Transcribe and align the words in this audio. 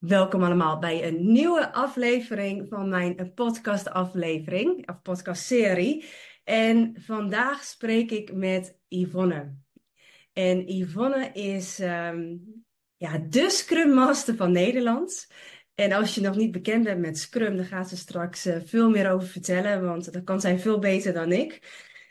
Welkom 0.00 0.42
allemaal 0.42 0.78
bij 0.78 1.06
een 1.06 1.32
nieuwe 1.32 1.72
aflevering 1.72 2.68
van 2.68 2.88
mijn 2.88 3.32
podcastaflevering, 3.34 4.88
of 4.88 5.02
podcastserie. 5.02 6.04
En 6.44 6.94
vandaag 6.98 7.64
spreek 7.64 8.10
ik 8.10 8.32
met 8.32 8.78
Yvonne. 8.88 9.54
En 10.32 10.76
Yvonne 10.76 11.30
is 11.32 11.78
um, 11.80 12.42
ja, 12.96 13.18
de 13.28 13.50
Scrum 13.50 13.94
Master 13.94 14.36
van 14.36 14.52
Nederland. 14.52 15.26
En 15.74 15.92
als 15.92 16.14
je 16.14 16.20
nog 16.20 16.36
niet 16.36 16.52
bekend 16.52 16.84
bent 16.84 17.00
met 17.00 17.18
Scrum, 17.18 17.56
dan 17.56 17.66
gaat 17.66 17.88
ze 17.88 17.96
straks 17.96 18.46
uh, 18.46 18.56
veel 18.64 18.90
meer 18.90 19.10
over 19.10 19.28
vertellen, 19.28 19.84
want 19.84 20.12
dat 20.12 20.24
kan 20.24 20.40
zij 20.40 20.58
veel 20.58 20.78
beter 20.78 21.12
dan 21.12 21.32
ik. 21.32 21.60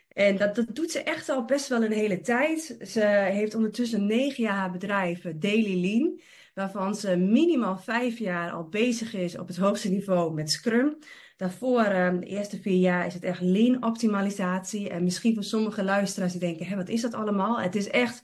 En 0.10 0.38
dat, 0.38 0.56
dat 0.56 0.76
doet 0.76 0.92
ze 0.92 1.04
echt 1.04 1.30
al 1.30 1.46
best 1.46 1.68
wel 1.68 1.84
een 1.84 1.92
hele 1.92 2.22
tijd. 2.22 2.78
Ze 2.82 3.02
heeft 3.32 3.56
ondertussen 3.56 4.06
negen 4.06 4.44
jaar 4.44 4.72
bedrijf 4.72 5.22
Daily 5.36 5.82
Lean 5.82 6.20
waarvan 6.54 6.96
ze 6.96 7.16
minimaal 7.18 7.78
vijf 7.78 8.18
jaar 8.18 8.52
al 8.52 8.68
bezig 8.68 9.14
is 9.14 9.38
op 9.38 9.48
het 9.48 9.58
hoogste 9.58 9.90
niveau 9.90 10.34
met 10.34 10.52
Scrum. 10.52 10.98
Daarvoor, 11.36 11.84
ehm, 11.84 12.20
de 12.20 12.26
eerste 12.26 12.62
vier 12.62 12.80
jaar, 12.80 13.06
is 13.06 13.14
het 13.14 13.24
echt 13.24 13.42
lean 13.42 13.84
optimalisatie. 13.84 14.90
En 14.90 15.04
misschien 15.04 15.34
voor 15.34 15.44
sommige 15.44 15.84
luisteraars 15.84 16.32
die 16.32 16.42
denken, 16.42 16.66
hé, 16.66 16.76
wat 16.76 16.90
is 16.90 17.02
dat 17.02 17.14
allemaal? 17.14 17.60
Het 17.60 17.76
is 17.76 17.90
echt 17.90 18.24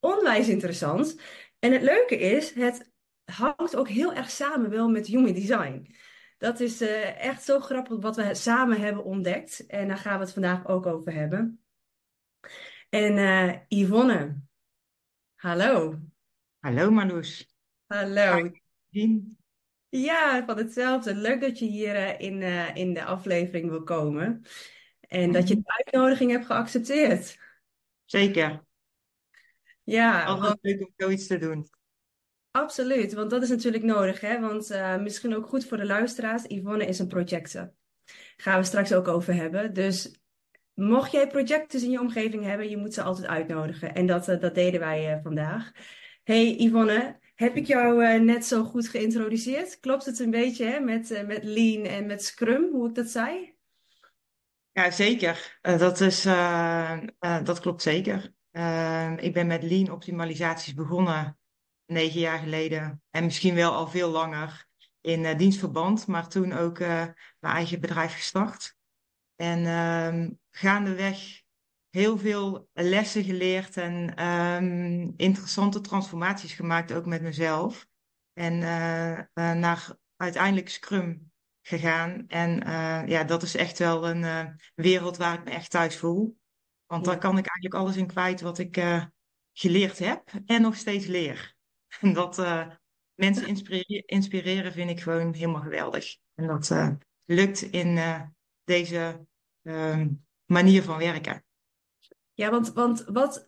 onwijs 0.00 0.48
interessant. 0.48 1.20
En 1.58 1.72
het 1.72 1.82
leuke 1.82 2.18
is, 2.18 2.54
het 2.54 2.92
hangt 3.24 3.76
ook 3.76 3.88
heel 3.88 4.14
erg 4.14 4.30
samen 4.30 4.70
wel 4.70 4.88
met 4.88 5.06
human 5.06 5.32
design. 5.32 5.94
Dat 6.38 6.60
is 6.60 6.82
uh, 6.82 7.24
echt 7.24 7.42
zo 7.42 7.60
grappig 7.60 8.00
wat 8.00 8.16
we 8.16 8.34
samen 8.34 8.80
hebben 8.80 9.04
ontdekt. 9.04 9.66
En 9.66 9.88
daar 9.88 9.96
gaan 9.96 10.18
we 10.18 10.24
het 10.24 10.32
vandaag 10.32 10.66
ook 10.66 10.86
over 10.86 11.12
hebben. 11.12 11.64
En 12.88 13.16
uh, 13.16 13.54
Yvonne, 13.68 14.40
hallo. 15.34 15.98
Hallo 16.58 16.90
Marloes. 16.90 17.51
Hallo. 17.92 18.50
Ja, 19.88 20.44
van 20.46 20.56
hetzelfde. 20.56 21.14
Leuk 21.14 21.40
dat 21.40 21.58
je 21.58 21.64
hier 21.64 21.94
uh, 21.94 22.20
in, 22.20 22.40
uh, 22.40 22.76
in 22.76 22.94
de 22.94 23.04
aflevering 23.04 23.70
wil 23.70 23.82
komen. 23.82 24.42
En 25.00 25.32
dat 25.32 25.48
je 25.48 25.54
de 25.54 25.62
uitnodiging 25.64 26.30
hebt 26.30 26.46
geaccepteerd. 26.46 27.38
Zeker. 28.04 28.64
Ja, 29.82 30.24
Altijd 30.24 30.46
want, 30.46 30.58
leuk 30.62 30.80
om 30.80 30.92
zoiets 30.96 31.26
te 31.26 31.38
doen. 31.38 31.68
absoluut. 32.50 33.12
Want 33.12 33.30
dat 33.30 33.42
is 33.42 33.48
natuurlijk 33.48 33.84
nodig, 33.84 34.20
hè? 34.20 34.40
Want 34.40 34.70
uh, 34.70 34.96
misschien 34.98 35.36
ook 35.36 35.46
goed 35.46 35.66
voor 35.66 35.76
de 35.76 35.86
luisteraars. 35.86 36.42
Yvonne 36.46 36.86
is 36.86 36.98
een 36.98 37.08
projector. 37.08 37.72
Gaan 38.36 38.58
we 38.58 38.64
straks 38.64 38.92
ook 38.92 39.08
over 39.08 39.34
hebben. 39.34 39.74
Dus 39.74 40.20
mocht 40.74 41.12
jij 41.12 41.26
projecten 41.26 41.82
in 41.82 41.90
je 41.90 42.00
omgeving 42.00 42.44
hebben, 42.44 42.68
je 42.68 42.76
moet 42.76 42.94
ze 42.94 43.02
altijd 43.02 43.26
uitnodigen. 43.26 43.94
En 43.94 44.06
dat, 44.06 44.24
dat 44.24 44.54
deden 44.54 44.80
wij 44.80 45.20
vandaag. 45.22 45.72
Hey 46.22 46.54
Yvonne, 46.56 47.20
heb 47.42 47.56
ik 47.56 47.66
jou 47.66 48.04
uh, 48.04 48.20
net 48.20 48.44
zo 48.44 48.64
goed 48.64 48.88
geïntroduceerd? 48.88 49.80
Klopt 49.80 50.04
het 50.04 50.18
een 50.18 50.30
beetje 50.30 50.64
hè, 50.64 50.80
met, 50.80 51.10
uh, 51.10 51.26
met 51.26 51.44
Lean 51.44 51.84
en 51.84 52.06
met 52.06 52.24
Scrum, 52.24 52.70
hoe 52.72 52.88
ik 52.88 52.94
dat 52.94 53.08
zei? 53.08 53.54
Ja, 54.72 54.90
zeker. 54.90 55.58
Uh, 55.62 55.78
dat, 55.78 56.00
is, 56.00 56.22
dat 57.44 57.60
klopt 57.60 57.82
zeker. 57.82 58.34
ik 59.16 59.32
ben 59.32 59.46
met 59.46 59.62
Lean 59.62 59.90
optimalisaties 59.90 60.74
begonnen 60.74 61.38
negen 61.86 62.20
jaar 62.20 62.38
geleden. 62.38 63.02
En 63.10 63.24
misschien 63.24 63.54
wel 63.54 63.72
al 63.72 63.88
veel 63.88 64.10
langer 64.10 64.66
in 65.00 65.36
dienstverband, 65.36 66.06
maar 66.06 66.28
toen 66.28 66.52
ook 66.52 66.78
mijn 66.78 67.14
eigen 67.40 67.80
bedrijf 67.80 68.14
gestart. 68.14 68.76
En 69.36 69.66
ehm, 69.66 70.30
gaandeweg 70.50 71.41
heel 71.92 72.18
veel 72.18 72.68
lessen 72.72 73.24
geleerd 73.24 73.76
en 73.76 74.26
um, 74.26 75.14
interessante 75.16 75.80
transformaties 75.80 76.52
gemaakt, 76.52 76.92
ook 76.92 77.06
met 77.06 77.22
mezelf. 77.22 77.86
En 78.32 78.54
uh, 78.54 79.52
naar 79.52 79.96
uiteindelijk 80.16 80.68
Scrum 80.68 81.32
gegaan. 81.62 82.24
En 82.28 82.66
uh, 82.66 83.02
ja, 83.06 83.24
dat 83.24 83.42
is 83.42 83.56
echt 83.56 83.78
wel 83.78 84.08
een 84.08 84.56
wereld 84.74 85.16
waar 85.16 85.38
ik 85.38 85.44
me 85.44 85.50
echt 85.50 85.70
thuis 85.70 85.96
voel. 85.96 86.38
Want 86.86 87.04
ja. 87.04 87.10
daar 87.10 87.20
kan 87.20 87.38
ik 87.38 87.46
eigenlijk 87.46 87.74
alles 87.74 87.96
in 87.96 88.06
kwijt 88.06 88.40
wat 88.40 88.58
ik 88.58 88.82
geleerd 89.52 89.98
heb 89.98 90.30
en 90.46 90.62
nog 90.62 90.76
steeds 90.76 91.06
leer. 91.06 91.54
En 92.00 92.12
dat 92.12 92.36
mensen 93.14 93.46
inspireren, 93.46 94.06
inspireren 94.06 94.72
vind 94.72 94.90
ik 94.90 95.00
gewoon 95.00 95.34
helemaal 95.34 95.60
geweldig. 95.60 96.16
En 96.34 96.46
dat 96.46 96.74
lukt 97.24 97.62
in 97.62 98.00
deze 98.64 99.26
um, 99.62 100.24
manier 100.44 100.82
van 100.82 100.98
werken. 100.98 101.44
Ja, 102.34 102.50
want, 102.50 102.72
want 102.72 103.04
wat, 103.06 103.46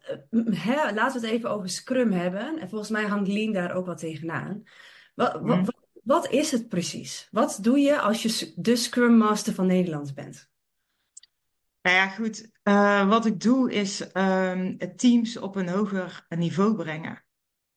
hè, 0.50 0.92
laten 0.92 1.20
we 1.20 1.26
het 1.26 1.36
even 1.36 1.50
over 1.50 1.68
Scrum 1.68 2.12
hebben. 2.12 2.58
En 2.58 2.68
volgens 2.68 2.90
mij 2.90 3.04
hangt 3.04 3.28
Lean 3.28 3.52
daar 3.52 3.74
ook 3.74 3.86
wat 3.86 3.98
tegenaan. 3.98 4.62
Wat, 5.14 5.42
Mhm. 5.42 5.64
wat, 5.64 5.76
wat 6.02 6.30
is 6.30 6.50
het 6.50 6.68
precies? 6.68 7.28
Wat 7.30 7.58
doe 7.62 7.78
je 7.78 8.00
als 8.00 8.22
je 8.22 8.52
de 8.56 8.76
Scrum 8.76 9.16
Master 9.16 9.54
van 9.54 9.66
Nederland 9.66 10.14
bent? 10.14 10.52
Nou 11.82 11.96
ja, 11.96 12.08
goed. 12.08 12.50
Uh, 12.64 13.08
wat 13.08 13.26
ik 13.26 13.40
doe 13.40 13.72
is 13.72 14.10
um, 14.14 14.78
teams 14.96 15.36
op 15.36 15.56
een 15.56 15.68
hoger 15.68 16.26
niveau 16.28 16.74
brengen. 16.74 17.24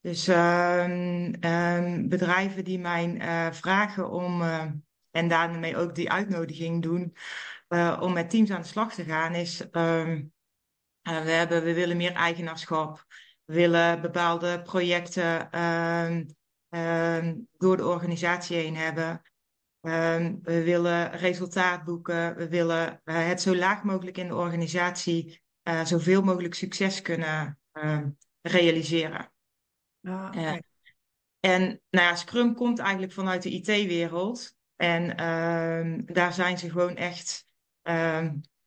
Dus 0.01 0.27
um, 0.27 1.33
um, 1.43 2.09
bedrijven 2.09 2.63
die 2.63 2.79
mij 2.79 3.15
uh, 3.15 3.51
vragen 3.51 4.09
om, 4.09 4.41
uh, 4.41 4.65
en 5.11 5.27
daarmee 5.27 5.77
ook 5.77 5.95
die 5.95 6.11
uitnodiging 6.11 6.81
doen, 6.81 7.15
om 7.99 8.13
met 8.13 8.29
teams 8.29 8.51
aan 8.51 8.61
de 8.61 8.67
slag 8.67 8.93
te 8.93 9.03
gaan, 9.03 9.35
is 9.35 9.69
uh, 11.07 11.21
we, 11.21 11.31
hebben, 11.31 11.63
we 11.63 11.73
willen 11.73 11.97
meer 11.97 12.13
eigenaarschap. 12.13 13.05
We 13.45 13.53
willen 13.53 14.01
bepaalde 14.01 14.61
projecten 14.61 15.59
um, 15.61 16.35
um, 16.69 17.47
door 17.57 17.77
de 17.77 17.85
organisatie 17.85 18.57
heen 18.57 18.75
hebben. 18.75 19.21
Um, 19.81 20.39
we 20.41 20.63
willen 20.63 21.11
resultaat 21.11 21.83
boeken. 21.83 22.35
We 22.35 22.47
willen 22.47 23.01
uh, 23.05 23.25
het 23.27 23.41
zo 23.41 23.55
laag 23.55 23.83
mogelijk 23.83 24.17
in 24.17 24.27
de 24.27 24.35
organisatie 24.35 25.41
uh, 25.63 25.85
zoveel 25.85 26.21
mogelijk 26.21 26.53
succes 26.53 27.01
kunnen 27.01 27.59
realiseren. 28.41 29.31
Ah, 30.01 30.25
okay. 30.27 30.63
en 31.39 31.61
nou 31.89 32.07
ja, 32.07 32.15
Scrum 32.15 32.55
komt 32.55 32.79
eigenlijk 32.79 33.13
vanuit 33.13 33.43
de 33.43 33.49
IT-wereld. 33.49 34.55
En 34.75 35.15
daar 36.05 36.33
zijn 36.33 36.57
ze 36.57 36.69
gewoon 36.69 36.95
echt 36.95 37.45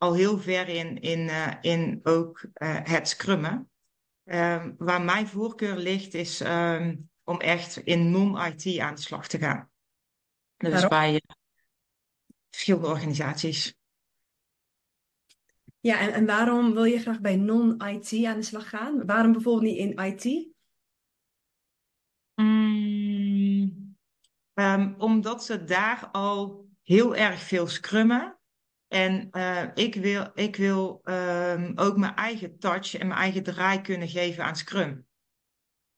al 0.00 0.14
heel 0.14 0.38
ver 0.38 0.68
in, 0.68 1.00
in, 1.00 1.18
uh, 1.18 1.54
in 1.60 2.00
ook 2.02 2.42
uh, 2.42 2.78
het 2.82 3.08
scrummen. 3.08 3.70
Um, 4.24 4.74
waar 4.78 5.02
mijn 5.02 5.26
voorkeur 5.26 5.76
ligt 5.76 6.14
is 6.14 6.40
um, 6.40 7.10
om 7.24 7.40
echt 7.40 7.76
in 7.76 8.10
non-IT 8.10 8.78
aan 8.78 8.94
de 8.94 9.00
slag 9.00 9.28
te 9.28 9.38
gaan. 9.38 9.70
Dus 10.56 10.72
Waarom? 10.72 10.88
bij 10.88 11.12
uh, 11.12 11.18
verschillende 12.50 12.86
organisaties. 12.86 13.74
Ja, 15.80 15.98
en, 15.98 16.12
en 16.12 16.26
waarom 16.26 16.72
wil 16.72 16.84
je 16.84 16.98
graag 16.98 17.20
bij 17.20 17.36
non-IT 17.36 18.24
aan 18.24 18.36
de 18.36 18.42
slag 18.42 18.68
gaan? 18.68 19.06
Waarom 19.06 19.32
bijvoorbeeld 19.32 19.64
niet 19.64 19.78
in 19.78 20.04
IT? 20.04 20.48
Mm, 22.34 23.96
um, 24.54 24.94
omdat 24.98 25.44
ze 25.44 25.64
daar 25.64 26.08
al 26.12 26.68
heel 26.82 27.16
erg 27.16 27.40
veel 27.40 27.66
scrummen. 27.66 28.39
En 28.90 29.28
uh, 29.32 29.62
ik 29.74 29.94
wil, 29.94 30.30
ik 30.34 30.56
wil 30.56 31.00
um, 31.04 31.72
ook 31.74 31.96
mijn 31.96 32.14
eigen 32.14 32.58
touch 32.58 32.94
en 32.94 33.06
mijn 33.06 33.20
eigen 33.20 33.42
draai 33.42 33.80
kunnen 33.80 34.08
geven 34.08 34.44
aan 34.44 34.56
Scrum. 34.56 35.06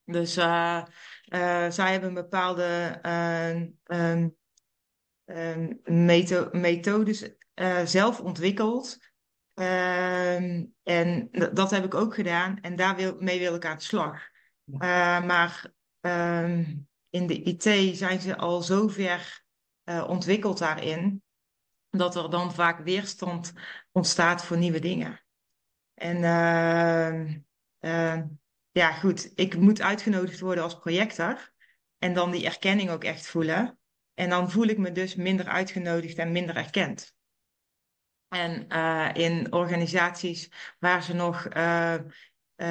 Dus 0.04 0.36
uh, 0.38 0.82
uh, 1.28 1.70
zij 1.70 1.90
hebben 1.90 2.08
een 2.08 2.14
bepaalde 2.14 2.98
um, 3.02 3.78
um, 5.26 5.80
metho 5.84 6.48
methodes 6.50 7.34
zelf 7.84 8.20
ontwikkeld. 8.20 8.98
en 10.82 11.28
dat 11.30 11.70
heb 11.70 11.84
ik 11.84 11.94
ook 11.94 12.14
gedaan 12.14 12.58
en 12.60 12.76
daar 12.76 12.96
wil, 12.96 13.16
mee 13.18 13.38
wil 13.38 13.54
ik 13.54 13.66
aan 13.66 13.76
de 13.76 13.82
slag. 13.82 14.28
maar 15.26 15.72
in 17.10 17.26
de 17.26 17.42
IT 17.42 17.96
zijn 17.96 18.20
ze 18.20 18.36
al 18.36 18.62
zo 18.62 18.88
ver 18.88 19.44
ontwikkeld 19.84 20.58
daarin 20.58 21.22
dat 21.96 22.16
er 22.16 22.30
dan 22.30 22.52
vaak 22.52 22.78
weerstand 22.78 23.52
ontstaat 23.90 24.44
voor 24.44 24.56
nieuwe 24.56 24.78
dingen. 24.78 25.24
En 25.94 26.16
uh, 26.16 27.30
uh, 27.80 28.22
ja, 28.70 28.92
goed, 28.92 29.32
ik 29.34 29.56
moet 29.56 29.80
uitgenodigd 29.80 30.40
worden 30.40 30.64
als 30.64 30.78
projector 30.78 31.52
en 31.98 32.14
dan 32.14 32.30
die 32.30 32.44
erkenning 32.44 32.90
ook 32.90 33.04
echt 33.04 33.26
voelen. 33.26 33.78
En 34.14 34.28
dan 34.28 34.50
voel 34.50 34.66
ik 34.66 34.78
me 34.78 34.92
dus 34.92 35.14
minder 35.14 35.46
uitgenodigd 35.46 36.18
en 36.18 36.32
minder 36.32 36.56
erkend. 36.56 37.14
En 38.28 38.66
uh, 38.68 39.10
in 39.12 39.52
organisaties 39.52 40.50
waar 40.78 41.02
ze 41.02 41.14
nog 41.14 41.46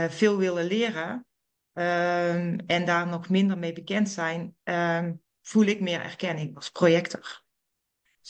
veel 0.09 0.37
willen 0.37 0.65
leren 0.65 1.25
en 2.67 2.85
daar 2.85 3.07
nog 3.07 3.29
minder 3.29 3.57
mee 3.57 3.73
bekend 3.73 4.09
zijn, 4.09 4.55
voel 5.41 5.65
ik 5.65 5.81
meer 5.81 6.01
erkenning 6.01 6.55
als 6.55 6.69
projector. 6.69 7.40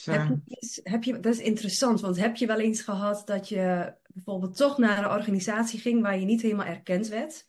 Heb 0.03 0.27
je, 0.45 0.79
heb 0.83 1.03
je, 1.03 1.19
dat 1.19 1.33
is 1.33 1.39
interessant, 1.39 2.01
want 2.01 2.17
heb 2.17 2.35
je 2.35 2.47
wel 2.47 2.59
eens 2.59 2.81
gehad 2.81 3.21
dat 3.25 3.49
je 3.49 3.93
bijvoorbeeld 4.07 4.57
toch 4.57 4.77
naar 4.77 4.97
een 4.97 5.11
organisatie 5.11 5.79
ging 5.79 6.01
waar 6.01 6.19
je 6.19 6.25
niet 6.25 6.41
helemaal 6.41 6.65
erkend 6.65 7.07
werd? 7.07 7.45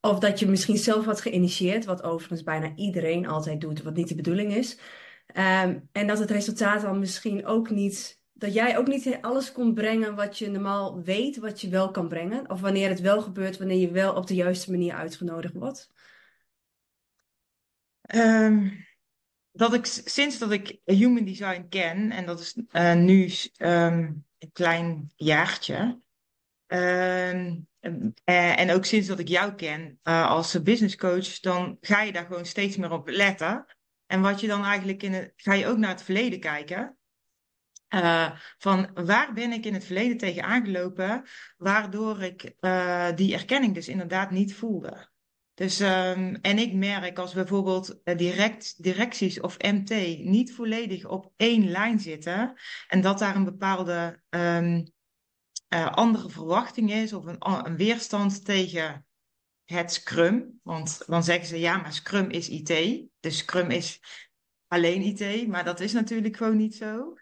Of 0.00 0.18
dat 0.18 0.38
je 0.38 0.46
misschien 0.46 0.76
zelf 0.76 1.04
had 1.04 1.20
geïnitieerd, 1.20 1.84
wat 1.84 2.02
overigens 2.02 2.42
bijna 2.42 2.74
iedereen 2.74 3.26
altijd 3.26 3.60
doet, 3.60 3.82
wat 3.82 3.94
niet 3.94 4.08
de 4.08 4.14
bedoeling 4.14 4.54
is. 4.54 4.78
Ehm, 5.26 5.78
en 5.92 6.06
dat 6.06 6.18
het 6.18 6.30
resultaat 6.30 6.82
dan 6.82 6.98
misschien 6.98 7.46
ook 7.46 7.70
niet, 7.70 8.20
dat 8.32 8.54
jij 8.54 8.78
ook 8.78 8.86
niet 8.86 9.18
alles 9.20 9.52
kon 9.52 9.74
brengen 9.74 10.14
wat 10.14 10.38
je 10.38 10.50
normaal 10.50 11.02
weet, 11.02 11.36
wat 11.36 11.60
je 11.60 11.68
wel 11.68 11.90
kan 11.90 12.08
brengen. 12.08 12.50
Of 12.50 12.60
wanneer 12.60 12.88
het 12.88 13.00
wel 13.00 13.22
gebeurt, 13.22 13.58
wanneer 13.58 13.78
je 13.78 13.90
wel 13.90 14.14
op 14.14 14.26
de 14.26 14.34
juiste 14.34 14.70
manier 14.70 14.94
uitgenodigd 14.94 15.54
wordt. 15.54 15.90
Ehm, 18.00 18.68
dat 19.56 19.74
ik 19.74 19.86
sinds 19.86 20.38
dat 20.38 20.50
ik 20.50 20.78
human 20.84 21.24
design 21.24 21.66
ken, 21.68 22.10
en 22.10 22.26
dat 22.26 22.40
is 22.40 22.56
uh, 22.72 22.94
nu 22.94 23.30
um, 23.58 24.24
een 24.38 24.52
klein 24.52 25.12
jaartje. 25.16 26.00
Uh, 26.68 27.30
en 28.24 28.70
ook 28.70 28.84
sinds 28.84 29.06
dat 29.06 29.18
ik 29.18 29.28
jou 29.28 29.54
ken 29.54 29.98
uh, 30.04 30.30
als 30.30 30.62
business 30.62 30.96
coach, 30.96 31.40
dan 31.40 31.76
ga 31.80 32.02
je 32.02 32.12
daar 32.12 32.26
gewoon 32.26 32.46
steeds 32.46 32.76
meer 32.76 32.90
op 32.90 33.08
letten. 33.08 33.66
En 34.06 34.20
wat 34.20 34.40
je 34.40 34.46
dan 34.46 34.64
eigenlijk 34.64 35.02
in 35.02 35.12
het, 35.12 35.32
ga 35.36 35.52
je 35.52 35.66
ook 35.66 35.78
naar 35.78 35.90
het 35.90 36.02
verleden 36.02 36.40
kijken. 36.40 36.96
Van 38.58 38.90
waar 38.94 39.32
ben 39.32 39.52
ik 39.52 39.64
in 39.64 39.74
het 39.74 39.84
verleden 39.84 40.16
tegen 40.16 40.42
aangelopen, 40.42 41.24
waardoor 41.56 42.22
ik 42.22 42.54
die 43.14 43.34
erkenning 43.34 43.74
dus 43.74 43.88
inderdaad 43.88 44.30
niet 44.30 44.54
voelde. 44.54 45.08
Dus, 45.56 45.80
um, 45.80 46.34
en 46.34 46.58
ik 46.58 46.72
merk 46.72 47.18
als 47.18 47.32
bijvoorbeeld 47.32 48.00
uh, 48.04 48.16
direct, 48.16 48.82
directies 48.82 49.40
of 49.40 49.58
MT 49.58 49.90
niet 50.18 50.54
volledig 50.54 51.06
op 51.06 51.32
één 51.36 51.70
lijn 51.70 52.00
zitten 52.00 52.54
en 52.88 53.00
dat 53.00 53.18
daar 53.18 53.36
een 53.36 53.44
bepaalde 53.44 54.22
um, 54.28 54.92
andere 55.90 56.30
verwachting 56.30 56.92
is 56.92 57.12
of 57.12 57.24
een, 57.24 57.36
een 57.66 57.76
weerstand 57.76 58.44
tegen 58.44 59.06
het 59.64 59.92
Scrum. 59.92 60.60
Want 60.62 61.02
dan 61.06 61.24
zeggen 61.24 61.46
ze 61.46 61.58
ja, 61.58 61.76
maar 61.76 61.92
Scrum 61.92 62.30
is 62.30 62.48
IT. 62.48 63.02
Dus 63.20 63.36
Scrum 63.36 63.70
is 63.70 64.00
alleen 64.66 65.02
IT, 65.02 65.48
maar 65.48 65.64
dat 65.64 65.80
is 65.80 65.92
natuurlijk 65.92 66.36
gewoon 66.36 66.56
niet 66.56 66.74
zo. 66.74 67.14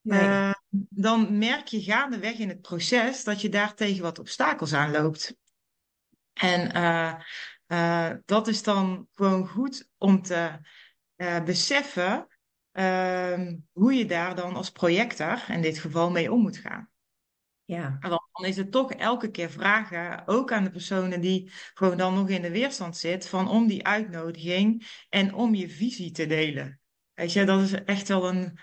Nee. 0.00 0.20
Uh, 0.20 0.52
dan 0.88 1.38
merk 1.38 1.66
je 1.66 1.82
gaandeweg 1.82 2.38
in 2.38 2.48
het 2.48 2.60
proces 2.60 3.24
dat 3.24 3.40
je 3.40 3.48
daar 3.48 3.74
tegen 3.74 4.02
wat 4.02 4.18
obstakels 4.18 4.72
aan 4.72 4.90
loopt. 4.90 5.36
En 6.32 6.76
uh, 6.76 7.14
uh, 7.72 8.10
dat 8.24 8.48
is 8.48 8.62
dan 8.62 9.08
gewoon 9.12 9.48
goed 9.48 9.88
om 9.98 10.22
te 10.22 10.58
beseffen 11.44 12.26
ehm, 12.72 13.56
hoe 13.72 13.94
je 13.94 14.04
daar 14.04 14.34
dan 14.34 14.54
als 14.54 14.70
projector 14.70 15.44
in 15.48 15.62
dit 15.62 15.78
geval 15.78 16.10
mee 16.10 16.32
om 16.32 16.40
moet 16.40 16.56
gaan. 16.58 16.92
Ja. 17.64 17.96
En 18.00 18.10
dan, 18.10 18.28
dan, 18.32 18.44
is 18.46 18.56
het 18.56 18.70
toch 18.70 18.92
elke 18.92 19.30
keer 19.30 19.50
vragen, 19.50 20.22
ook 20.26 20.52
aan 20.52 20.64
de 20.64 20.70
personen 20.70 21.20
die 21.20 21.50
gewoon 21.74 21.96
dan 21.96 22.14
nog 22.14 22.28
in 22.28 22.42
de 22.42 22.50
weerstand 22.50 22.96
zit, 22.96 23.28
van 23.28 23.48
om 23.48 23.66
die 23.66 23.86
uitnodiging 23.86 24.86
en 25.08 25.34
om 25.34 25.54
je 25.54 25.68
visie 25.68 26.10
te 26.10 26.26
delen. 26.26 26.80
Weet 27.14 27.32
je, 27.32 27.44
dat 27.44 27.60
is 27.60 27.72
echt 27.72 28.08
wel 28.08 28.28
een 28.28 28.58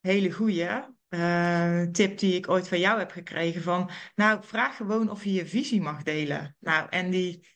hele 0.00 0.32
goede 0.32 0.94
uh, 1.08 1.82
tip 1.82 2.18
die 2.18 2.34
ik 2.34 2.48
ooit 2.48 2.68
van 2.68 2.80
jou 2.80 2.98
heb 2.98 3.10
gekregen. 3.10 3.62
Van, 3.62 3.90
nou, 4.14 4.44
vraag 4.44 4.76
gewoon 4.76 5.10
of 5.10 5.24
je 5.24 5.32
je 5.32 5.46
visie 5.46 5.80
mag 5.80 6.02
delen. 6.02 6.56
Nou, 6.60 6.86
en 6.90 7.10
die 7.10 7.46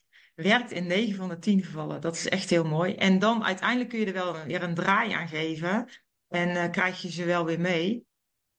werkt 0.43 0.70
in 0.70 0.87
9 0.87 1.14
van 1.17 1.29
de 1.29 1.38
10 1.38 1.62
gevallen. 1.62 2.00
Dat 2.00 2.14
is 2.14 2.29
echt 2.29 2.50
heel 2.50 2.64
mooi. 2.64 2.94
En 2.94 3.19
dan 3.19 3.44
uiteindelijk 3.44 3.88
kun 3.88 3.99
je 3.99 4.06
er 4.06 4.12
wel 4.12 4.44
weer 4.44 4.62
een 4.62 4.75
draai 4.75 5.12
aan 5.12 5.29
geven. 5.29 5.88
En 6.29 6.49
uh, 6.49 6.70
krijg 6.70 7.02
je 7.02 7.11
ze 7.11 7.25
wel 7.25 7.44
weer 7.44 7.61
mee. 7.61 8.06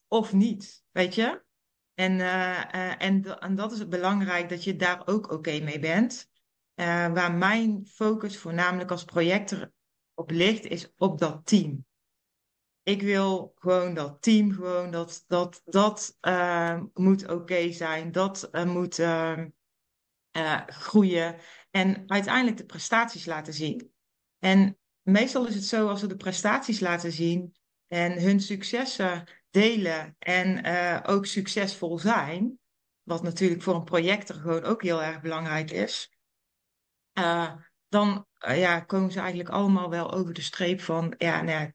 Of 0.07 0.33
niet, 0.33 0.83
weet 0.91 1.15
je? 1.15 1.43
En, 1.93 2.11
uh, 2.11 2.63
uh, 2.75 3.03
en, 3.03 3.39
en, 3.39 3.55
dat 3.55 3.71
is 3.71 3.87
belangrijk 3.87 4.49
dat 4.49 4.63
je 4.63 4.75
daar 4.75 5.07
ook 5.07 5.31
oké 5.31 5.59
mee 5.59 5.79
bent. 5.79 6.29
Waar 6.75 7.31
mijn 7.31 7.85
focus 7.85 8.37
voornamelijk 8.37 8.91
als 8.91 9.03
projector 9.05 9.71
op 10.13 10.31
ligt, 10.31 10.65
is 10.65 10.93
op 10.97 11.19
dat 11.19 11.45
team. 11.45 11.85
Ik 12.83 13.01
wil 13.01 13.51
gewoon 13.55 13.93
dat 13.93 14.21
team, 14.21 14.51
gewoon 14.51 14.91
dat 14.91 15.23
dat, 15.27 15.61
dat 15.65 16.17
moet 16.93 17.27
oké 17.27 17.71
zijn, 17.71 18.11
dat 18.11 18.49
moet 18.65 18.99
ehm, 18.99 19.47
groeien 20.67 21.35
en 21.69 22.03
uiteindelijk 22.07 22.57
de 22.57 22.65
prestaties 22.65 23.25
laten 23.25 23.53
zien. 23.53 23.91
En 24.39 24.77
meestal 25.01 25.47
is 25.47 25.55
het 25.55 25.65
zo 25.65 25.87
als 25.87 26.01
we 26.01 26.07
de 26.07 26.15
prestaties 26.15 26.79
laten 26.79 27.11
zien 27.11 27.55
en 27.87 28.21
hun 28.21 28.39
successen 28.39 29.23
delen 29.49 30.15
en 30.19 30.67
uh, 30.67 30.99
ook 31.03 31.25
succesvol 31.25 31.99
zijn, 31.99 32.59
wat 33.03 33.23
natuurlijk 33.23 33.61
voor 33.61 33.75
een 33.75 33.83
project 33.83 34.29
er 34.29 34.35
gewoon 34.35 34.63
ook 34.63 34.83
heel 34.83 35.03
erg 35.03 35.21
belangrijk 35.21 35.71
is, 35.71 36.13
uh, 37.19 37.55
dan 37.87 38.27
uh, 38.47 38.59
ja, 38.59 38.79
komen 38.79 39.11
ze 39.11 39.19
eigenlijk 39.19 39.49
allemaal 39.49 39.89
wel 39.89 40.11
over 40.11 40.33
de 40.33 40.41
streep 40.41 40.81
van, 40.81 41.13
ja, 41.17 41.41
nee, 41.41 41.73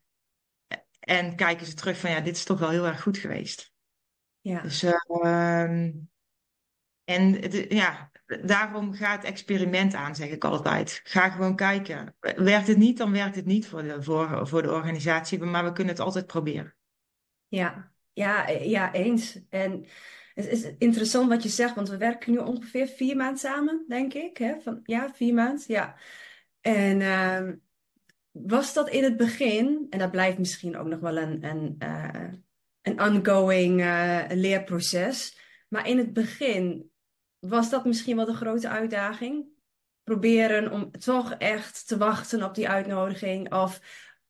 en 1.00 1.37
kijken 1.37 1.67
ze 1.67 1.75
terug 1.75 1.99
van, 1.99 2.11
ja, 2.11 2.20
dit 2.20 2.37
is 2.37 2.44
toch 2.44 2.58
wel 2.58 2.70
heel 2.70 2.87
erg 2.87 3.02
goed 3.02 3.19
geweest. 3.19 3.73
Ja. 4.40 4.61
Dus, 4.61 4.82
ehm, 4.82 5.93
en 7.04 7.50
ja, 7.68 8.10
daarom 8.42 8.92
ga 8.92 9.12
het 9.12 9.24
experiment 9.24 9.94
aan, 9.94 10.14
zeg 10.14 10.30
ik 10.30 10.44
altijd. 10.44 11.00
Ga 11.04 11.30
gewoon 11.30 11.56
kijken. 11.56 12.14
Werkt 12.20 12.66
het 12.66 12.76
niet, 12.76 12.98
dan 12.98 13.12
werkt 13.12 13.36
het 13.36 13.46
niet 13.46 13.66
voor 13.66 13.82
de, 13.82 14.02
voor, 14.02 14.48
voor 14.48 14.62
de 14.62 14.72
organisatie, 14.72 15.38
maar 15.38 15.64
we 15.64 15.72
kunnen 15.72 15.94
het 15.94 16.02
altijd 16.02 16.26
proberen. 16.26 16.74
Ja, 17.48 17.92
ja, 18.12 18.48
ja, 18.48 18.92
eens. 18.92 19.40
En 19.48 19.86
het 20.34 20.46
is 20.46 20.70
interessant 20.78 21.28
wat 21.28 21.42
je 21.42 21.48
zegt, 21.48 21.74
want 21.74 21.88
we 21.88 21.96
werken 21.96 22.32
nu 22.32 22.38
ongeveer 22.38 22.86
vier 22.86 23.16
maanden 23.16 23.38
samen, 23.38 23.84
denk 23.88 24.14
ik. 24.14 24.36
Hè? 24.36 24.60
Van, 24.60 24.80
ja, 24.82 25.14
vier 25.14 25.34
maanden, 25.34 25.64
ja. 25.66 25.96
En 26.60 27.00
uh, 27.00 27.52
was 28.30 28.74
dat 28.74 28.88
in 28.88 29.02
het 29.02 29.16
begin, 29.16 29.86
en 29.90 29.98
dat 29.98 30.10
blijft 30.10 30.38
misschien 30.38 30.76
ook 30.76 30.86
nog 30.86 31.00
wel 31.00 31.16
een, 31.16 31.44
een, 31.44 31.76
uh, 31.78 32.32
een 32.82 33.00
ongoing 33.00 33.80
uh, 33.80 34.24
leerproces, 34.28 35.38
maar 35.68 35.88
in 35.88 35.98
het 35.98 36.12
begin 36.12 36.92
was 37.49 37.70
dat 37.70 37.85
misschien 37.85 38.17
wel 38.17 38.25
de 38.25 38.35
grote 38.35 38.69
uitdaging? 38.69 39.46
Proberen 40.02 40.73
om 40.73 40.91
toch 40.91 41.32
echt 41.32 41.87
te 41.88 41.96
wachten 41.96 42.43
op 42.43 42.55
die 42.55 42.69
uitnodiging 42.69 43.52
of 43.52 43.81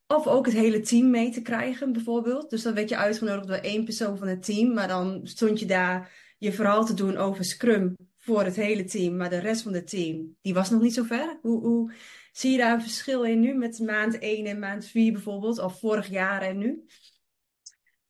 of 0.06 0.26
ook 0.26 0.46
het 0.46 0.54
hele 0.54 0.80
team 0.80 1.10
mee 1.10 1.30
te 1.30 1.42
krijgen, 1.42 1.92
bijvoorbeeld. 1.92 2.50
Dus 2.50 2.62
dan 2.62 2.74
werd 2.74 2.88
je 2.88 2.96
uitgenodigd 2.96 3.46
door 3.46 3.56
één 3.56 3.84
persoon 3.84 4.18
van 4.18 4.28
het 4.28 4.44
team. 4.44 4.74
Maar 4.74 4.88
dan 4.88 5.20
stond 5.24 5.58
je 5.58 5.66
daar 5.66 6.12
je 6.38 6.52
verhaal 6.52 6.84
te 6.84 6.94
doen 6.94 7.16
over 7.16 7.44
Scrum 7.44 7.96
voor 8.18 8.44
het 8.44 8.56
hele 8.56 8.84
team. 8.84 9.16
Maar 9.16 9.30
de 9.30 9.38
rest 9.38 9.62
van 9.62 9.74
het 9.74 9.88
team, 9.88 10.36
die 10.40 10.54
was 10.54 10.70
nog 10.70 10.80
niet 10.80 10.94
zo 10.94 11.02
ver. 11.02 11.38
Hoe, 11.42 11.60
hoe 11.60 11.92
zie 12.32 12.50
je 12.52 12.58
daar 12.58 12.74
een 12.74 12.82
verschil 12.82 13.24
in 13.24 13.40
nu 13.40 13.54
met 13.54 13.78
maand 13.78 14.18
1 14.18 14.46
en 14.46 14.58
maand 14.58 14.86
4 14.86 15.12
bijvoorbeeld? 15.12 15.58
Of 15.58 15.78
vorig 15.78 16.08
jaar 16.08 16.42
en 16.42 16.58
nu? 16.58 16.84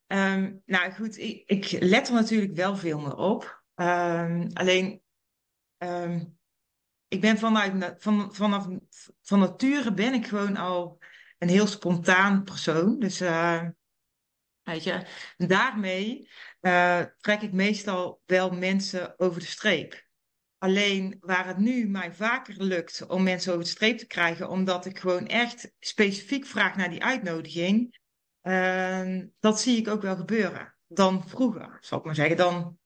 Um, 0.07 0.61
nou 0.65 0.91
goed, 0.91 1.17
ik, 1.17 1.43
ik, 1.45 1.77
let 1.79 2.07
er 2.07 2.13
natuurlijk 2.13 2.55
wel 2.55 2.75
veel 2.75 2.99
meer 2.99 3.15
op. 3.15 3.63
Um, 3.75 4.49
alleen, 4.53 5.01
um, 5.85 6.37
ik 7.07 7.21
ben 7.21 7.37
vanuit, 7.37 7.95
van, 7.97 8.35
vanaf 8.35 8.67
van 9.21 9.39
nature 9.39 9.93
ben 9.93 10.13
ik 10.13 10.27
gewoon 10.27 10.57
al 10.57 10.99
een 11.37 11.49
heel 11.49 11.67
spontaan 11.67 12.43
persoon. 12.43 12.99
Dus 12.99 13.21
uh, 13.21 13.67
weet 14.63 14.83
je, 14.83 15.05
daarmee 15.37 16.29
uh, 16.61 17.01
trek 17.17 17.41
ik 17.41 17.53
meestal 17.53 18.21
wel 18.25 18.51
mensen 18.51 19.19
over 19.19 19.39
de 19.39 19.45
streep. 19.45 20.03
Alleen 20.57 21.17
waar 21.19 21.47
het 21.47 21.57
nu 21.57 21.87
mij 21.87 22.13
vaker 22.13 22.63
lukt 22.63 23.05
om 23.07 23.23
mensen 23.23 23.51
over 23.51 23.63
de 23.63 23.69
streep 23.69 23.97
te 23.97 24.07
krijgen, 24.07 24.49
omdat 24.49 24.85
ik 24.85 24.99
gewoon 24.99 25.27
echt 25.27 25.71
specifiek 25.79 26.45
vraag 26.45 26.75
naar 26.75 26.89
die 26.89 27.03
uitnodiging, 27.03 27.99
uh, 28.41 29.21
dat 29.39 29.59
zie 29.59 29.77
ik 29.77 29.87
ook 29.87 30.01
wel 30.01 30.15
gebeuren. 30.15 30.75
Dan 30.87 31.27
vroeger, 31.27 31.77
zal 31.81 31.97
ik 31.97 32.05
maar 32.05 32.15
zeggen, 32.15 32.37
dan 32.37 32.77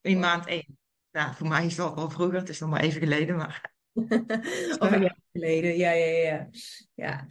in 0.00 0.18
maand 0.18 0.46
één. 0.46 0.78
Nou, 1.14 1.34
voor 1.34 1.48
mij 1.48 1.66
is 1.66 1.74
dat 1.74 1.94
wel 1.94 2.10
vroeger, 2.10 2.38
het 2.38 2.48
is 2.48 2.60
nog 2.60 2.70
maar 2.70 2.80
even 2.80 3.00
geleden, 3.00 3.36
maar. 3.36 3.72
of 4.78 4.90
een 4.90 5.02
jaar 5.02 5.18
geleden, 5.32 5.76
ja, 5.76 5.90
ja, 5.90 6.06
ja. 6.06 6.48
ja. 6.94 7.26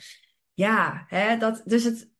Ja, 0.53 1.05
hè, 1.07 1.37
dat, 1.37 1.61
dus 1.65 1.83
het, 1.83 2.11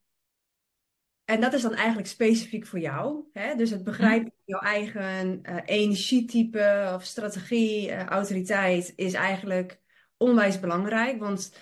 en 1.24 1.40
dat 1.40 1.52
is 1.52 1.62
dan 1.62 1.74
eigenlijk 1.74 2.08
specifiek 2.08 2.66
voor 2.66 2.78
jou. 2.78 3.24
Hè? 3.32 3.54
Dus 3.54 3.70
het 3.70 3.84
begrijpen 3.84 4.32
van 4.32 4.42
jouw 4.44 4.60
eigen 4.60 5.40
uh, 5.42 5.56
energietype 5.64 6.92
of 6.94 7.04
strategie, 7.04 7.88
uh, 7.88 8.04
autoriteit 8.04 8.92
is 8.96 9.12
eigenlijk 9.12 9.80
onwijs 10.16 10.60
belangrijk. 10.60 11.18
Want 11.18 11.56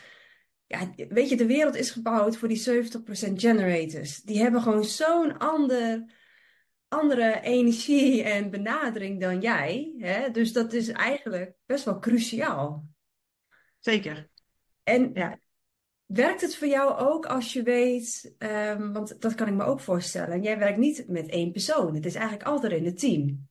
ja, 0.66 0.90
weet 1.08 1.28
je, 1.28 1.36
de 1.36 1.46
wereld 1.46 1.74
is 1.74 1.90
gebouwd 1.90 2.36
voor 2.36 2.48
die 2.48 2.90
70% 3.30 3.32
generators. 3.34 4.22
Die 4.22 4.40
hebben 4.40 4.62
gewoon 4.62 4.84
zo'n 4.84 5.38
ander, 5.38 6.04
andere 6.92 7.40
energie 7.40 8.22
en 8.22 8.50
benadering 8.50 9.20
dan 9.20 9.40
jij. 9.40 9.94
Hè? 9.98 10.30
Dus 10.30 10.52
dat 10.52 10.72
is 10.72 10.88
eigenlijk 10.88 11.54
best 11.66 11.84
wel 11.84 11.98
cruciaal. 11.98 12.84
Zeker. 13.78 14.28
En 14.82 15.10
ja. 15.14 15.40
Werkt 16.06 16.40
het 16.40 16.56
voor 16.56 16.68
jou 16.68 16.98
ook 16.98 17.26
als 17.26 17.52
je 17.52 17.62
weet, 17.62 18.34
um, 18.38 18.92
want 18.92 19.20
dat 19.20 19.34
kan 19.34 19.48
ik 19.48 19.54
me 19.54 19.64
ook 19.64 19.80
voorstellen, 19.80 20.42
jij 20.42 20.58
werkt 20.58 20.78
niet 20.78 21.08
met 21.08 21.28
één 21.28 21.52
persoon. 21.52 21.94
Het 21.94 22.06
is 22.06 22.14
eigenlijk 22.14 22.48
altijd 22.48 22.72
in 22.72 22.84
het 22.84 22.98
team. 22.98 23.48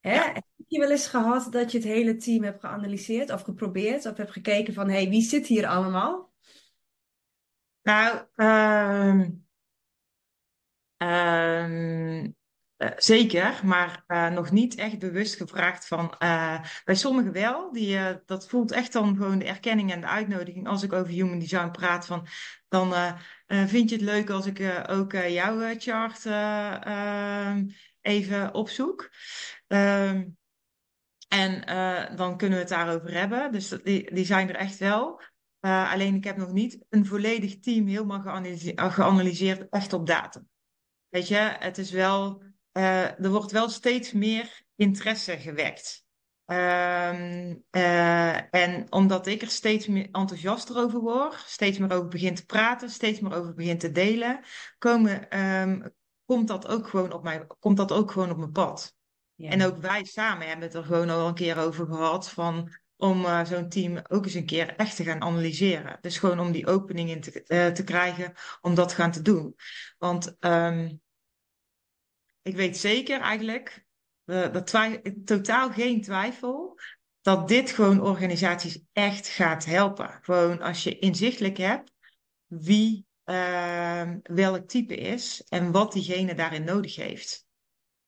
Hè? 0.00 0.14
Ja. 0.14 0.34
je 0.66 0.78
wel 0.78 0.90
eens 0.90 1.06
gehad 1.06 1.52
dat 1.52 1.72
je 1.72 1.78
het 1.78 1.86
hele 1.86 2.16
team 2.16 2.42
hebt 2.42 2.60
geanalyseerd 2.60 3.30
of 3.30 3.42
geprobeerd 3.42 4.06
of 4.06 4.16
hebt 4.16 4.30
gekeken 4.30 4.74
van, 4.74 4.88
hé, 4.88 4.94
hey, 4.94 5.08
wie 5.08 5.22
zit 5.22 5.46
hier 5.46 5.66
allemaal? 5.66 6.32
Nou, 7.82 8.26
ehm, 8.34 9.30
ehm, 11.00 12.30
eh, 12.76 12.90
zeker, 12.96 13.60
maar 13.64 14.04
eh, 14.06 14.28
nog 14.30 14.50
niet 14.50 14.74
echt 14.74 14.98
bewust 14.98 15.36
gevraagd 15.36 15.86
van. 15.86 16.14
eh, 16.18 16.64
bij 16.84 16.94
sommigen 16.94 17.32
wel, 17.32 17.72
die, 17.72 17.98
dat 18.26 18.48
voelt 18.48 18.72
echt 18.72 18.92
dan 18.92 19.16
gewoon 19.16 19.38
de 19.38 19.44
erkenning 19.44 19.92
en 19.92 20.00
de 20.00 20.06
uitnodiging. 20.06 20.68
Als 20.68 20.82
ik 20.82 20.92
over 20.92 21.12
human 21.12 21.38
design 21.38 21.70
praat, 21.70 22.06
van, 22.06 22.26
dan 22.68 22.94
vind 23.46 23.90
je 23.90 23.96
het 23.96 24.04
leuk 24.04 24.30
als 24.30 24.46
ik 24.46 24.84
ook 24.88 25.12
jouw 25.12 25.74
chart 25.78 26.26
eh, 26.26 26.86
ehm, 26.86 27.68
even 28.00 28.54
opzoek. 28.54 29.10
Ehm, 29.66 30.24
en 31.28 31.66
dan 32.16 32.36
kunnen 32.36 32.58
we 32.58 32.64
het 32.64 32.72
daarover 32.72 33.12
hebben. 33.12 33.52
Dus 33.52 33.68
die, 33.68 34.14
die 34.14 34.24
zijn 34.24 34.48
er 34.48 34.56
echt 34.56 34.78
wel. 34.78 35.22
Alleen 35.60 36.14
ik 36.14 36.24
heb 36.24 36.36
nog 36.36 36.52
niet 36.52 36.84
een 36.88 37.06
volledig 37.06 37.60
team 37.60 37.86
helemaal 37.86 38.20
geanalyse- 38.20 38.72
geanalyseerd, 38.76 39.68
echt 39.70 39.92
op 39.92 40.06
datum. 40.06 40.48
Weet 41.10 41.28
je, 41.28 41.56
het 41.58 41.78
is 41.78 41.90
wel, 41.90 42.42
eh, 42.72 43.20
er 43.20 43.30
wordt 43.30 43.52
wel 43.52 43.68
steeds 43.68 44.12
meer 44.12 44.62
interesse 44.76 45.38
gewekt. 45.38 46.04
Ehm, 46.44 47.56
eh, 47.70 48.54
en 48.54 48.92
omdat 48.92 49.26
ik 49.26 49.42
er 49.42 49.50
steeds 49.50 49.86
meer 49.86 50.08
enthousiaster 50.12 50.76
over 50.76 51.00
word, 51.00 51.34
steeds 51.46 51.78
meer 51.78 51.92
over 51.92 52.08
begin 52.08 52.34
te 52.34 52.46
praten, 52.46 52.90
steeds 52.90 53.20
meer 53.20 53.34
over 53.34 53.54
begin 53.54 53.78
te 53.78 53.90
delen, 53.90 54.40
komen, 54.78 55.30
ehm, 55.30 55.88
komt 56.24 56.48
dat 56.48 56.66
ook 56.66 56.88
gewoon 56.88 57.12
op 57.12 57.22
mijn, 57.22 57.46
komt 57.58 57.76
dat 57.76 57.92
ook 57.92 58.10
gewoon 58.10 58.30
op 58.30 58.36
mijn 58.36 58.52
pad. 58.52 58.94
Ja. 59.34 59.50
En 59.50 59.64
ook 59.64 59.76
wij 59.76 60.04
samen 60.04 60.46
hebben 60.46 60.66
het 60.66 60.74
er 60.74 60.84
gewoon 60.84 61.10
al 61.10 61.28
een 61.28 61.34
keer 61.34 61.58
over 61.58 61.86
gehad 61.86 62.30
van 62.30 62.70
om 63.00 63.24
eh, 63.24 63.44
zo'n 63.44 63.68
team 63.68 64.00
ook 64.08 64.24
eens 64.24 64.34
een 64.34 64.46
keer 64.46 64.76
echt 64.76 64.96
te 64.96 65.04
gaan 65.04 65.22
analyseren. 65.22 65.98
Dus 66.00 66.18
gewoon 66.18 66.40
om 66.40 66.52
die 66.52 66.66
opening 66.66 67.10
in 67.10 67.20
te, 67.20 67.42
eh, 67.42 67.66
te 67.66 67.84
krijgen 67.84 68.32
om 68.60 68.74
dat 68.74 68.92
gaan 68.92 69.12
te 69.12 69.22
doen. 69.22 69.54
Want 69.98 70.36
ehm, 70.38 70.94
ik 72.42 72.56
weet 72.56 72.76
zeker 72.76 73.20
eigenlijk, 73.20 73.84
dat 74.24 74.74
totaal 75.24 75.70
geen 75.70 76.02
twijfel, 76.02 76.78
dat 77.20 77.48
dit 77.48 77.70
gewoon 77.70 78.00
organisaties 78.00 78.82
echt 78.92 79.28
gaat 79.28 79.64
helpen. 79.64 80.18
Gewoon 80.22 80.60
als 80.60 80.82
je 80.82 80.98
inzichtelijk 80.98 81.56
hebt 81.56 81.92
wie 82.46 83.06
ehm, 83.24 84.18
welk 84.22 84.68
type 84.68 84.94
is 84.94 85.42
en 85.48 85.72
wat 85.72 85.92
diegene 85.92 86.34
daarin 86.34 86.64
nodig 86.64 86.96
heeft. 86.96 87.46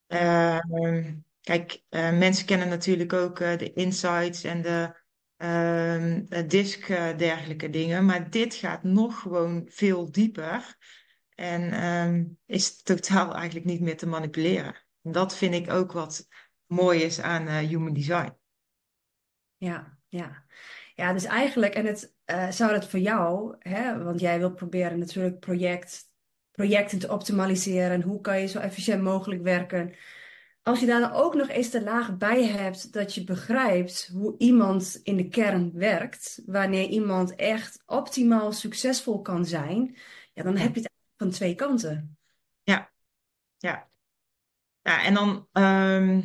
Ehm, 0.07 1.15
kijk, 1.43 1.83
eh, 1.89 2.19
mensen 2.19 2.47
kennen 2.47 2.69
natuurlijk 2.69 3.13
ook 3.13 3.41
eh, 3.41 3.59
de 3.59 3.73
insights 3.73 4.45
en 4.45 4.63
de 4.63 5.01
ehm, 5.37 6.25
eh, 6.29 6.49
disk 6.49 6.89
eh, 6.89 7.17
dergelijke 7.17 7.71
dingen, 7.71 8.05
maar 8.05 8.31
dit 8.31 8.55
gaat 8.55 8.83
nog 8.83 9.21
gewoon 9.21 9.67
veel 9.69 10.13
dieper 10.13 10.77
en 11.35 11.73
ehm, 11.73 12.25
is 12.47 12.83
totaal 12.83 13.35
eigenlijk 13.35 13.67
niet 13.67 13.81
meer 13.81 13.97
te 13.97 14.07
manipuleren. 14.07 14.75
En 15.03 15.13
dat 15.13 15.37
vind 15.37 15.55
ik 15.55 15.71
ook 15.71 15.93
wat 15.93 16.29
mooi 16.67 17.03
is 17.03 17.21
aan 17.21 17.49
human 17.49 17.93
design. 17.93 18.37
Ja, 19.57 19.99
ja. 20.09 20.45
Ja, 20.95 21.13
dus 21.13 21.25
eigenlijk, 21.25 21.75
en 21.75 21.87
het 21.87 22.15
zou 22.55 22.73
het 22.73 22.87
voor 22.87 22.99
jou, 22.99 23.57
hè, 23.59 24.03
want 24.05 24.21
jij 24.21 24.39
wilt 24.39 24.55
proberen 24.55 24.99
natuurlijk 24.99 25.39
project, 25.41 26.11
projecten 26.51 26.99
te 26.99 27.13
optimaliseren 27.13 27.91
en 27.91 28.03
hoe 28.03 28.21
kan 28.21 28.41
je 28.41 28.47
zo 28.47 28.59
efficiënt 28.59 29.03
mogelijk 29.03 29.43
werken. 29.43 29.95
Als 30.63 30.81
je 30.81 30.87
daar 30.87 31.01
dan 31.01 31.13
ook 31.13 31.35
nog 31.35 31.49
eens 31.49 31.71
de 31.71 31.83
laag 31.83 32.17
bij 32.17 32.45
hebt 32.47 32.93
dat 32.93 33.15
je 33.15 33.25
begrijpt 33.25 34.11
hoe 34.13 34.35
iemand 34.39 35.01
in 35.03 35.17
de 35.17 35.29
kern 35.29 35.73
werkt, 35.73 36.43
wanneer 36.47 36.89
iemand 36.89 37.35
echt 37.35 37.83
optimaal 37.87 38.53
succesvol 38.53 39.21
kan 39.23 39.45
zijn, 39.45 39.97
ja, 40.33 40.43
dan 40.43 40.57
heb 40.57 40.75
je 40.75 40.81
het 40.81 40.91
van 41.17 41.31
twee 41.31 41.55
kanten. 41.55 42.17
ja, 42.63 42.93
ja. 43.59 43.91
Ja, 44.83 45.05
en 45.05 45.15
dan, 45.15 45.49
ehm, 45.53 46.23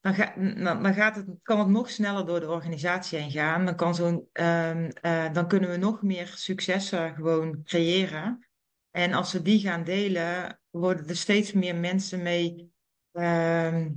dan, 0.00 0.14
ga- 0.14 0.34
dan, 0.36 0.82
dan 0.82 0.94
gaat 0.94 1.16
het, 1.16 1.26
kan 1.42 1.58
het 1.58 1.68
nog 1.68 1.90
sneller 1.90 2.26
door 2.26 2.40
de 2.40 2.50
organisatie 2.50 3.18
heen 3.18 3.30
gaan. 3.30 3.64
Dan 3.64 3.76
kan 3.76 3.94
zo'n, 3.94 4.28
ehm, 4.32 4.90
eh, 5.00 5.32
dan 5.32 5.48
kunnen 5.48 5.70
we 5.70 5.76
nog 5.76 6.02
meer 6.02 6.26
successen 6.26 7.14
gewoon 7.14 7.62
creëren. 7.64 8.46
En 8.90 9.12
als 9.12 9.32
we 9.32 9.42
die 9.42 9.60
gaan 9.60 9.84
delen, 9.84 10.60
worden 10.70 11.08
er 11.08 11.16
steeds 11.16 11.52
meer 11.52 11.74
mensen 11.76 12.22
mee, 12.22 12.72
ehm, 13.16 13.90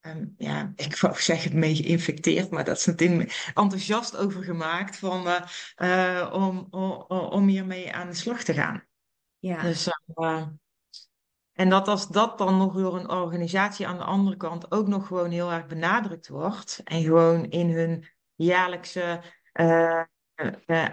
ehm, 0.00 0.24
ja, 0.36 0.72
ik 0.76 0.96
wou 0.96 1.20
zeggen 1.20 1.58
mee 1.58 1.74
geïnfecteerd, 1.74 2.50
maar 2.50 2.64
dat 2.64 2.76
is 2.76 2.86
natuurlijk 2.86 3.50
enthousiast 3.54 4.16
over 4.16 4.42
gemaakt 4.42 4.96
van, 4.96 5.26
eh, 5.74 6.30
om, 6.32 6.66
om, 6.70 6.92
om 7.08 7.48
hiermee 7.48 7.92
aan 7.92 8.06
de 8.06 8.14
slag 8.14 8.42
te 8.42 8.54
gaan. 8.54 8.84
Ja, 9.38 9.62
Dus, 9.62 9.88
eh, 10.14 10.46
en 11.52 11.68
dat 11.68 11.88
als 11.88 12.08
dat 12.08 12.38
dan 12.38 12.56
nog 12.56 12.74
door 12.74 12.96
een 12.96 13.10
organisatie 13.10 13.86
aan 13.86 13.98
de 13.98 14.04
andere 14.04 14.36
kant 14.36 14.70
ook 14.70 14.86
nog 14.86 15.06
gewoon 15.06 15.30
heel 15.30 15.52
erg 15.52 15.66
benadrukt 15.66 16.28
wordt. 16.28 16.80
En 16.84 17.02
gewoon 17.02 17.44
in 17.44 17.70
hun 17.70 18.08
jaarlijkse 18.34 19.20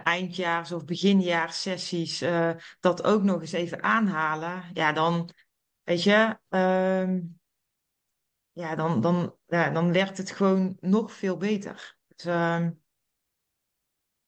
eindjaars- 0.04 0.72
of 0.72 0.86
beginjaarssessies 0.86 2.24
dat 2.80 3.04
ook 3.04 3.24
nog 3.24 3.42
eens 3.42 3.52
even 3.52 3.84
aanhalen. 3.84 4.64
Ja, 4.74 4.92
dan, 4.92 5.30
weet 5.88 6.04
je, 6.04 6.38
ehm, 6.50 7.20
ja, 8.52 8.76
dan, 8.76 9.02
dan, 9.02 9.36
ja, 9.46 9.70
dan 9.70 9.94
werkt 9.94 10.18
het 10.18 10.32
gewoon 10.32 10.78
nog 10.80 11.12
veel 11.12 11.38
beter. 11.38 11.98
Dus, 12.08 12.26
ehm, 12.26 12.72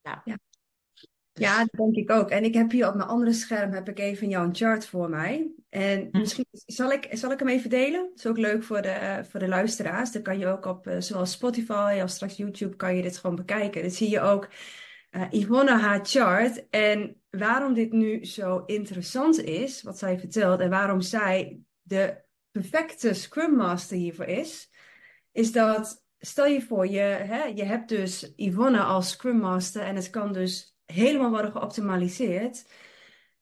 ja, 0.01 0.21
ja. 0.25 0.39
Ja, 1.33 1.57
dus, 1.57 1.67
dat 1.71 1.79
denk 1.79 1.95
ik 1.95 2.11
ook. 2.11 2.29
En 2.29 2.43
ik 2.43 2.53
heb 2.53 2.71
hier 2.71 2.87
op 2.87 2.95
mijn 2.95 3.09
andere 3.09 3.33
scherm 3.33 3.71
heb 3.71 3.89
ik 3.89 3.99
even 3.99 4.29
jouw 4.29 4.49
chart 4.51 4.85
voor 4.85 5.09
mij. 5.09 5.51
En 5.69 6.07
hm, 6.11 6.19
misschien 6.19 6.45
zal 6.51 6.91
ik, 6.91 7.07
zal 7.11 7.31
ik 7.31 7.39
hem 7.39 7.47
even 7.47 7.69
delen. 7.69 8.01
Dat 8.09 8.17
is 8.17 8.27
ook 8.27 8.37
leuk 8.37 8.63
voor 8.63 8.81
de, 8.81 8.89
eh, 8.89 9.23
voor 9.23 9.39
de 9.39 9.47
luisteraars. 9.47 10.11
Dan 10.11 10.21
kan 10.21 10.39
je 10.39 10.47
ook 10.47 10.65
op 10.65 10.87
eh, 10.87 10.99
zowel 10.99 11.25
Spotify 11.25 11.99
als 12.01 12.13
straks 12.13 12.37
YouTube 12.37 12.75
kan 12.75 12.95
je 12.95 13.01
dit 13.01 13.17
gewoon 13.17 13.35
bekijken. 13.35 13.81
Dan 13.81 13.91
zie 13.91 14.09
je 14.09 14.21
ook 14.21 14.49
eh 15.09 15.27
Yvonne 15.29 15.71
haar 15.71 15.99
chart. 16.03 16.69
En 16.69 17.21
waarom 17.29 17.73
dit 17.73 17.91
nu 17.91 18.25
zo 18.25 18.63
interessant 18.65 19.43
is, 19.43 19.81
wat 19.81 19.97
zij 19.97 20.19
vertelt, 20.19 20.59
en 20.59 20.69
waarom 20.69 21.01
zij 21.01 21.59
de 21.81 22.21
perfecte 22.51 23.13
Scrum 23.13 23.55
Master 23.55 23.97
hiervoor 23.97 24.25
is, 24.25 24.69
is 25.31 25.51
dat, 25.51 26.05
stel 26.19 26.45
je 26.45 26.61
voor, 26.61 26.87
je, 26.87 26.99
hè, 26.99 27.43
je 27.43 27.63
hebt 27.63 27.89
dus 27.89 28.33
Yvonne 28.35 28.79
als 28.79 29.09
Scrum 29.09 29.37
Master 29.37 29.81
en 29.81 29.95
het 29.95 30.09
kan 30.09 30.33
dus 30.33 30.77
helemaal 30.85 31.29
worden 31.29 31.51
geoptimaliseerd. 31.51 32.71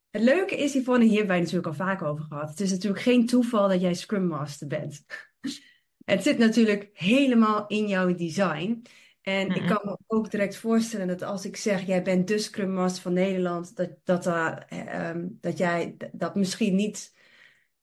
Het 0.09 0.21
leuke 0.21 0.57
is, 0.57 0.73
Yvonne, 0.73 1.05
hier 1.05 1.17
hebben 1.17 1.35
wij 1.35 1.39
natuurlijk 1.39 1.67
al 1.67 1.85
vaak 1.85 2.01
over 2.01 2.23
gehad. 2.23 2.49
Het 2.49 2.59
is 2.59 2.71
natuurlijk 2.71 3.01
geen 3.01 3.25
toeval 3.25 3.67
dat 3.67 3.81
jij 3.81 3.93
Scrum 3.93 4.27
Master 4.27 4.67
bent. 4.67 5.05
Het 6.05 6.23
zit 6.23 6.37
natuurlijk 6.37 6.89
helemaal 6.93 7.67
in 7.67 7.87
jouw 7.87 8.15
design. 8.15 8.81
En 9.27 9.49
ik 9.49 9.61
hm, 9.61 9.67
kan 9.67 9.81
me 9.83 9.97
ook 10.07 10.31
direct 10.31 10.57
voorstellen 10.57 11.07
dat 11.07 11.21
als 11.21 11.45
ik 11.45 11.57
zeg, 11.57 11.85
jij 11.85 12.03
bent 12.03 12.27
de 12.27 12.37
Scrum 12.37 12.71
Master 12.71 13.01
van 13.01 13.13
Nederland, 13.13 13.75
dat, 13.75 13.89
dat, 14.03 14.25
ehm, 14.67 15.27
dat 15.41 15.57
jij 15.57 15.97
dat 16.11 16.35
misschien 16.35 16.75
niet 16.75 17.13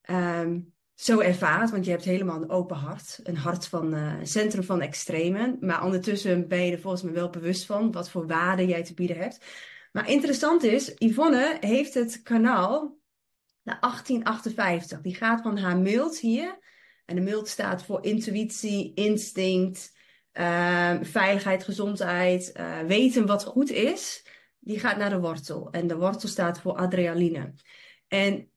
ehm, 0.00 0.60
zo 0.94 1.20
ervaart, 1.20 1.70
want 1.70 1.84
je 1.84 1.90
hebt 1.90 2.04
helemaal 2.04 2.42
een 2.42 2.50
open 2.50 2.76
hart, 2.76 3.20
een 3.22 3.36
hart 3.36 3.66
van 3.66 3.94
eh, 3.94 4.18
een 4.18 4.26
centrum 4.26 4.64
van 4.64 4.80
extremen. 4.80 5.56
Maar 5.60 5.84
ondertussen 5.84 6.48
ben 6.48 6.64
je 6.66 6.72
er 6.72 6.80
volgens 6.80 7.02
mij 7.02 7.12
wel 7.12 7.30
bewust 7.30 7.66
van 7.66 7.92
wat 7.92 8.10
voor 8.10 8.26
waarde 8.26 8.66
jij 8.66 8.84
te 8.84 8.94
bieden 8.94 9.16
hebt. 9.16 9.44
Maar 9.92 10.10
interessant 10.10 10.62
is, 10.62 10.92
Yvonne 10.98 11.56
heeft 11.60 11.94
het 11.94 12.22
kanaal 12.22 12.98
naar 13.62 13.78
1858. 13.80 15.00
Die 15.00 15.14
gaat 15.14 15.42
van 15.42 15.58
haar 15.58 15.78
mild 15.78 16.18
hier. 16.18 16.58
En 17.04 17.14
de 17.14 17.22
mild 17.22 17.48
staat 17.48 17.84
voor 17.84 18.04
intuïtie, 18.04 18.94
instinct, 18.94 19.93
veiligheid, 21.02 21.64
gezondheid, 21.64 22.52
eh, 22.52 22.80
weten 22.80 23.26
wat 23.26 23.44
goed 23.44 23.70
is. 23.70 24.26
Die 24.58 24.78
gaat 24.78 24.96
naar 24.96 25.10
de 25.10 25.20
wortel. 25.20 25.70
En 25.70 25.86
de 25.86 25.96
wortel 25.96 26.28
staat 26.28 26.60
voor 26.60 26.76
adrenaline. 26.76 27.54
En 28.08 28.50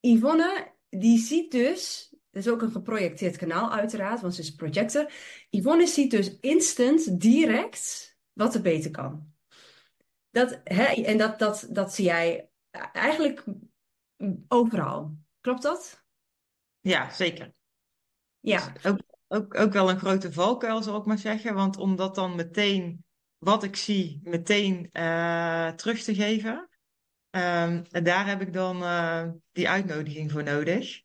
Yvonne, 0.00 0.72
die 0.88 1.18
ziet 1.18 1.50
dus, 1.50 2.08
dat 2.30 2.44
is 2.44 2.52
ook 2.52 2.62
een 2.62 2.70
geprojecteerd 2.70 3.36
kanaal 3.36 3.72
uiteraard, 3.72 4.20
want 4.20 4.34
ze 4.34 4.40
is 4.40 4.54
projector. 4.54 5.12
Yvonne 5.50 5.86
ziet 5.86 6.10
dus 6.10 6.38
instant, 6.38 7.20
direct, 7.20 8.16
wat 8.32 8.54
er 8.54 8.62
beter 8.62 8.90
kan. 8.90 9.32
Dat, 10.30 10.60
hè, 10.64 10.84
en 10.84 11.18
dat, 11.18 11.38
dat, 11.38 11.66
dat 11.70 11.94
zie 11.94 12.04
jij 12.04 12.50
eigenlijk 12.92 13.44
overal. 14.48 15.16
Klopt 15.40 15.62
dat? 15.62 16.04
ja, 16.80 17.10
zeker. 17.10 17.52
Ja, 18.40 18.74
is 18.74 18.86
ook, 18.86 19.00
ook, 19.34 19.58
ook 19.58 19.72
wel 19.72 19.90
een 19.90 19.98
grote 19.98 20.32
valkuil, 20.32 20.82
zal 20.82 20.98
ik 20.98 21.04
maar 21.04 21.18
zeggen. 21.18 21.54
Want 21.54 21.76
om 21.76 21.96
dat 21.96 22.14
dan 22.14 22.36
meteen, 22.36 23.04
wat 23.38 23.62
ik 23.62 23.76
zie, 23.76 24.20
meteen 24.24 24.88
eh, 24.92 25.68
terug 25.68 26.02
te 26.02 26.14
geven. 26.14 26.68
ehm, 27.30 27.82
daar 27.90 28.26
heb 28.26 28.40
ik 28.40 28.52
dan 28.52 28.82
eh, 28.82 29.28
die 29.52 29.68
uitnodiging 29.68 30.32
voor 30.32 30.42
nodig. 30.42 31.02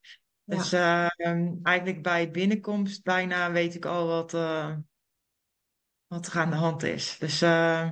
Dus 0.49 0.71
ehm, 0.71 1.55
eigenlijk 1.63 2.03
bij 2.03 2.31
binnenkomst 2.31 3.03
bijna 3.03 3.51
weet 3.51 3.75
ik 3.75 3.85
al 3.85 4.07
wat, 4.07 4.33
uh, 4.33 4.75
wat 6.07 6.27
er 6.27 6.39
aan 6.39 6.49
de 6.49 6.55
hand 6.55 6.83
is. 6.83 7.17
Dus 7.17 7.41
uh, 7.41 7.89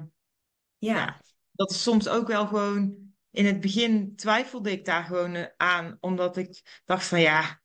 ja. 0.78 1.22
dat 1.52 1.72
is 1.72 1.84
soms 1.84 2.08
ook 2.08 2.28
wel 2.28 2.48
gewoon. 2.48 3.06
In 3.32 3.46
het 3.46 3.60
begin 3.60 4.16
twijfelde 4.16 4.72
ik 4.72 4.86
daar 4.86 5.04
gewoon 5.04 5.52
aan, 5.58 5.98
omdat 6.00 6.38
ik 6.38 6.82
dacht 6.86 7.06
van 7.06 7.22
ja, 7.22 7.62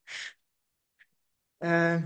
uh, 1.59 2.05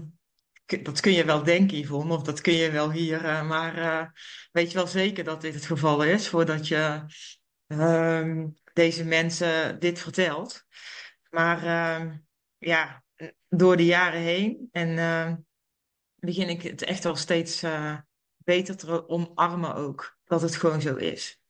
dat 0.66 1.00
kun 1.00 1.12
je 1.12 1.24
wel 1.24 1.42
denken, 1.42 1.78
Yvonne, 1.78 2.14
of 2.14 2.22
dat 2.22 2.40
kun 2.40 2.52
je 2.52 2.70
wel 2.70 2.92
hier, 2.92 3.24
uh, 3.24 3.48
maar 3.48 3.78
uh, 3.78 4.06
weet 4.52 4.70
je 4.70 4.76
wel 4.76 4.86
zeker 4.86 5.24
dat 5.24 5.40
dit 5.40 5.54
het 5.54 5.66
geval 5.66 6.04
is 6.04 6.28
voordat 6.28 6.68
je 6.68 7.04
ehm, 7.66 8.46
deze 8.72 9.04
mensen 9.04 9.80
dit 9.80 9.98
vertelt. 9.98 10.64
Maar 11.30 11.64
ehm, 11.64 12.16
ja, 12.58 13.04
door 13.48 13.76
de 13.76 13.84
jaren 13.84 14.20
heen 14.20 14.68
en 14.72 14.98
ehm, 14.98 15.36
begin 16.14 16.48
ik 16.48 16.62
het 16.62 16.82
echt 16.82 17.04
wel 17.04 17.16
steeds 17.16 17.62
uh, 17.62 17.98
beter 18.36 18.76
te 18.76 19.08
omarmen 19.08 19.74
ook, 19.74 20.18
dat 20.24 20.42
het 20.42 20.56
gewoon 20.56 20.80
zo 20.80 20.94
is. 20.94 21.40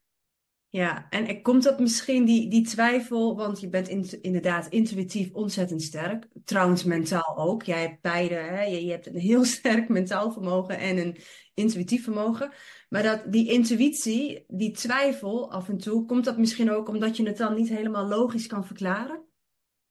Ja, 0.76 1.06
en 1.11 1.42
komt 1.42 1.62
dat 1.62 1.78
misschien 1.78 2.25
die, 2.25 2.49
die 2.49 2.66
twijfel, 2.66 3.37
want 3.37 3.61
je 3.61 3.68
bent 3.68 3.88
in, 3.88 4.23
inderdaad 4.23 4.68
intuïtief 4.68 5.33
ontzettend 5.33 5.83
sterk. 5.83 6.26
Trouwens, 6.45 6.85
mentaal 6.85 7.37
ook. 7.37 7.62
Jij 7.62 7.80
hebt 7.80 8.00
beide, 8.00 8.35
hè? 8.35 8.62
Je, 8.62 8.90
hebt 8.90 9.06
een 9.06 9.16
heel 9.16 9.45
sterk 9.56 9.88
mentaal 9.88 10.33
vermogen 10.33 10.78
en 10.78 10.99
een 10.99 11.16
intuïtief 11.54 12.04
vermogen. 12.04 12.52
Maar 12.88 13.02
dat, 13.02 13.33
die 13.33 13.52
intuïtie, 13.52 14.45
die 14.49 14.71
twijfel 14.71 15.52
af 15.52 15.68
en 15.68 15.78
toe, 15.78 16.04
komt 16.04 16.25
dat 16.25 16.38
misschien 16.38 16.71
ook 16.71 16.88
omdat 16.88 17.16
je 17.16 17.26
het 17.26 17.37
dan 17.37 17.54
niet 17.54 17.68
helemaal 17.68 18.06
logisch 18.06 18.47
kan 18.47 18.66
verklaren? 18.66 19.25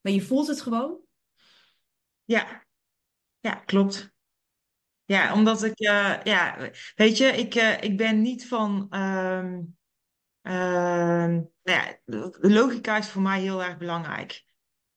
Maar 0.01 0.11
je 0.11 0.21
voelt 0.21 0.47
het 0.47 0.61
gewoon? 0.61 0.99
Ja, 2.23 2.65
ja, 3.39 3.55
klopt. 3.55 4.13
Ja, 5.05 5.33
omdat 5.33 5.63
ik, 5.63 5.79
uh, 5.79 6.15
ja, 6.23 6.71
weet 6.95 7.17
je, 7.17 7.25
ik, 7.25 7.55
uh, 7.55 7.81
ik 7.81 7.97
ben 7.97 8.21
niet 8.21 8.47
van. 8.47 8.87
Uh, 8.89 9.59
nou 10.45 11.49
ja, 11.63 11.99
logica 12.39 12.97
is 12.97 13.09
voor 13.09 13.21
mij 13.21 13.41
heel 13.41 13.63
erg 13.63 13.77
belangrijk. 13.77 14.43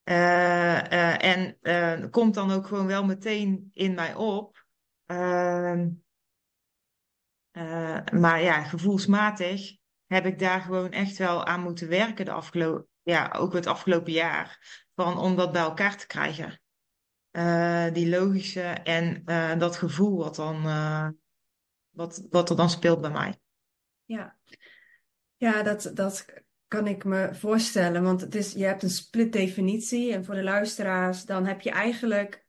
Uh, 0.05 1.25
en 1.25 2.11
komt 2.11 2.35
dan 2.35 2.50
ook 2.50 2.67
gewoon 2.67 2.87
wel 2.87 3.05
meteen 3.05 3.71
in 3.73 3.95
mij 3.95 4.14
op. 4.14 4.67
Ehm, 5.07 5.88
maar 8.12 8.43
ja, 8.43 8.62
gevoelsmatig 8.62 9.76
heb 10.07 10.26
ik 10.26 10.38
daar 10.38 10.61
gewoon 10.61 10.90
echt 10.90 11.17
wel 11.17 11.45
aan 11.45 11.61
moeten 11.61 11.88
werken 11.88 12.25
de 12.25 12.33
ja, 13.02 13.33
ook 13.37 13.52
het 13.52 13.67
afgelopen 13.67 14.12
jaar. 14.12 14.59
Van 14.95 15.19
om 15.19 15.37
dat 15.37 15.52
bij 15.52 15.62
elkaar 15.62 15.97
te 15.97 16.07
krijgen. 16.07 16.61
Die 17.93 18.09
logische 18.09 18.62
en 18.62 19.25
dat 19.59 19.76
gevoel 19.76 20.17
wat, 20.17 20.35
dan, 20.35 20.62
wat, 21.90 22.26
wat 22.31 22.50
er 22.50 22.57
dan 22.57 22.71
speelt 22.71 23.00
bij 23.00 23.11
mij. 23.11 23.40
Ja, 24.05 24.38
ja 25.38 25.62
dat, 25.62 25.90
dat 25.95 26.25
kan 26.68 26.87
ik 26.87 27.04
me 27.04 27.28
voorstellen. 27.33 28.02
Want 28.02 28.21
het 28.21 28.35
is, 28.35 28.52
je 28.52 28.64
hebt 28.64 28.83
een 28.83 28.90
split 28.90 29.33
definitie. 29.33 30.12
En 30.12 30.25
voor 30.25 30.35
de 30.35 30.42
luisteraars, 30.42 31.25
dan 31.25 31.47
heb 31.47 31.61
je 31.61 31.71
eigenlijk 31.71 32.45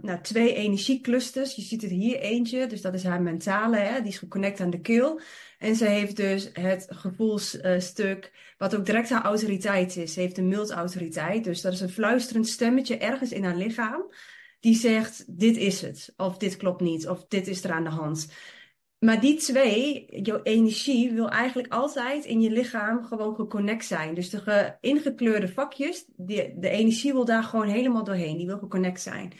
nou, 0.00 0.20
twee 0.22 0.54
energieclusters. 0.54 1.54
Je 1.54 1.62
ziet 1.62 1.82
het 1.82 1.90
hier 1.90 2.20
eentje, 2.20 2.66
dus 2.66 2.80
dat 2.80 2.94
is 2.94 3.04
haar 3.04 3.22
mentale, 3.22 3.76
hè? 3.76 4.00
die 4.00 4.10
is 4.10 4.18
geconnect 4.18 4.60
aan 4.60 4.70
de 4.70 4.80
keel. 4.80 5.20
En 5.58 5.74
ze 5.76 5.84
heeft 5.84 6.16
dus 6.16 6.50
het 6.52 6.86
gevoelsstuk, 6.88 8.32
wat 8.58 8.76
ook 8.76 8.86
direct 8.86 9.10
haar 9.10 9.24
autoriteit 9.24 9.96
is. 9.96 10.12
Ze 10.12 10.20
heeft 10.20 10.38
een 10.38 10.48
multautoriteit, 10.48 11.44
dus 11.44 11.60
dat 11.60 11.72
is 11.72 11.80
een 11.80 11.90
fluisterend 11.90 12.48
stemmetje 12.48 12.96
ergens 12.96 13.32
in 13.32 13.44
haar 13.44 13.56
lichaam. 13.56 14.12
Die 14.60 14.74
zegt, 14.74 15.24
dit 15.38 15.56
is 15.56 15.80
het, 15.80 16.12
of 16.16 16.36
dit 16.36 16.56
klopt 16.56 16.80
niet, 16.80 17.08
of 17.08 17.26
dit 17.28 17.46
is 17.46 17.64
er 17.64 17.72
aan 17.72 17.84
de 17.84 17.90
hand. 17.90 18.28
Maar 19.00 19.20
die 19.20 19.36
twee, 19.36 20.06
jouw 20.22 20.42
energie, 20.42 21.12
wil 21.12 21.28
eigenlijk 21.28 21.72
altijd 21.72 22.24
in 22.24 22.40
je 22.40 22.50
lichaam 22.50 23.04
gewoon 23.04 23.34
geconnect 23.34 23.84
zijn. 23.84 24.14
Dus 24.14 24.30
de 24.30 24.76
ingekleurde 24.80 25.48
vakjes, 25.48 26.04
die, 26.16 26.58
de 26.58 26.68
energie 26.68 27.12
wil 27.12 27.24
daar 27.24 27.42
gewoon 27.42 27.68
helemaal 27.68 28.04
doorheen. 28.04 28.36
Die 28.36 28.46
wil 28.46 28.58
geconnect 28.58 29.00
zijn. 29.00 29.32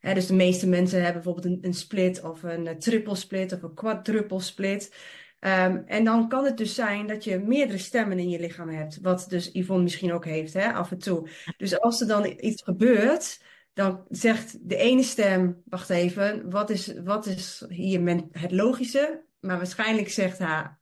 dus 0.00 0.26
de 0.26 0.34
meeste 0.34 0.68
mensen 0.68 1.02
hebben 1.02 1.22
bijvoorbeeld 1.22 1.54
een, 1.54 1.58
een 1.62 1.74
split 1.74 2.22
of 2.22 2.42
een 2.42 2.78
triple 2.78 3.14
split 3.14 3.52
of 3.52 3.62
een 3.62 3.74
quadruple 3.74 4.40
split. 4.40 4.92
Um, 5.40 5.82
en 5.86 6.04
dan 6.04 6.28
kan 6.28 6.44
het 6.44 6.56
dus 6.56 6.74
zijn 6.74 7.06
dat 7.06 7.24
je 7.24 7.38
meerdere 7.38 7.78
stemmen 7.78 8.18
in 8.18 8.28
je 8.28 8.40
lichaam 8.40 8.68
hebt. 8.68 8.98
Wat 9.00 9.26
dus 9.28 9.50
Yvonne 9.52 9.82
misschien 9.82 10.12
ook 10.12 10.24
heeft, 10.24 10.52
hè, 10.52 10.72
af 10.72 10.90
en 10.90 10.98
toe. 10.98 11.28
Dus 11.56 11.80
als 11.80 12.00
er 12.00 12.06
dan 12.06 12.34
iets 12.40 12.62
gebeurt, 12.62 13.40
dan 13.74 14.04
zegt 14.08 14.68
de 14.68 14.76
ene 14.76 15.02
stem, 15.02 15.62
wacht 15.64 15.90
even, 15.90 16.50
wat 16.50 16.70
is, 16.70 16.94
wat 17.04 17.26
is 17.26 17.64
hier 17.68 18.24
het 18.32 18.52
logische? 18.52 19.24
Maar 19.40 19.56
waarschijnlijk 19.56 20.08
zegt 20.08 20.38
haar, 20.38 20.80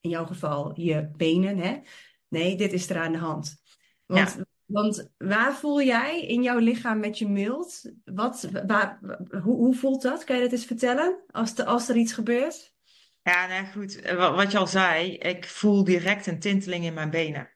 in 0.00 0.10
jouw 0.10 0.26
geval, 0.26 0.80
je 0.80 1.10
benen, 1.16 1.58
hè? 1.58 1.80
Nee, 2.28 2.56
dit 2.56 2.72
is 2.72 2.90
er 2.90 2.98
aan 2.98 3.12
de 3.12 3.18
hand. 3.18 3.62
Want, 4.06 4.34
ja. 4.36 4.44
want 4.64 5.10
waar 5.16 5.54
voel 5.54 5.82
jij 5.82 6.22
in 6.22 6.42
jouw 6.42 6.58
lichaam 6.58 6.98
met 6.98 7.18
je 7.18 7.28
mild? 7.28 7.92
Wat, 8.04 8.48
waar, 8.66 8.98
hoe, 9.42 9.56
hoe 9.56 9.74
voelt 9.74 10.02
dat? 10.02 10.24
Kan 10.24 10.36
je 10.36 10.42
dat 10.42 10.52
eens 10.52 10.64
vertellen? 10.64 11.22
Als, 11.30 11.54
de, 11.54 11.64
als 11.64 11.88
er 11.88 11.96
iets 11.96 12.12
gebeurt? 12.12 12.74
Ja, 13.22 13.46
nou 13.46 13.66
goed, 13.66 14.00
wat 14.16 14.52
je 14.52 14.58
al 14.58 14.66
zei, 14.66 15.16
ik 15.16 15.44
voel 15.44 15.84
direct 15.84 16.26
een 16.26 16.38
tinteling 16.38 16.84
in 16.84 16.94
mijn 16.94 17.10
benen. 17.10 17.51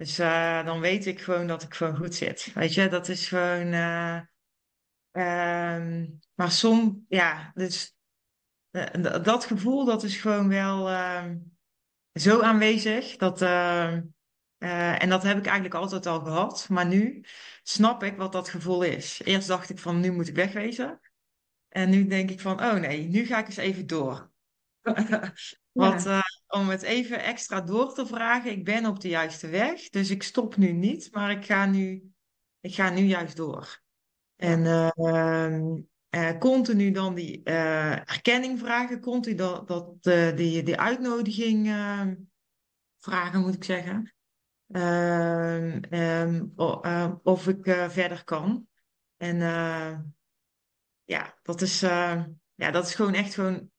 Dus 0.00 0.20
uh, 0.20 0.64
dan 0.64 0.80
weet 0.80 1.06
ik 1.06 1.20
gewoon 1.20 1.46
dat 1.46 1.62
ik 1.62 1.74
gewoon 1.74 1.96
goed 1.96 2.14
zit. 2.14 2.52
Weet 2.54 2.74
je, 2.74 2.88
dat 2.88 3.08
is 3.08 3.28
gewoon. 3.28 3.72
Uh, 3.72 4.20
um, 5.10 6.20
maar 6.34 6.50
soms, 6.50 6.94
ja, 7.08 7.50
dus 7.54 7.96
uh, 8.70 9.22
dat 9.22 9.44
gevoel, 9.44 9.84
dat 9.84 10.02
is 10.02 10.16
gewoon 10.16 10.48
wel 10.48 10.88
ehm, 10.88 11.38
zo 12.12 12.40
aanwezig. 12.40 13.16
Dat, 13.16 13.42
ehm, 13.42 14.02
en 14.58 15.08
dat 15.08 15.22
heb 15.22 15.38
ik 15.38 15.46
eigenlijk 15.46 15.74
altijd 15.74 16.06
al 16.06 16.20
gehad. 16.20 16.68
Maar 16.68 16.86
nu 16.86 17.24
snap 17.62 18.02
ik 18.02 18.16
wat 18.16 18.32
dat 18.32 18.48
gevoel 18.48 18.82
is. 18.82 19.20
Eerst 19.24 19.48
dacht 19.48 19.70
ik 19.70 19.78
van, 19.78 20.00
nu 20.00 20.12
moet 20.12 20.28
ik 20.28 20.34
wegwezen. 20.34 21.00
En 21.68 21.90
nu 21.90 22.06
denk 22.06 22.30
ik 22.30 22.40
van, 22.40 22.62
oh 22.64 22.74
nee, 22.74 23.08
nu 23.08 23.26
ga 23.26 23.38
ik 23.38 23.46
eens 23.46 23.56
even 23.56 23.86
door. 23.86 24.30
Want 25.72 26.06
uh, 26.06 26.20
om 26.46 26.68
het 26.68 26.82
even 26.82 27.22
extra 27.22 27.60
door 27.60 27.94
te 27.94 28.06
vragen, 28.06 28.50
ik 28.50 28.64
ben 28.64 28.86
op 28.86 29.00
de 29.00 29.08
juiste 29.08 29.48
weg. 29.48 29.88
Dus 29.88 30.10
ik 30.10 30.22
stop 30.22 30.56
nu 30.56 30.72
niet, 30.72 31.08
maar 31.12 31.30
ik 31.30 31.44
ga 31.44 31.66
nu, 31.66 32.12
ik 32.60 32.74
ga 32.74 32.90
nu 32.90 33.02
juist 33.02 33.36
door. 33.36 33.80
En 34.36 34.64
uh, 34.64 36.38
continu 36.38 36.90
dan 36.90 37.14
die 37.14 37.42
erkenning 37.42 38.58
vragen, 38.58 39.00
continu 39.00 39.36
dat, 39.36 39.68
dat 39.68 40.02
die, 40.36 40.62
die 40.62 40.76
uitnodiging 40.76 41.66
ehm, 41.66 42.14
vragen, 42.98 43.40
moet 43.40 43.54
ik 43.54 43.64
zeggen. 43.64 44.14
Ehm, 45.90 46.46
of 47.22 47.48
ik 47.48 47.64
verder 47.88 48.24
kan. 48.24 48.68
En 49.16 49.38
ja, 51.04 51.38
dat 51.42 51.60
is, 51.60 51.80
ja, 51.80 52.70
dat 52.70 52.86
is 52.86 52.94
gewoon 52.94 53.14
echt 53.14 53.34
gewoon 53.34 53.70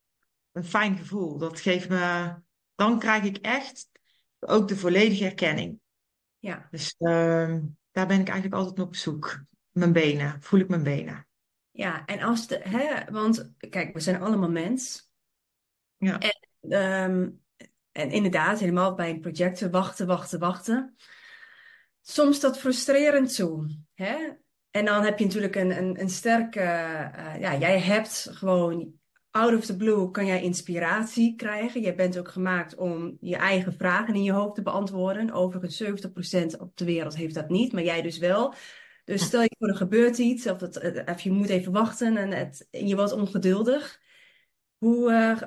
een 0.51 0.65
fijn 0.65 0.97
gevoel. 0.97 1.37
Dat 1.37 1.59
geeft 1.59 1.89
me, 1.89 2.35
dan 2.75 2.99
krijg 2.99 3.23
ik 3.23 3.37
echt 3.37 3.89
ook 4.39 4.67
de 4.67 4.77
volledige 4.77 5.25
erkenning. 5.25 5.79
Ja. 6.39 6.67
Dus 6.71 6.95
uh, 6.99 7.57
daar 7.91 8.07
ben 8.07 8.19
ik 8.19 8.27
eigenlijk 8.27 8.53
altijd 8.53 8.79
op 8.79 8.95
zoek. 8.95 9.43
Mijn 9.71 9.93
benen, 9.93 10.41
voel 10.41 10.59
ik 10.59 10.69
mijn 10.69 10.83
benen. 10.83 11.27
Ja, 11.71 12.05
en 12.05 12.21
als 12.21 12.47
de, 12.47 12.59
hè, 12.63 13.11
want 13.11 13.51
kijk, 13.69 13.93
we 13.93 13.99
zijn 13.99 14.21
allemaal 14.21 14.49
mens. 14.49 15.11
Ja. 15.97 16.19
En, 16.19 16.73
um, 16.83 17.41
en 17.91 18.11
inderdaad, 18.11 18.59
helemaal 18.59 18.95
bij 18.95 19.09
een 19.09 19.19
project 19.19 19.69
wachten, 19.69 20.07
wachten, 20.07 20.39
wachten. 20.39 20.95
Soms 22.01 22.39
dat 22.39 22.59
frustrerend 22.59 23.31
zo. 23.31 23.65
Hè? 23.93 24.29
En 24.69 24.85
dan 24.85 25.03
heb 25.03 25.19
je 25.19 25.25
natuurlijk 25.25 25.55
een, 25.55 25.77
een, 25.77 26.01
een 26.01 26.09
sterke, 26.09 26.59
uh, 26.59 27.39
ja, 27.39 27.57
jij 27.57 27.79
hebt 27.79 28.27
gewoon 28.31 29.00
out 29.31 29.53
of 29.53 29.65
the 29.65 29.77
blue 29.77 30.11
kan 30.11 30.25
jij 30.25 30.41
inspiratie 30.41 31.35
krijgen. 31.35 31.81
Je 31.81 31.95
bent 31.95 32.17
ook 32.17 32.31
gemaakt 32.31 32.75
om 32.75 33.17
je 33.19 33.35
eigen 33.35 33.73
vragen 33.73 34.13
in 34.13 34.23
je 34.23 34.31
hoofd 34.31 34.55
te 34.55 34.61
beantwoorden. 34.61 35.31
Overigens, 35.31 35.83
70% 35.83 36.59
op 36.59 36.77
de 36.77 36.85
wereld 36.85 37.15
heeft 37.15 37.35
dat 37.35 37.49
niet, 37.49 37.73
maar 37.73 37.83
jij 37.83 38.01
dus 38.01 38.17
wel. 38.17 38.53
Dus 39.03 39.23
stel 39.23 39.41
je 39.41 39.55
voor, 39.59 39.67
er 39.67 39.75
gebeurt 39.75 40.17
iets, 40.17 40.47
of, 40.47 40.59
het, 40.59 41.03
of 41.05 41.21
je 41.21 41.31
moet 41.31 41.49
even 41.49 41.71
wachten 41.71 42.17
en, 42.17 42.31
het, 42.31 42.67
je 42.71 42.95
wordt 42.95 43.11
ongeduldig. 43.11 43.99
Hoe, 44.77 45.11
uh, 45.11 45.41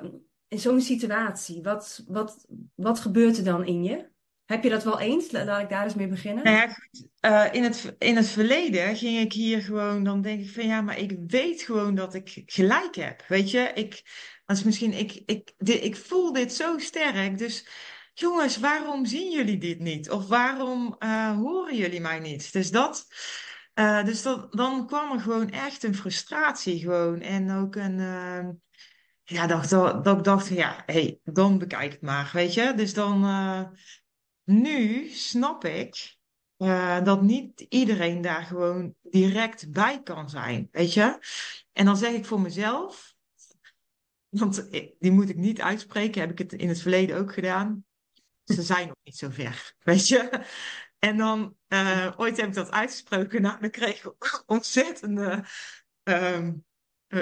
in 0.47 0.59
zo'n 0.59 0.81
situatie, 0.81 1.61
wat, 1.61 2.03
wat, 2.07 2.47
wat 2.75 2.99
gebeurt 2.99 3.37
er 3.37 3.43
dan 3.43 3.65
in 3.65 3.83
je? 3.83 4.13
Heb 4.45 4.63
je 4.63 4.69
dat 4.69 4.83
wel 4.83 4.99
eens? 4.99 5.31
Laat 5.31 5.61
ik 5.61 5.69
daar 5.69 5.83
eens 5.83 5.95
mee 5.95 6.07
beginnen. 6.07 6.43
Nou 6.43 6.57
ja. 6.57 6.77
Uh, 7.21 7.53
in, 7.53 7.63
het, 7.63 7.95
in 7.99 8.15
het 8.15 8.27
verleden 8.27 8.95
ging 8.95 9.19
ik 9.19 9.33
hier 9.33 9.61
gewoon, 9.61 10.03
dan 10.03 10.21
denk 10.21 10.41
ik 10.41 10.49
van 10.49 10.65
ja, 10.67 10.81
maar 10.81 10.99
ik 10.99 11.17
weet 11.27 11.61
gewoon 11.61 11.95
dat 11.95 12.13
ik 12.13 12.41
gelijk 12.45 12.95
heb. 12.95 13.23
Weet 13.27 13.51
je, 13.51 13.71
ik, 13.73 14.03
als 14.45 14.63
misschien, 14.63 14.93
ik, 14.93 15.21
ik, 15.25 15.53
ik 15.57 15.95
voel 15.95 16.33
dit 16.33 16.53
zo 16.53 16.77
sterk. 16.77 17.37
Dus 17.37 17.67
jongens, 18.13 18.57
waarom 18.57 19.05
zien 19.05 19.31
jullie 19.31 19.57
dit 19.57 19.79
niet? 19.79 20.09
Of 20.09 20.27
waarom 20.27 20.95
uh, 20.99 21.37
horen 21.37 21.75
jullie 21.75 22.01
mij 22.01 22.19
niet? 22.19 22.53
Dus 22.53 22.71
dat, 22.71 23.07
Eh, 23.75 24.03
dus 24.05 24.21
dat, 24.21 24.53
dan 24.53 24.87
kwam 24.87 25.11
er 25.11 25.19
gewoon 25.19 25.49
echt 25.49 25.83
een 25.83 25.95
frustratie 25.95 26.79
gewoon. 26.79 27.21
En 27.21 27.51
ook 27.51 27.75
een, 27.75 27.99
ehm, 27.99 28.51
ja, 29.23 29.47
dat, 29.47 29.69
dat, 29.69 30.03
dat 30.03 30.17
ik 30.17 30.23
dacht, 30.23 30.47
ja, 30.47 30.83
hey, 30.85 31.19
dan 31.23 31.57
bekijk 31.57 31.91
het 31.91 32.01
maar, 32.01 32.29
weet 32.33 32.53
je. 32.53 32.73
Dus 32.75 32.93
dan, 32.93 33.23
eh, 33.23 33.63
nu 34.45 35.09
snap 35.09 35.65
ik 35.65 36.17
eh, 36.57 37.03
dat 37.03 37.21
niet 37.21 37.59
iedereen 37.69 38.21
daar 38.21 38.43
gewoon 38.43 38.95
direct 39.01 39.71
bij 39.71 40.01
kan 40.03 40.29
zijn, 40.29 40.67
weet 40.71 40.93
je. 40.93 41.19
En 41.71 41.85
dan 41.85 41.97
zeg 41.97 42.13
ik 42.13 42.25
voor 42.25 42.41
mezelf, 42.41 43.15
want 44.29 44.67
die 44.99 45.11
moet 45.11 45.29
ik 45.29 45.37
niet 45.37 45.61
uitspreken, 45.61 46.21
heb 46.21 46.31
ik 46.31 46.37
het 46.37 46.53
in 46.53 46.67
het 46.67 46.81
verleden 46.81 47.17
ook 47.17 47.33
gedaan. 47.33 47.85
Ze 48.43 48.61
zijn 48.61 48.87
nog 48.87 48.97
niet 49.03 49.17
zo 49.17 49.29
ver, 49.29 49.73
weet 49.79 50.07
je. 50.07 50.45
En 50.99 51.17
dan, 51.17 51.55
uh, 51.67 52.13
ooit 52.17 52.37
heb 52.37 52.47
ik 52.47 52.53
dat 52.53 52.71
uitgesproken, 52.71 53.41
nou, 53.41 53.59
dan 53.59 53.69
kreeg 53.69 54.05
ik 54.05 54.43
ontzettende 54.45 55.45
uh, 56.03 56.49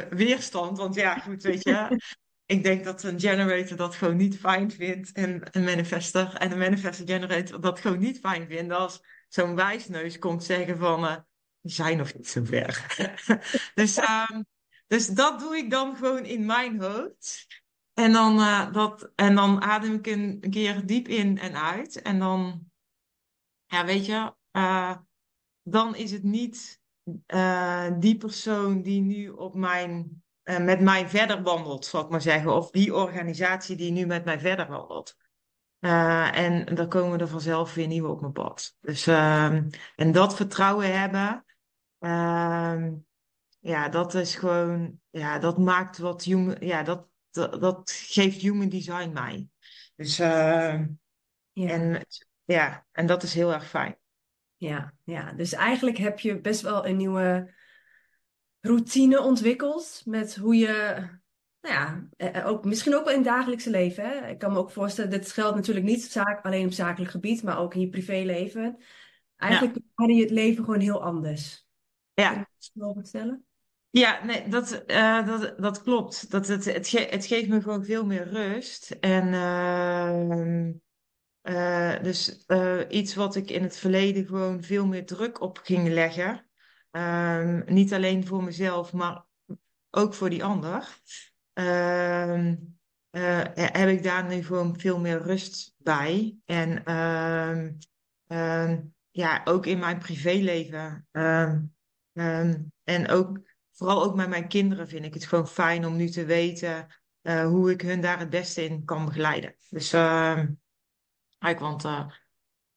weerstand. 0.09 0.77
Want 0.77 0.95
ja, 0.95 1.19
goed, 1.19 1.43
weet 1.43 1.63
je, 1.63 1.99
ik 2.45 2.63
denk 2.63 2.83
dat 2.83 3.03
een 3.03 3.19
generator 3.19 3.77
dat 3.77 3.95
gewoon 3.95 4.17
niet 4.17 4.39
fijn 4.39 4.71
vindt. 4.71 5.11
En 5.11 5.47
een 5.51 5.63
manifester 5.63 6.33
en 6.33 6.51
een 6.51 6.57
manifester 6.57 7.07
generator 7.07 7.61
dat 7.61 7.79
gewoon 7.79 7.99
niet 7.99 8.19
fijn 8.19 8.47
vindt 8.47 8.73
als 8.73 9.01
zo'n 9.27 9.55
wijsneus 9.55 10.19
komt 10.19 10.43
zeggen 10.43 10.77
van, 10.77 11.03
uh, 11.03 11.17
zijn 11.61 11.97
nog 11.97 12.13
niet 12.13 12.27
zo 12.27 12.43
ver. 12.43 12.95
dus, 13.75 13.97
um, 13.97 14.45
dus 14.87 15.07
dat 15.07 15.39
doe 15.39 15.57
ik 15.57 15.69
dan 15.69 15.95
gewoon 15.95 16.25
in 16.25 16.45
mijn 16.45 16.81
hoofd. 16.81 17.47
En 17.93 18.11
dan, 18.11 18.37
uh, 18.37 18.71
dat, 18.71 19.11
en 19.15 19.35
dan 19.35 19.61
adem 19.61 19.93
ik 19.93 20.07
een, 20.07 20.45
keer 20.49 20.85
diep 20.85 21.07
in 21.07 21.37
en 21.37 21.55
uit. 21.55 22.01
En 22.01 22.19
dan, 22.19 22.71
ja, 23.65 23.85
weet 23.85 24.05
je, 24.05 24.33
uh, 24.51 24.97
dan 25.63 25.95
is 25.95 26.11
het 26.11 26.23
niet 26.23 26.81
die 27.99 28.17
persoon 28.17 28.81
die 28.81 29.01
nu 29.01 29.29
op 29.29 29.55
mijn, 29.55 30.23
met 30.43 30.81
mij 30.81 31.07
verder 31.07 31.41
wandelt, 31.41 31.85
zal 31.85 32.03
ik 32.03 32.09
maar 32.09 32.21
zeggen. 32.21 32.53
Of 32.53 32.71
die 32.71 32.95
organisatie 32.95 33.75
die 33.75 33.91
nu 33.91 34.05
met 34.05 34.25
mij 34.25 34.39
verder 34.39 34.67
wandelt. 34.67 35.17
en 35.79 36.75
dan 36.75 36.89
komen 36.89 37.19
er 37.19 37.27
vanzelf 37.27 37.73
weer 37.73 37.87
nieuwe 37.87 38.09
op 38.09 38.21
mijn 38.21 38.33
pad. 38.33 38.75
Dus, 38.79 39.07
ehm, 39.07 39.69
en 39.95 40.11
dat 40.11 40.35
vertrouwen 40.35 40.99
hebben. 40.99 41.45
Ehm, 41.99 42.91
ja, 43.59 43.89
dat 43.89 44.13
is 44.13 44.35
gewoon, 44.35 44.99
ja, 45.09 45.39
dat 45.39 45.57
maakt 45.57 45.97
wat 45.97 46.23
human, 46.23 46.55
ja, 46.59 46.83
dat, 46.83 47.07
dat, 47.31 47.61
dat 47.61 47.91
geeft 47.91 48.41
human 48.41 48.69
design 48.69 49.11
mij. 49.11 49.47
Dus, 49.95 50.19
uh, 50.19 50.81
ja. 51.51 51.69
En, 51.69 52.05
ja, 52.43 52.85
en 52.91 53.05
dat 53.05 53.23
is 53.23 53.33
heel 53.33 53.53
erg 53.53 53.69
fijn. 53.69 53.97
Ja, 54.55 54.93
ja, 55.03 55.31
dus 55.31 55.53
eigenlijk 55.53 55.97
heb 55.97 56.19
je 56.19 56.41
best 56.41 56.61
wel 56.61 56.87
een 56.87 56.97
nieuwe 56.97 57.53
routine 58.63 59.21
ontwikkeld 59.21 60.01
met 60.05 60.35
hoe 60.35 60.55
je, 60.55 60.95
nou 61.61 61.73
ja, 61.73 62.07
eh, 62.17 62.35
eh, 62.35 62.47
ook, 62.47 62.65
misschien 62.65 62.95
ook 62.95 63.03
wel 63.03 63.13
in 63.13 63.19
het 63.19 63.27
dagelijkse 63.27 63.69
leven. 63.69 64.03
Hè? 64.03 64.27
Ik 64.29 64.37
kan 64.37 64.51
me 64.51 64.57
ook 64.57 64.71
voorstellen, 64.71 65.11
dit 65.11 65.31
geldt 65.31 65.55
natuurlijk 65.55 65.85
niet 65.85 66.03
zaak, 66.03 66.45
alleen 66.45 66.65
op 66.65 66.71
zakelijk 66.71 67.11
gebied, 67.11 67.43
maar 67.43 67.59
ook 67.59 67.73
in 67.73 67.81
je 67.81 67.89
privéleven. 67.89 68.77
Eigenlijk 69.37 69.75
ja. 69.95 70.05
je 70.05 70.21
het 70.21 70.31
leven 70.31 70.63
gewoon 70.63 70.79
heel 70.79 71.03
anders. 71.03 71.67
Ja. 72.13 72.33
Kun 72.33 72.87
je 72.87 72.93
vertellen? 72.93 73.45
Ja, 73.89 74.23
nee, 74.25 74.47
dat, 74.47 74.83
uh, 74.87 75.27
dat, 75.27 75.53
dat 75.57 75.81
klopt. 75.81 76.31
Dat 76.31 76.47
het, 76.47 76.65
het, 76.65 76.87
ge 76.87 77.07
het 77.09 77.25
geeft 77.25 77.47
me 77.47 77.61
gewoon 77.61 77.85
veel 77.85 78.05
meer 78.05 78.27
rust. 78.27 78.91
En 78.91 79.27
uh, 79.27 80.69
uh, 81.55 82.03
dus 82.03 82.45
iets 82.89 83.15
wat 83.15 83.35
ik 83.35 83.49
in 83.49 83.63
het 83.63 83.77
verleden 83.77 84.25
gewoon 84.25 84.63
veel 84.63 84.87
meer 84.87 85.05
druk 85.05 85.41
op 85.41 85.57
ging 85.63 85.87
leggen. 85.87 86.45
Ehm, 86.93 87.61
niet 87.65 87.93
alleen 87.93 88.27
voor 88.27 88.43
mezelf, 88.43 88.93
maar 88.93 89.25
ook 89.89 90.13
voor 90.13 90.29
die 90.29 90.43
ander. 90.43 90.97
Ehm, 91.53 92.55
heb 93.53 93.89
ik 93.89 94.03
daar 94.03 94.27
nu 94.27 94.43
gewoon 94.43 94.79
veel 94.79 94.99
meer 94.99 95.21
rust 95.21 95.73
bij. 95.77 96.37
En 96.45 96.83
ja, 99.11 99.41
ook 99.43 99.65
in 99.65 99.79
mijn 99.79 99.97
privéleven. 99.97 101.07
en 102.83 103.07
ook 103.09 103.39
vooral 103.71 104.03
ook 104.03 104.15
met 104.15 104.29
mijn 104.29 104.47
kinderen 104.47 104.87
vind 104.87 105.05
ik 105.05 105.13
het 105.13 105.25
gewoon 105.25 105.47
fijn 105.47 105.85
om 105.85 105.95
nu 105.95 106.09
te 106.09 106.25
weten 106.25 106.87
uh, 107.23 107.45
hoe 107.45 107.71
ik 107.71 107.81
hun 107.81 108.01
daar 108.01 108.19
het 108.19 108.29
beste 108.29 108.63
in 108.63 108.85
kan 108.85 109.05
begeleiden. 109.05 109.55
Dus 109.69 109.93
uh, 109.93 110.43
want 111.39 111.85
uh, 111.85 112.09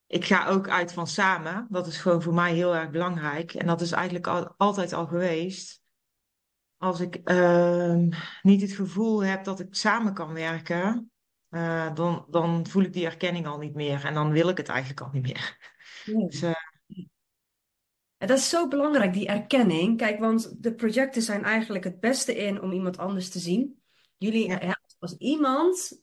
ik 0.07 0.25
ga 0.25 0.47
ook 0.47 0.69
uit 0.69 0.93
van 0.93 1.07
samen. 1.07 1.67
Dat 1.71 1.87
is 1.87 1.97
gewoon 1.97 2.23
voor 2.23 2.35
mij 2.35 2.55
heel 2.55 2.75
erg 2.75 2.91
belangrijk. 2.91 3.55
En 3.55 3.67
dat 3.67 3.81
is 3.81 3.93
eigenlijk 3.93 4.27
al, 4.27 4.55
altijd 4.57 4.93
al 4.93 5.07
geweest. 5.07 5.83
Als 6.77 7.01
ik 7.01 7.15
ehm, 7.15 8.09
niet 8.43 8.61
het 8.61 8.73
gevoel 8.73 9.25
heb 9.25 9.45
dat 9.45 9.61
ik 9.61 9.75
samen 9.75 10.15
kan 10.15 10.33
werken, 10.33 11.11
eh, 11.49 11.95
dan, 11.95 12.27
dan 12.31 12.67
voel 12.67 12.83
ik 12.83 12.93
die 12.93 13.07
erkenning 13.07 13.47
al 13.47 13.59
niet 13.59 13.75
meer. 13.75 14.05
En 14.05 14.15
dan 14.15 14.31
wil 14.31 14.49
ik 14.49 14.57
het 14.57 14.69
eigenlijk 14.69 15.01
al 15.01 15.11
niet 15.13 15.23
meer. 15.23 15.75
Nee. 16.05 16.27
Dus, 16.29 16.43
en 18.17 18.27
dat 18.27 18.39
is 18.39 18.49
zo 18.49 18.69
belangrijk, 18.69 19.13
die 19.13 19.27
erkenning. 19.27 19.97
Kijk, 19.97 20.19
want 20.19 20.63
de 20.63 20.75
projecten 20.75 21.23
zijn 21.23 21.45
eigenlijk 21.45 21.85
het 21.85 22.01
beste 22.01 22.37
in 22.37 22.61
om 22.61 22.73
iemand 22.73 22.99
anders 22.99 23.31
te 23.31 23.39
zien. 23.39 23.83
Jullie, 24.17 24.49
ja. 24.49 24.81
als 24.99 25.17
iemand, 25.17 26.03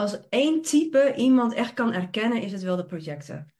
als 0.00 0.28
één 0.28 0.62
type 0.62 1.14
iemand 1.16 1.52
echt 1.52 1.74
kan 1.74 1.92
erkennen, 1.92 2.42
is 2.42 2.52
het 2.52 2.62
wel 2.62 2.76
de 2.76 2.84
projecten. 2.84 3.52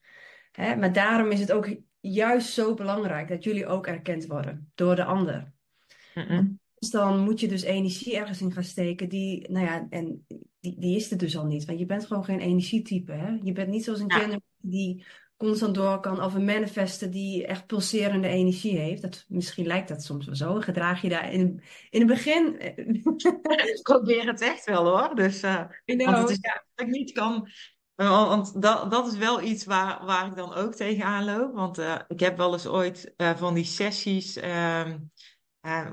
Hè? 0.52 0.76
Maar 0.76 0.92
daarom 0.92 1.30
is 1.30 1.40
het 1.40 1.52
ook 1.52 1.76
juist 2.00 2.52
zo 2.52 2.74
belangrijk 2.74 3.28
dat 3.28 3.44
jullie 3.44 3.66
ook 3.66 3.86
erkend 3.86 4.26
worden 4.26 4.70
door 4.74 4.96
de 4.96 5.04
ander. 5.04 5.52
Dus 6.78 6.90
dan 6.90 7.20
moet 7.20 7.40
je 7.40 7.48
dus 7.48 7.62
energie 7.62 8.16
ergens 8.16 8.40
in 8.40 8.52
gaan 8.52 8.64
steken 8.64 9.08
die, 9.08 9.50
nou 9.50 9.66
ja, 9.66 9.86
en 9.90 10.26
die, 10.60 10.78
die 10.78 10.96
is 10.96 11.10
er 11.10 11.18
dus 11.18 11.36
al 11.36 11.46
niet. 11.46 11.64
Want 11.64 11.78
je 11.78 11.86
bent 11.86 12.06
gewoon 12.06 12.24
geen 12.24 12.40
energietype. 12.40 13.12
Hè? 13.12 13.38
Je 13.42 13.52
bent 13.52 13.68
niet 13.68 13.84
zoals 13.84 14.00
een 14.00 14.30
ja. 14.30 14.40
die 14.56 15.04
constant 15.40 15.74
door 15.74 16.00
kan 16.00 16.22
of 16.22 16.34
een 16.34 16.44
manifester 16.44 17.10
die 17.10 17.46
echt 17.46 17.66
pulserende 17.66 18.28
energie 18.28 18.78
heeft. 18.78 19.02
Dat, 19.02 19.24
misschien 19.28 19.66
lijkt 19.66 19.88
dat 19.88 20.02
soms 20.02 20.26
wel 20.26 20.34
zo. 20.34 20.54
Gedraag 20.54 21.02
je 21.02 21.08
daar 21.08 21.32
in, 21.32 21.62
in 21.90 22.00
het 22.00 22.08
begin. 22.08 22.60
ik 23.74 23.80
probeer 23.82 24.26
het 24.26 24.40
echt 24.40 24.64
wel 24.64 24.86
hoor. 24.86 25.14
Dus, 25.14 25.42
uh, 25.42 25.64
know, 25.84 26.04
want 26.06 26.18
het 26.18 26.30
is 26.30 26.38
ja. 26.40 26.64
dat 26.74 26.86
ik 26.86 26.92
niet 26.92 27.12
kan. 27.12 27.48
Want 27.94 28.62
dat, 28.62 28.90
dat 28.90 29.06
is 29.06 29.16
wel 29.16 29.42
iets 29.42 29.64
waar, 29.64 30.04
waar 30.04 30.26
ik 30.26 30.36
dan 30.36 30.54
ook 30.54 30.74
tegenaan 30.74 31.24
loop. 31.24 31.54
Want 31.54 31.78
uh, 31.78 31.94
ik 32.08 32.20
heb 32.20 32.36
wel 32.36 32.52
eens 32.52 32.66
ooit 32.66 33.14
van 33.16 33.54
die 33.54 33.64
sessies. 33.64 34.38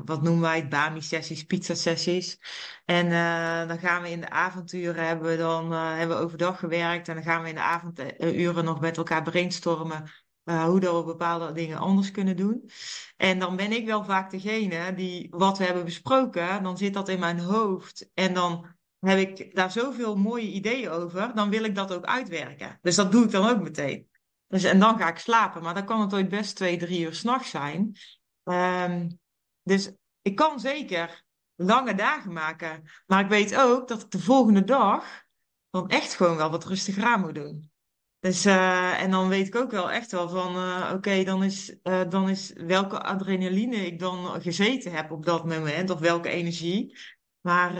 Wat 0.05 0.21
noemen 0.21 0.41
wij 0.41 0.55
het? 0.59 0.69
Bami-sessies, 0.69 1.43
pizza-sessies. 1.43 2.39
En 2.85 3.05
uh, 3.05 3.67
dan 3.67 3.79
gaan 3.79 4.01
we 4.01 4.09
in 4.09 4.21
de 4.21 4.29
avonturen, 4.29 5.07
hebben 5.07 5.29
we 5.29 5.37
dan 5.37 5.73
uh, 5.73 5.97
hebben 5.97 6.17
we 6.17 6.23
overdag 6.23 6.59
gewerkt. 6.59 7.07
En 7.07 7.15
dan 7.15 7.23
gaan 7.23 7.41
we 7.43 7.49
in 7.49 7.55
de 7.55 7.61
avonduren 7.61 8.63
nog 8.63 8.79
met 8.79 8.97
elkaar 8.97 9.23
brainstormen. 9.23 10.11
Uh, 10.43 10.63
hoe 10.63 10.79
dat 10.79 10.95
we 10.95 11.03
bepaalde 11.03 11.51
dingen 11.51 11.77
anders 11.77 12.11
kunnen 12.11 12.35
doen. 12.35 12.69
En 13.17 13.39
dan 13.39 13.55
ben 13.55 13.71
ik 13.71 13.85
wel 13.85 14.03
vaak 14.03 14.31
degene 14.31 14.93
die 14.93 15.27
wat 15.29 15.57
we 15.57 15.63
hebben 15.63 15.85
besproken, 15.85 16.63
dan 16.63 16.77
zit 16.77 16.93
dat 16.93 17.09
in 17.09 17.19
mijn 17.19 17.39
hoofd. 17.39 18.09
En 18.13 18.33
dan 18.33 18.75
heb 18.99 19.17
ik 19.17 19.55
daar 19.55 19.71
zoveel 19.71 20.15
mooie 20.15 20.51
ideeën 20.51 20.89
over, 20.89 21.35
dan 21.35 21.49
wil 21.49 21.63
ik 21.63 21.75
dat 21.75 21.93
ook 21.93 22.05
uitwerken. 22.05 22.79
Dus 22.81 22.95
dat 22.95 23.11
doe 23.11 23.23
ik 23.23 23.31
dan 23.31 23.49
ook 23.49 23.61
meteen. 23.61 24.07
Dus, 24.47 24.63
en 24.63 24.79
dan 24.79 24.97
ga 24.97 25.09
ik 25.09 25.17
slapen. 25.17 25.61
Maar 25.63 25.73
dan 25.73 25.85
kan 25.85 26.01
het 26.01 26.13
ooit 26.13 26.29
best 26.29 26.55
twee, 26.55 26.77
drie 26.77 27.01
uur 27.01 27.13
s'nachts 27.13 27.49
zijn. 27.49 27.97
Um, 28.43 29.19
dus 29.67 29.91
ik 30.21 30.35
kan 30.35 30.59
zeker 30.59 31.25
lange 31.55 31.95
dagen 31.95 32.33
maken. 32.33 32.83
Maar 33.05 33.23
ik 33.23 33.29
weet 33.29 33.55
ook 33.55 33.87
dat 33.87 34.01
ik 34.01 34.11
de 34.11 34.19
volgende 34.19 34.63
dag 34.63 35.25
dan 35.69 35.89
echt 35.89 36.13
gewoon 36.13 36.37
wel 36.37 36.49
wat 36.49 36.65
rustiger 36.65 37.03
aan 37.03 37.21
moet 37.21 37.35
doen. 37.35 37.71
Dus, 38.19 38.45
uh, 38.45 39.01
en 39.01 39.11
dan 39.11 39.27
weet 39.27 39.47
ik 39.47 39.55
ook 39.55 39.71
wel 39.71 39.91
echt 39.91 40.11
wel 40.11 40.29
van, 40.29 40.55
uh, 40.55 40.83
oké, 40.85 40.95
okay, 40.95 41.23
dan, 41.23 41.43
is, 41.43 41.75
uh, 41.83 42.09
dan 42.09 42.29
is 42.29 42.53
welke 42.53 43.01
adrenaline 43.01 43.75
ik 43.75 43.99
dan 43.99 44.41
gezeten 44.41 44.91
heb 44.91 45.11
op 45.11 45.25
dat 45.25 45.45
moment, 45.45 45.89
of 45.89 45.99
welke 45.99 46.29
energie. 46.29 46.97
Maar 47.41 47.75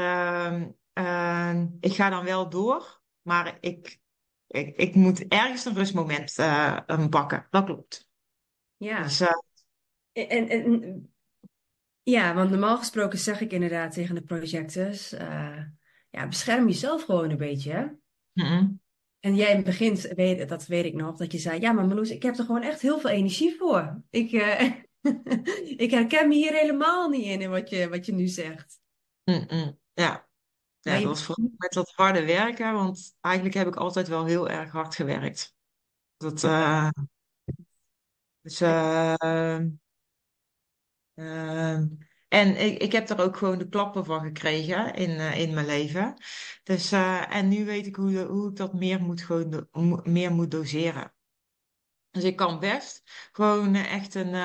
ehm, 0.94 1.68
ik 1.80 1.94
ga 1.94 2.10
dan 2.10 2.24
wel 2.24 2.50
door, 2.50 3.02
maar 3.22 3.58
ik, 3.60 4.00
ik, 4.48 4.78
ik 4.78 4.96
moet 4.96 5.28
ergens 5.28 5.66
een 5.66 5.74
rustmoment 5.74 6.36
pakken. 7.10 7.48
Dat 7.50 7.66
klopt. 7.66 8.10
Ja. 8.78 9.04
Dus, 9.04 9.22
en, 10.12 10.50
en 10.50 11.17
ja, 12.12 12.34
want 12.34 12.50
normaal 12.50 12.78
gesproken 12.78 13.20
zeg 13.20 13.42
ik 13.42 13.52
inderdaad 13.52 13.94
tegen 13.94 14.16
de 14.16 14.22
projectors, 14.22 15.14
uh, 15.14 15.60
ja, 16.10 16.28
bescherm 16.28 16.68
jezelf 16.68 17.04
gewoon 17.04 17.30
een 17.30 17.38
beetje. 17.38 17.72
Hè? 17.72 17.86
En 19.20 19.36
jij 19.36 19.50
in 19.50 19.56
het 19.56 19.66
begin, 19.66 19.96
weet, 20.16 20.50
dat 20.50 20.66
weet 20.66 20.86
ik 20.86 20.94
nog, 20.94 21.18
dat 21.18 21.32
je 21.32 21.38
zei, 21.38 21.60
ja, 21.60 21.72
maar 21.72 21.86
Marloes, 21.86 22.10
ik 22.10 22.24
heb 22.24 22.38
er 22.38 22.46
gewoon 22.46 22.62
echt 22.62 22.82
heel 22.82 23.00
veel 23.00 23.10
energie 23.10 23.56
voor. 23.58 24.02
Ik, 24.10 24.32
uh, 24.32 24.62
ik 25.86 25.92
herken 25.92 26.28
me 26.28 26.36
hier 26.36 26.54
helemaal 26.54 27.10
niet 27.10 27.26
in, 27.26 27.42
in 27.42 27.50
wat 27.50 27.70
je, 27.70 27.90
wat 27.90 28.06
je 28.06 28.14
nu 28.14 28.28
zegt. 28.28 28.80
Ja, 29.94 30.28
ja 30.80 30.94
dat 30.94 31.04
was 31.04 31.24
vooral 31.24 31.52
met 31.58 31.74
dat 31.74 31.92
harde 31.96 32.26
werken, 32.26 32.74
want 32.74 33.18
eigenlijk 33.22 33.56
heb 33.56 33.68
ik 33.68 33.76
altijd 33.76 34.08
wel 34.08 34.26
heel 34.26 34.50
erg 34.50 34.72
hard 34.72 34.96
gewerkt. 34.96 35.56
Dat, 36.18 36.44
uh, 36.44 36.90
Dus, 38.42 38.60
ehm, 41.18 41.86
en 42.28 42.56
ik, 42.56 42.82
ik 42.82 42.92
heb 42.92 43.10
er 43.10 43.22
ook 43.22 43.38
gewoon 43.38 43.58
de 43.58 43.70
klappen 43.70 44.06
van 44.06 44.22
gekregen 44.22 44.94
in, 44.94 45.10
eh, 45.10 45.40
in 45.40 45.54
mijn 45.54 45.66
leven. 45.66 46.14
Dus, 46.64 46.92
eh, 46.92 47.36
en 47.36 47.48
nu 47.48 47.66
weet 47.66 47.86
ik 47.86 47.96
hoe, 47.96 48.20
hoe 48.20 48.50
ik 48.50 48.56
dat 48.56 48.74
meer 48.74 49.02
moet, 49.02 49.22
gewoon 49.22 50.02
meer 50.04 50.32
moet 50.32 50.52
doseren. 50.52 51.14
Dus 52.12 52.24
ik 52.24 52.36
kan 52.36 52.60
best 52.60 53.30
gewoon 53.32 53.76
eh, 53.76 53.94
echt 53.94 54.16
een 54.16 54.36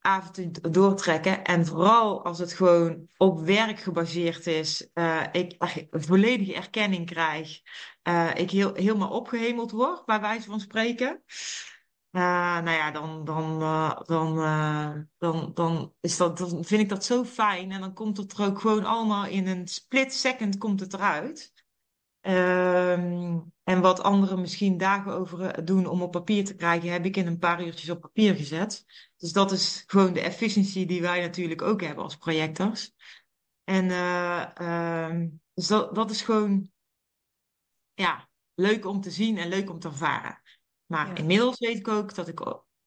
avond 0.00 0.74
doortrekken. 0.74 1.44
En 1.44 1.66
vooral 1.66 2.24
als 2.24 2.38
het 2.38 2.52
gewoon 2.52 3.08
op 3.16 3.40
werk 3.40 3.78
gebaseerd 3.78 4.46
is, 4.46 4.88
ik 5.32 5.54
echt 5.58 5.84
volledige 5.90 6.54
erkenning 6.54 7.06
krijg, 7.06 7.60
ik 8.34 8.50
heel, 8.50 8.74
helemaal 8.74 9.10
opgehemeld 9.10 9.70
word, 9.70 10.04
bij 10.04 10.20
wijze 10.20 10.48
van 10.48 10.60
spreken. 10.60 11.22
Uh, 12.12 12.22
nou 12.58 12.70
ja, 12.70 12.90
dan, 12.90 13.24
dan, 13.24 13.62
uh, 13.62 14.00
dan, 14.00 14.38
uh, 14.38 14.92
dan, 15.18 15.50
dan, 15.54 15.94
is 16.00 16.16
dat, 16.16 16.38
dan 16.38 16.64
vind 16.64 16.80
ik 16.80 16.88
dat 16.88 17.04
zo 17.04 17.24
fijn. 17.24 17.72
En 17.72 17.80
dan 17.80 17.94
komt 17.94 18.16
het 18.16 18.32
er 18.32 18.46
ook 18.46 18.60
gewoon 18.60 18.84
allemaal 18.84 19.26
in 19.26 19.46
een 19.46 19.68
split 19.68 20.14
second 20.14 20.58
komt 20.58 20.80
het 20.80 20.94
eruit. 20.94 21.52
Um, 22.20 23.52
en 23.62 23.80
wat 23.80 24.02
anderen 24.02 24.40
misschien 24.40 24.78
dagen 24.78 25.12
over 25.12 25.64
doen 25.64 25.86
om 25.86 26.02
op 26.02 26.10
papier 26.10 26.44
te 26.44 26.54
krijgen, 26.54 26.92
heb 26.92 27.04
ik 27.04 27.16
in 27.16 27.26
een 27.26 27.38
paar 27.38 27.64
uurtjes 27.64 27.90
op 27.90 28.00
papier 28.00 28.34
gezet. 28.34 28.84
Dus 29.16 29.32
dat 29.32 29.52
is 29.52 29.84
gewoon 29.86 30.12
de 30.12 30.20
efficiëntie 30.20 30.86
die 30.86 31.00
wij 31.00 31.20
natuurlijk 31.20 31.62
ook 31.62 31.82
hebben 31.82 32.04
als 32.04 32.16
projectors. 32.16 32.92
En 33.64 33.90
um, 34.64 35.40
dus 35.54 35.66
dat, 35.66 35.94
dat 35.94 36.10
is 36.10 36.22
gewoon 36.22 36.70
ja, 37.94 38.28
leuk 38.54 38.86
om 38.86 39.00
te 39.00 39.10
zien 39.10 39.38
en 39.38 39.48
leuk 39.48 39.70
om 39.70 39.78
te 39.78 39.88
ervaren. 39.88 40.40
Maar 40.88 41.06
ja. 41.06 41.14
inmiddels 41.14 41.58
weet 41.58 41.78
ik 41.78 41.88
ook 41.88 42.14
dat 42.14 42.28
ik 42.28 42.40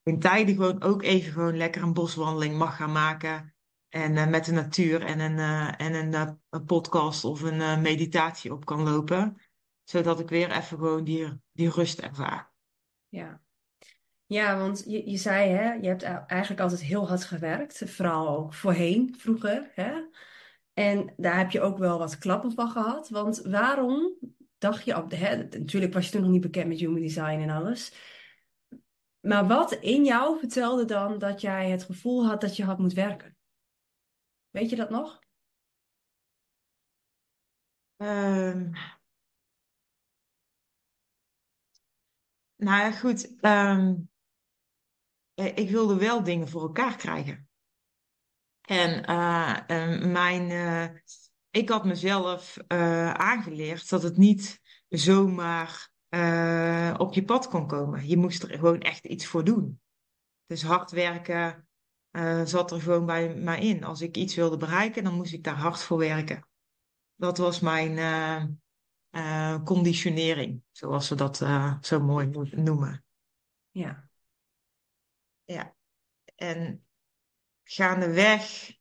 in 0.03 0.19
tijden 0.19 0.55
gewoon 0.55 0.81
ook 0.81 1.03
even 1.03 1.31
gewoon 1.31 1.57
lekker 1.57 1.81
een 1.81 1.93
boswandeling 1.93 2.57
mag 2.57 2.75
gaan 2.75 2.91
maken. 2.91 3.55
En 3.89 4.15
uh, 4.15 4.27
met 4.27 4.45
de 4.45 4.51
natuur 4.51 5.01
en 5.01 5.19
een, 5.19 5.37
uh, 5.37 5.81
en 5.81 5.93
een, 5.93 6.11
uh, 6.13 6.29
een, 6.49 6.65
podcast 6.65 7.23
of 7.23 7.41
een 7.41 7.81
meditatie 7.81 8.53
op 8.53 8.65
kan 8.65 8.83
lopen. 8.83 9.41
Zodat 9.83 10.19
ik 10.19 10.29
weer 10.29 10.51
even 10.51 10.77
gewoon 10.77 11.03
die, 11.03 11.41
die 11.51 11.69
rust 11.69 11.99
ervaar. 11.99 12.51
Ja. 13.07 13.41
Ja, 14.25 14.57
want 14.57 14.83
je, 14.85 15.09
je 15.09 15.17
zei, 15.17 15.49
hè, 15.49 15.73
je 15.73 15.87
hebt 15.87 16.03
eigenlijk 16.03 16.61
altijd 16.61 16.81
heel 16.81 17.07
hard 17.07 17.23
gewerkt. 17.23 17.83
Vooral 17.85 18.37
ook 18.37 18.53
voorheen, 18.53 19.15
vroeger. 19.17 19.71
Hè? 19.73 20.01
En 20.73 21.13
daar 21.17 21.37
heb 21.37 21.51
je 21.51 21.61
ook 21.61 21.77
wel 21.77 21.97
wat 21.97 22.17
klappen 22.17 22.51
van 22.51 22.69
gehad. 22.69 23.09
Want 23.09 23.41
waarom 23.41 24.17
dacht 24.61 24.85
je 24.85 24.97
op 24.97 25.11
hè, 25.11 25.35
natuurlijk 25.35 25.93
was 25.93 26.05
je 26.05 26.11
toen 26.11 26.21
nog 26.21 26.31
niet 26.31 26.41
bekend 26.41 26.67
met 26.67 26.79
human 26.79 27.01
design 27.01 27.39
en 27.39 27.49
alles. 27.49 27.93
Maar 29.19 29.47
wat 29.47 29.71
in 29.71 30.05
jou 30.05 30.39
vertelde 30.39 30.85
dan 30.85 31.19
dat 31.19 31.41
jij 31.41 31.69
het 31.69 31.83
gevoel 31.83 32.25
had 32.25 32.41
dat 32.41 32.55
je 32.55 32.63
had 32.63 32.79
moet 32.79 32.93
werken? 32.93 33.37
Weet 34.49 34.69
je 34.69 34.75
dat 34.75 34.89
nog? 34.89 35.19
Um, 37.97 38.71
nou 42.55 42.79
ja, 42.79 42.91
goed. 42.91 43.45
Um, 43.45 44.09
ik 45.33 45.69
wilde 45.69 45.95
wel 45.95 46.23
dingen 46.23 46.47
voor 46.47 46.61
elkaar 46.61 46.95
krijgen. 46.95 47.49
En 48.61 49.09
uh, 49.09 49.67
mijn, 50.11 50.49
uh, 50.49 50.99
ik 51.51 51.69
had 51.69 51.85
mezelf 51.85 52.57
aangeleerd 53.13 53.89
dat 53.89 54.03
het 54.03 54.17
niet 54.17 54.61
zomaar 54.87 55.91
op 56.97 57.13
je 57.13 57.23
pad 57.25 57.47
kon 57.47 57.67
komen. 57.67 58.07
Je 58.07 58.17
moest 58.17 58.43
er 58.43 58.49
gewoon 58.49 58.79
echt 58.79 59.05
iets 59.05 59.25
voor 59.25 59.43
doen. 59.43 59.81
Dus 60.45 60.63
hard 60.63 60.91
werken 60.91 61.67
zat 62.43 62.71
er 62.71 62.81
gewoon 62.81 63.05
bij 63.05 63.35
mij 63.35 63.59
in. 63.59 63.83
Als 63.83 64.01
ik 64.01 64.17
iets 64.17 64.35
wilde 64.35 64.57
bereiken, 64.57 65.03
dan 65.03 65.13
moest 65.13 65.33
ik 65.33 65.43
daar 65.43 65.55
hard 65.55 65.81
voor 65.81 65.97
werken. 65.97 66.47
Dat 67.15 67.37
was 67.37 67.59
mijn 67.59 68.61
conditionering, 69.63 70.63
zoals 70.71 71.07
ze 71.07 71.15
dat 71.15 71.37
zo 71.81 71.99
mooi 71.99 72.27
noemen. 72.55 73.05
Ja. 73.69 74.09
Ja. 75.43 75.75
En 76.35 76.85
gaandeweg 77.63 78.71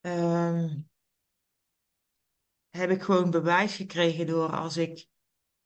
um, 0.00 0.90
heb 2.76 2.90
ik 2.90 3.02
gewoon 3.02 3.30
bewijs 3.30 3.74
gekregen 3.76 4.26
door 4.26 4.50
als 4.50 4.76
ik 4.76 5.06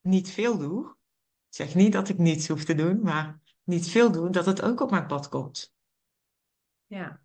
niet 0.00 0.30
veel 0.30 0.58
doe. 0.58 0.88
Ik 1.48 1.56
zeg 1.56 1.74
niet 1.74 1.92
dat 1.92 2.08
ik 2.08 2.18
niets 2.18 2.48
hoef 2.48 2.64
te 2.64 2.74
doen, 2.74 3.00
maar 3.02 3.40
niet 3.64 3.88
veel 3.88 4.12
doen, 4.12 4.32
dat 4.32 4.46
het 4.46 4.62
ook 4.62 4.80
op 4.80 4.90
mijn 4.90 5.06
pad 5.06 5.28
komt. 5.28 5.74
Ja. 6.86 7.24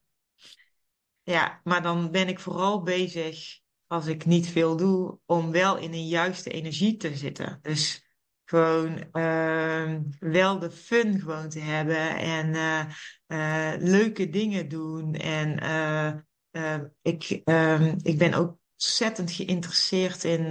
Ja, 1.24 1.62
maar 1.63 1.82
dan 1.82 2.12
ben 2.12 2.28
ik 2.28 2.39
vooral 2.39 2.84
bezig, 2.84 3.60
als 3.88 4.08
ik 4.08 4.26
niet 4.26 4.48
veel 4.48 4.76
doe, 4.76 5.19
om 5.26 5.52
wel 5.52 5.78
in 5.78 5.93
een 5.93 6.08
juiste 6.08 6.50
energie 6.50 6.98
te 6.98 7.15
zitten. 7.15 7.60
Dus 7.62 8.06
gewoon 8.43 9.08
uh, 9.12 9.95
wel 10.19 10.60
de 10.60 10.71
fun 10.71 11.19
gewoon 11.19 11.50
te 11.50 11.60
hebben 11.60 12.17
en 12.17 12.54
uh, 12.54 12.86
uh, 13.28 13.74
leuke 13.80 14.30
dingen 14.30 14.69
doen. 14.69 15.13
En 15.13 15.63
uh, 16.52 16.82
ik, 17.02 17.41
ehm, 17.43 17.95
ik 18.02 18.17
ben 18.17 18.34
ook 18.34 18.58
ontzettend 18.76 19.32
geïnteresseerd 19.32 20.24
in 20.24 20.50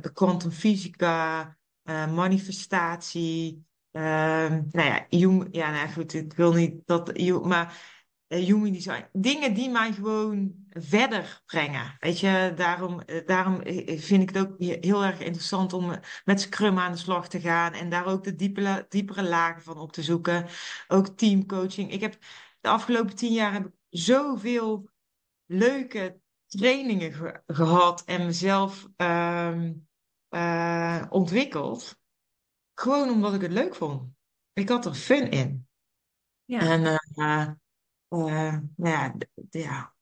de 0.00 0.10
kwantumfysica, 0.12 1.56
manifestatie. 2.14 3.64
Ehm, 3.90 4.62
nou 4.70 4.88
ja, 4.88 5.06
Jung, 5.08 5.48
ja, 5.50 5.70
nou 5.70 5.88
goed, 5.88 6.14
ik 6.14 6.32
wil 6.32 6.52
niet 6.52 6.80
dat, 6.84 7.18
maar 7.42 7.94
human 8.28 8.72
design. 8.72 9.04
Dingen 9.12 9.54
die 9.54 9.70
mij 9.70 9.92
gewoon 9.92 10.54
verder 10.70 11.42
brengen. 11.46 11.96
Weet 11.98 12.20
je, 12.20 12.52
daarom, 12.56 13.02
daarom 13.26 13.60
vind 13.86 14.22
ik 14.22 14.28
het 14.28 14.38
ook 14.38 14.54
heel 14.58 15.04
erg 15.04 15.20
interessant 15.20 15.72
om 15.72 16.00
met 16.24 16.40
Scrum 16.40 16.78
aan 16.78 16.92
de 16.92 16.98
slag 16.98 17.28
te 17.28 17.40
gaan 17.40 17.72
en 17.72 17.88
daar 17.88 18.06
ook 18.06 18.24
de 18.24 18.34
diepere, 18.34 18.86
diepere 18.88 19.22
lagen 19.22 19.62
van 19.62 19.78
op 19.78 19.92
te 19.92 20.02
zoeken. 20.02 20.46
Ook 20.88 21.08
teamcoaching. 21.08 21.92
Ik 21.92 22.00
heb 22.00 22.16
de 22.60 22.68
afgelopen 22.68 23.16
tien 23.16 23.32
jaar 23.32 23.52
heb 23.52 23.66
ik 23.66 23.72
zoveel 23.88 24.88
leuke 25.46 26.20
trainingen 26.46 27.12
ge 27.12 27.42
gehad 27.46 28.04
en 28.04 28.26
mezelf 28.26 28.86
um, 28.96 29.88
uh, 30.30 31.06
ontwikkeld. 31.08 31.98
Gewoon 32.74 33.10
omdat 33.10 33.34
ik 33.34 33.40
het 33.40 33.50
leuk 33.50 33.74
vond. 33.74 34.12
Ik 34.52 34.68
had 34.68 34.86
er 34.86 34.94
fun 34.94 35.30
in. 35.30 35.68
Ja. 36.44 36.60
En 36.60 36.80
uh, 36.80 37.48
uh, 38.08 38.58
nou 38.76 38.90
ja, 38.90 39.14
ja, 39.50 39.94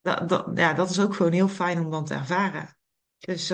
dat, 0.00 0.28
dat, 0.28 0.50
ja, 0.54 0.74
dat 0.74 0.90
is 0.90 1.00
ook 1.00 1.14
gewoon 1.14 1.32
heel 1.32 1.48
fijn 1.48 1.84
om 1.84 1.90
dan 1.90 2.04
te 2.04 2.14
ervaren. 2.14 2.76
Dus 3.18 3.52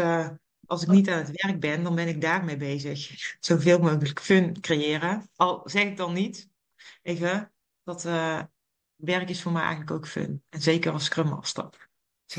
als 0.67 0.83
ik 0.83 0.89
niet 0.89 1.11
aan 1.11 1.19
het 1.19 1.43
werk 1.43 1.61
ben, 1.61 1.83
dan 1.83 1.95
ben 1.95 2.09
ik 2.09 2.21
daarmee 2.21 2.57
bezig. 2.57 3.11
Zoveel 3.41 3.79
mogelijk 3.79 4.21
fun 4.21 4.61
creëren. 4.61 5.31
Al 5.37 5.63
zeg 5.65 5.85
ik 5.85 5.97
dan 5.97 6.13
niet, 6.13 6.51
even, 7.03 7.53
dat 7.83 8.03
werk 8.97 9.29
is 9.29 9.43
voor 9.43 9.53
mij 9.53 9.63
eigenlijk 9.63 9.91
ook 9.91 10.07
fun. 10.07 10.45
En 10.49 10.63
zeker 10.63 10.93
als 10.93 11.05
Scrum 11.05 11.29
Master. 11.29 11.86
Dus, 12.27 12.37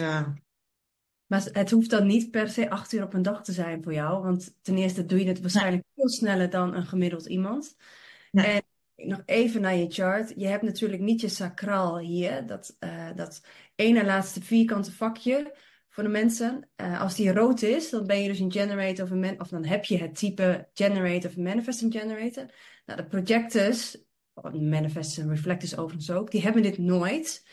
maar 1.26 1.48
het 1.52 1.72
hoeft 1.72 1.90
dan 1.90 2.08
niet 2.08 2.32
per 2.32 2.50
se 2.50 2.70
acht 2.70 2.94
uur 2.94 3.04
op 3.04 3.14
een 3.14 3.22
dag 3.22 3.44
te 3.44 3.52
zijn 3.52 3.84
voor 3.84 3.94
jou. 3.94 4.24
Want 4.24 4.56
ten 4.62 4.78
eerste 4.78 5.06
doe 5.06 5.20
je 5.20 5.28
het 5.28 5.42
waarschijnlijk 5.42 5.84
nee. 5.84 5.94
veel 5.96 6.10
sneller 6.10 6.50
dan 6.50 6.76
een 6.76 6.86
gemiddeld 6.86 7.26
iemand. 7.26 7.76
Nee. 8.32 8.46
En 8.96 9.08
nog 9.08 9.22
even 9.26 9.62
naar 9.62 9.76
je 9.76 9.90
chart. 9.90 10.34
Je 10.36 10.48
hebt 10.48 10.64
natuurlijk 10.64 11.02
niet 11.02 11.22
je 11.22 11.30
sacraal 11.30 12.00
hier. 12.00 12.46
Dat, 12.46 12.78
uh, 12.80 13.10
dat 13.16 13.42
ene 13.76 14.06
laatste 14.06 14.42
vierkante 14.42 14.92
vakje 14.92 15.56
voor 15.90 16.04
de 16.04 16.10
mensen. 16.10 16.70
Uh, 16.76 17.02
als 17.02 17.16
die 17.16 17.32
rood 17.32 17.62
is, 17.62 17.90
dan 17.90 18.06
ben 18.06 18.22
je 18.22 18.28
dus 18.28 18.40
een 18.40 18.52
generator 18.52 19.06
of 19.06 19.12
een 19.12 19.20
man 19.20 19.40
of 19.40 19.48
dan 19.48 19.66
heb 19.66 19.86
je 19.86 19.98
het 19.98 20.16
type 20.16 20.70
generator 20.74 21.30
of 21.30 21.38
manifesting 21.38 21.94
generator. 21.94 22.46
Nou, 22.86 23.02
de 23.02 23.08
projectors, 23.08 23.98
manifestors 24.52 25.18
en 25.18 25.30
reflectors 25.30 25.78
overigens 25.78 26.12
ook, 26.12 26.32
die 26.32 26.42
hebben 26.42 26.62
dit 26.62 26.78
nooit. 26.78 27.46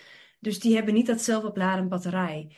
Dus 0.45 0.61
die 0.61 0.75
hebben 0.75 0.95
niet 0.95 1.07
dat 1.07 1.21
zelfopladen 1.21 1.89
batterij. 1.89 2.57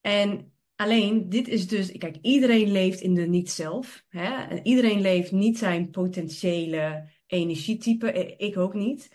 En 0.00 0.52
alleen, 0.76 1.28
dit 1.28 1.48
is 1.48 1.68
dus, 1.68 1.92
kijk, 1.98 2.16
iedereen 2.22 2.72
leeft 2.72 3.00
in 3.00 3.14
de 3.14 3.26
niet-zelf. 3.26 4.04
Hè? 4.08 4.44
En 4.46 4.66
iedereen 4.66 5.00
leeft 5.00 5.32
niet 5.32 5.58
zijn 5.58 5.90
potentiële 5.90 7.08
energietype. 7.26 8.36
Ik 8.36 8.56
ook 8.56 8.74
niet. 8.74 9.08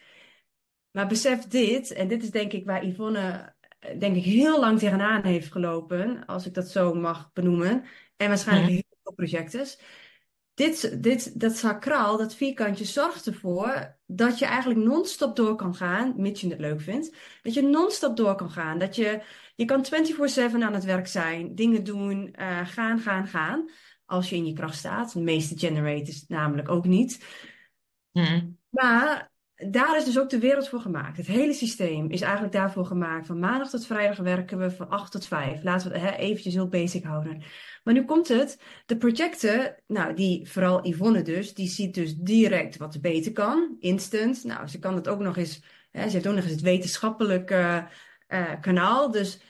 Maar 0.91 1.07
besef 1.07 1.47
dit, 1.47 1.91
en 1.91 2.07
dit 2.07 2.23
is 2.23 2.31
denk 2.31 2.51
ik 2.53 2.65
waar 2.65 2.85
Yvonne 2.85 3.55
denk 3.99 4.15
ik 4.15 4.23
heel 4.23 4.59
lang 4.59 4.79
tegenaan 4.79 5.23
heeft 5.25 5.51
gelopen, 5.51 6.25
als 6.25 6.45
ik 6.45 6.53
dat 6.53 6.69
zo 6.69 6.93
mag 6.93 7.31
benoemen. 7.33 7.83
En 8.17 8.27
waarschijnlijk 8.27 8.69
Mhm. 8.71 8.75
heel 8.75 8.97
veel 9.03 9.13
projecten. 9.13 9.65
Dit, 10.53 11.03
dit, 11.03 11.39
dat 11.39 11.57
sacraal, 11.57 12.17
dat 12.17 12.35
vierkantje, 12.35 12.85
zorgt 12.85 13.27
ervoor 13.27 13.97
dat 14.05 14.39
je 14.39 14.45
eigenlijk 14.45 14.79
non-stop 14.79 15.35
door 15.35 15.55
kan 15.55 15.75
gaan, 15.75 16.13
mits 16.17 16.41
je 16.41 16.49
het 16.49 16.59
leuk 16.59 16.81
vindt. 16.81 17.15
Dat 17.41 17.53
je 17.53 17.61
non-stop 17.61 18.17
door 18.17 18.35
kan 18.35 18.51
gaan. 18.51 18.79
Dat 18.79 18.95
je, 18.95 19.21
je 19.55 19.65
kan 19.65 19.85
24-7 19.85 20.63
aan 20.63 20.73
het 20.73 20.83
werk 20.83 21.07
zijn, 21.07 21.55
dingen 21.55 21.83
doen, 21.83 22.33
eh, 22.33 22.67
gaan, 22.67 22.99
gaan, 22.99 23.27
gaan. 23.27 23.69
Als 24.05 24.29
je 24.29 24.35
in 24.35 24.45
je 24.45 24.53
kracht 24.53 24.77
staat. 24.77 25.13
De 25.13 25.21
meeste 25.21 25.57
generators 25.57 26.27
namelijk 26.27 26.69
ook 26.69 26.85
niet. 26.85 27.25
Mhm. 28.11 28.47
Maar 28.69 29.31
daar 29.55 29.97
is 29.97 30.05
dus 30.05 30.19
ook 30.19 30.29
de 30.29 30.39
wereld 30.39 30.69
voor 30.69 30.79
gemaakt. 30.79 31.17
Het 31.17 31.27
hele 31.27 31.53
systeem 31.53 32.09
is 32.09 32.21
eigenlijk 32.21 32.53
daarvoor 32.53 32.85
gemaakt. 32.85 33.25
Van 33.25 33.39
maandag 33.39 33.69
tot 33.69 33.85
vrijdag 33.85 34.17
werken 34.17 34.57
we 34.57 34.71
van 34.71 34.89
8 34.89 35.11
tot 35.11 35.25
5. 35.25 35.63
Laten 35.63 35.91
we 35.91 35.97
het 35.97 36.09
hè, 36.09 36.15
eventjes 36.17 36.53
heel 36.53 36.67
basic 36.67 37.03
houden. 37.03 37.43
Maar 37.83 37.93
nu 37.93 38.05
komt 38.05 38.27
het. 38.27 38.59
De 38.85 38.97
projecten, 38.97 39.75
nou 39.87 40.13
die, 40.13 40.49
vooral 40.49 40.87
Yvonne 40.87 41.21
dus, 41.21 41.53
die 41.53 41.67
ziet 41.67 41.93
dus 41.93 42.15
direct 42.15 42.77
wat 42.77 43.01
beter 43.01 43.31
kan. 43.31 43.75
Instant. 43.79 44.43
Nou, 44.43 44.67
ze 44.67 44.79
kan 44.79 44.95
het 44.95 45.07
ook 45.07 45.19
nog 45.19 45.37
eens, 45.37 45.63
hè, 45.91 46.07
ze 46.07 46.13
heeft 46.13 46.27
ook 46.27 46.35
nog 46.35 46.43
eens 46.43 46.51
het 46.51 46.61
wetenschappelijke 46.61 47.87
uh, 48.27 48.51
kanaal. 48.61 49.11
Dus 49.11 49.41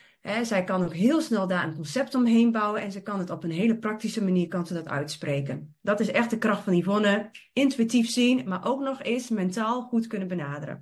zij 0.42 0.64
kan 0.64 0.84
ook 0.84 0.94
heel 0.94 1.22
snel 1.22 1.48
daar 1.48 1.68
een 1.68 1.76
concept 1.76 2.16
omheen 2.16 2.52
bouwen. 2.52 2.82
En 2.82 2.92
ze 2.92 3.02
kan 3.02 3.20
het 3.20 3.30
op 3.30 3.44
een 3.44 3.52
hele 3.52 3.78
praktische 3.78 4.24
manier 4.24 4.48
kan 4.48 4.68
ze 4.68 4.74
dat 4.74 4.88
uitspreken. 4.88 5.76
Dat 5.82 6.00
is 6.00 6.12
echt 6.12 6.30
de 6.30 6.38
kracht 6.38 6.64
van 6.64 6.78
Yvonne. 6.78 7.30
Intuïtief 7.54 8.10
zien, 8.10 8.48
maar 8.48 8.66
ook 8.66 8.82
nog 8.82 9.02
eens 9.02 9.30
mentaal 9.30 9.82
goed 9.82 10.08
kunnen 10.08 10.28
benaderen. 10.28 10.82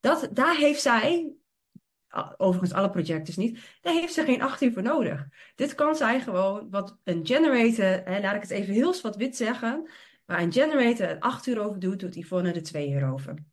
Dat, 0.00 0.28
daar 0.32 0.56
heeft 0.56 0.80
zij 0.80 1.32
overigens 2.36 2.72
alle 2.72 2.90
projecten 2.90 3.40
niet, 3.40 3.78
daar 3.80 3.92
heeft 3.92 4.14
ze 4.14 4.24
geen 4.24 4.42
acht 4.42 4.62
uur 4.62 4.72
voor 4.72 4.82
nodig. 4.82 5.26
Dit 5.54 5.74
kan 5.74 5.96
zij 5.96 6.20
gewoon, 6.20 6.70
wat 6.70 6.98
een 7.04 7.26
generator, 7.26 8.12
hè, 8.12 8.20
laat 8.20 8.34
ik 8.34 8.42
het 8.42 8.50
even 8.50 8.74
heel 8.74 8.94
zwart-wit 8.94 9.36
zeggen, 9.36 9.90
waar 10.24 10.42
een 10.42 10.52
generator 10.52 11.06
er 11.06 11.18
acht 11.18 11.46
uur 11.46 11.60
over 11.60 11.78
doet, 11.78 12.00
doet 12.00 12.14
Yvonne 12.14 12.52
er 12.52 12.62
twee 12.62 12.90
uur 12.90 13.12
over. 13.12 13.44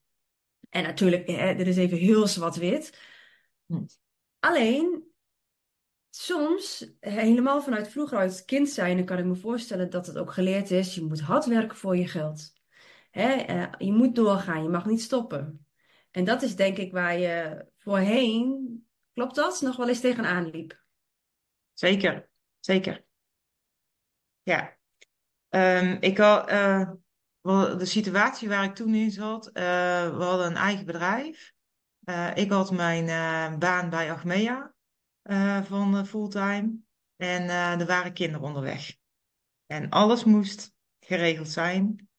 En 0.69 0.83
natuurlijk, 0.83 1.27
hè, 1.27 1.55
dit 1.55 1.67
is 1.67 1.77
even 1.77 1.97
heel 1.97 2.27
zwart-wit. 2.27 2.99
Hm. 3.65 3.83
Alleen, 4.39 5.03
soms, 6.09 6.93
helemaal 6.99 7.61
vanuit 7.61 7.87
vroeger 7.87 8.17
uit 8.17 8.45
kind 8.45 8.69
zijn, 8.69 8.97
dan 8.97 9.05
kan 9.05 9.17
ik 9.17 9.25
me 9.25 9.35
voorstellen 9.35 9.89
dat 9.89 10.07
het 10.07 10.17
ook 10.17 10.31
geleerd 10.31 10.71
is, 10.71 10.95
je 10.95 11.03
moet 11.03 11.21
hard 11.21 11.45
werken 11.45 11.77
voor 11.77 11.97
je 11.97 12.07
geld. 12.07 12.53
Hè, 13.11 13.27
eh, 13.27 13.67
je 13.77 13.91
moet 13.91 14.15
doorgaan, 14.15 14.63
je 14.63 14.69
mag 14.69 14.85
niet 14.85 15.01
stoppen. 15.01 15.65
En 16.13 16.23
dat 16.23 16.41
is 16.41 16.55
denk 16.55 16.77
ik 16.77 16.91
waar 16.91 17.17
je 17.17 17.65
voorheen, 17.77 18.85
klopt 19.13 19.35
dat, 19.35 19.61
nog 19.61 19.75
wel 19.75 19.87
eens 19.87 19.99
tegenaan 19.99 20.49
liep. 20.49 20.83
Zeker, 21.73 22.29
zeker. 22.59 23.05
Ja. 24.41 24.77
Um, 25.49 25.97
ik 25.99 26.17
had, 26.17 26.51
uh, 26.51 26.91
de 27.77 27.85
situatie 27.85 28.49
waar 28.49 28.63
ik 28.63 28.75
toen 28.75 28.95
in 28.95 29.11
zat, 29.11 29.47
uh, 29.47 29.53
we 30.17 30.23
hadden 30.23 30.45
een 30.45 30.55
eigen 30.55 30.85
bedrijf. 30.85 31.53
Uh, 32.03 32.35
ik 32.35 32.51
had 32.51 32.71
mijn 32.71 33.59
baan 33.59 33.89
bij 33.89 34.11
Achmea 34.11 34.73
van 35.63 36.05
fulltime. 36.05 36.75
En 37.15 37.49
er 37.79 37.85
waren 37.85 38.13
kinderen 38.13 38.47
onderweg. 38.47 38.95
En 39.65 39.89
alles 39.89 40.23
moest 40.23 40.73
geregeld 40.99 41.49
zijn, 41.49 42.09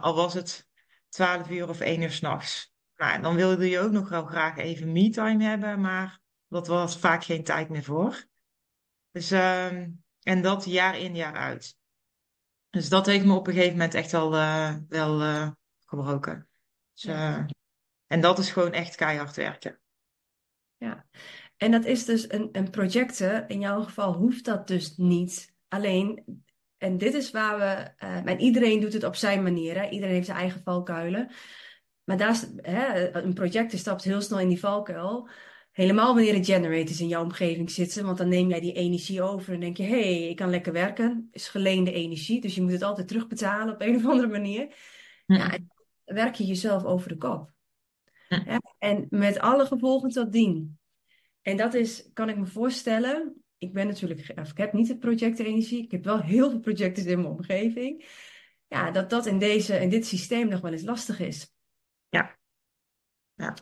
al 0.00 0.14
was 0.14 0.34
het 0.34 0.68
12 1.08 1.50
uur 1.50 1.68
of 1.68 1.80
1 1.80 2.02
uur 2.02 2.10
s'nachts. 2.10 2.76
Nou, 2.98 3.22
dan 3.22 3.34
wilde 3.34 3.68
je 3.68 3.78
ook 3.78 3.90
nog 3.90 4.08
wel 4.08 4.24
graag 4.24 4.56
even 4.56 4.92
me-time 4.92 5.44
hebben, 5.44 5.80
maar 5.80 6.20
dat 6.48 6.66
was 6.66 6.98
vaak 6.98 7.24
geen 7.24 7.44
tijd 7.44 7.68
meer 7.68 7.82
voor. 7.82 8.26
Dus, 9.10 9.32
uh, 9.32 9.66
en 10.22 10.42
dat 10.42 10.64
jaar 10.64 10.98
in, 10.98 11.14
jaar 11.14 11.36
uit. 11.36 11.76
Dus 12.70 12.88
dat 12.88 13.06
heeft 13.06 13.24
me 13.24 13.34
op 13.34 13.46
een 13.46 13.52
gegeven 13.52 13.72
moment 13.72 13.94
echt 13.94 14.12
wel, 14.12 14.34
uh, 14.34 14.74
wel 14.88 15.22
uh, 15.22 15.50
gebroken. 15.84 16.48
Dus, 16.92 17.04
uh, 17.04 17.44
en 18.06 18.20
dat 18.20 18.38
is 18.38 18.50
gewoon 18.50 18.72
echt 18.72 18.94
keihard 18.94 19.36
werken. 19.36 19.80
Ja, 20.76 21.06
en 21.56 21.70
dat 21.70 21.84
is 21.84 22.04
dus 22.04 22.32
een, 22.32 22.48
een 22.52 22.70
projecten. 22.70 23.48
In 23.48 23.60
jouw 23.60 23.82
geval 23.82 24.12
hoeft 24.12 24.44
dat 24.44 24.66
dus 24.66 24.96
niet. 24.96 25.54
Alleen, 25.68 26.24
en 26.76 26.98
dit 26.98 27.14
is 27.14 27.30
waar 27.30 27.58
we, 27.58 28.04
en 28.06 28.40
iedereen 28.40 28.80
doet 28.80 28.92
het 28.92 29.04
op 29.04 29.14
zijn 29.14 29.42
manier. 29.42 29.74
Hè? 29.80 29.88
Iedereen 29.88 30.14
heeft 30.14 30.26
zijn 30.26 30.38
eigen 30.38 30.62
valkuilen. 30.62 31.30
Maar 32.08 32.16
daar, 32.16 32.40
hè, 32.56 33.14
een 33.14 33.34
project 33.34 33.78
stapt 33.78 34.04
heel 34.04 34.20
snel 34.20 34.40
in 34.40 34.48
die 34.48 34.58
valkuil. 34.58 35.28
Helemaal 35.72 36.14
wanneer 36.14 36.32
de 36.32 36.44
generators 36.44 37.00
in 37.00 37.08
jouw 37.08 37.22
omgeving 37.22 37.70
zitten, 37.70 38.04
want 38.04 38.18
dan 38.18 38.28
neem 38.28 38.48
jij 38.48 38.60
die 38.60 38.72
energie 38.72 39.22
over 39.22 39.54
en 39.54 39.60
denk 39.60 39.76
je, 39.76 39.82
hé, 39.82 40.00
hey, 40.00 40.28
ik 40.28 40.36
kan 40.36 40.50
lekker 40.50 40.72
werken. 40.72 41.28
Is 41.32 41.48
geleende 41.48 41.92
energie, 41.92 42.40
dus 42.40 42.54
je 42.54 42.62
moet 42.62 42.72
het 42.72 42.82
altijd 42.82 43.08
terugbetalen 43.08 43.74
op 43.74 43.80
een 43.80 43.96
of 43.96 44.06
andere 44.06 44.28
manier. 44.28 44.74
Ja, 45.26 45.52
en 45.52 45.70
werk 46.04 46.34
je 46.34 46.44
jezelf 46.44 46.84
over 46.84 47.08
de 47.08 47.16
kop. 47.16 47.52
en 48.78 49.06
met 49.10 49.38
alle 49.38 49.66
gevolgen 49.66 50.10
tot 50.10 50.32
dien. 50.32 50.78
En 51.42 51.56
dat 51.56 51.74
is, 51.74 52.10
kan 52.12 52.28
ik 52.28 52.36
me 52.36 52.46
voorstellen, 52.46 53.42
ik 53.58 53.72
ben 53.72 53.86
natuurlijk, 53.86 54.20
ik 54.28 54.58
heb 54.58 54.72
niet 54.72 54.88
het 54.88 54.98
projectenergie, 54.98 55.84
ik 55.84 55.90
heb 55.90 56.04
wel 56.04 56.20
heel 56.20 56.50
veel 56.50 56.60
projecten 56.60 57.06
in 57.06 57.20
mijn 57.20 57.32
omgeving. 57.32 58.06
Ja, 58.68 58.90
dat 58.90 59.10
dat 59.10 59.26
in, 59.26 59.38
deze, 59.38 59.80
in 59.80 59.88
dit 59.88 60.06
systeem 60.06 60.48
nog 60.48 60.60
wel 60.60 60.72
eens 60.72 60.82
lastig 60.82 61.20
is. 61.20 61.56
Ja. 63.38 63.54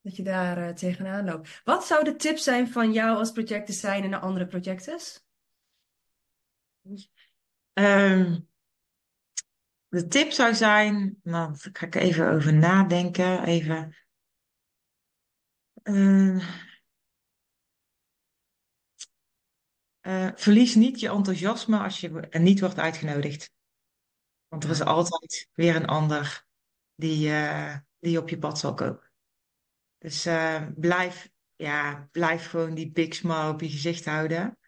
Dat 0.00 0.16
je 0.16 0.22
daar 0.22 0.58
uh, 0.58 0.68
tegenaan 0.68 1.24
loopt. 1.24 1.60
Wat 1.64 1.84
zou 1.84 2.04
de 2.04 2.16
tip 2.16 2.36
zijn 2.36 2.68
van 2.68 2.92
jou 2.92 3.16
als 3.16 3.32
zijn 3.66 4.10
naar 4.10 4.20
andere 4.20 4.46
projectors? 4.46 5.22
Um, 7.72 8.48
de 9.88 10.06
tip 10.08 10.30
zou 10.30 10.54
zijn, 10.54 11.20
nou, 11.22 11.56
daar 11.62 11.76
ga 11.76 11.86
ik 11.86 11.94
even 11.94 12.30
over 12.30 12.54
nadenken. 12.54 13.44
Even. 13.44 13.96
Uh, 15.82 16.48
uh, 20.02 20.30
verlies 20.34 20.74
niet 20.74 21.00
je 21.00 21.08
enthousiasme 21.08 21.78
als 21.78 22.00
je 22.00 22.28
niet 22.30 22.60
wordt 22.60 22.78
uitgenodigd. 22.78 23.52
Want 24.48 24.64
er 24.64 24.70
is 24.70 24.80
altijd 24.80 25.48
weer 25.52 25.76
een 25.76 25.86
ander 25.86 26.46
die, 26.94 27.28
uh, 27.28 27.76
die 27.98 28.18
op 28.18 28.28
je 28.28 28.38
pad 28.38 28.58
zal 28.58 28.74
komen. 28.74 29.03
Dus 30.04 30.26
uh, 30.26 30.66
blijf, 30.76 31.30
ja, 31.56 32.08
blijf 32.12 32.46
gewoon 32.46 32.74
die 32.74 32.90
big 32.90 33.14
smile 33.14 33.48
op 33.48 33.60
je 33.60 33.70
gezicht 33.70 34.04
houden. 34.04 34.58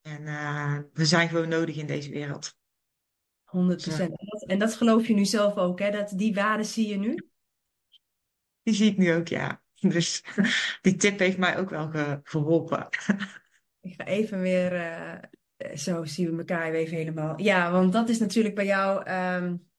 En 0.00 0.22
uh, 0.22 0.78
we 0.92 1.04
zijn 1.04 1.28
gewoon 1.28 1.48
nodig 1.48 1.76
in 1.76 1.86
deze 1.86 2.10
wereld. 2.10 2.56
100 3.44 3.82
procent. 3.82 4.10
En, 4.10 4.26
dat, 4.26 4.48
en 4.48 4.58
dat 4.58 4.74
geloof 4.74 5.06
je 5.06 5.14
nu 5.14 5.24
zelf 5.24 5.56
ook, 5.56 5.78
hè? 5.78 5.90
Dat, 5.90 6.12
die 6.16 6.34
waarden 6.34 6.66
zie 6.66 6.88
je 6.88 6.96
nu? 6.96 7.28
Die 8.62 8.74
zie 8.74 8.90
ik 8.90 8.96
nu 8.96 9.14
ook, 9.14 9.28
ja. 9.28 9.62
Dus 9.80 10.24
die 10.82 10.96
tip 10.96 11.18
heeft 11.18 11.38
mij 11.38 11.58
ook 11.58 11.70
wel 11.70 11.90
geholpen. 12.22 12.88
Ik 13.80 13.94
ga 13.94 14.04
even 14.04 14.40
weer, 14.40 14.72
uh, 14.72 15.76
zo 15.76 16.04
zien 16.04 16.30
we 16.30 16.38
elkaar 16.38 16.72
even 16.72 16.96
helemaal. 16.96 17.40
Ja, 17.40 17.72
want 17.72 17.92
dat 17.92 18.08
is 18.08 18.18
natuurlijk 18.18 18.54
bij 18.54 18.66
jou 18.66 19.10
um, 19.10 19.70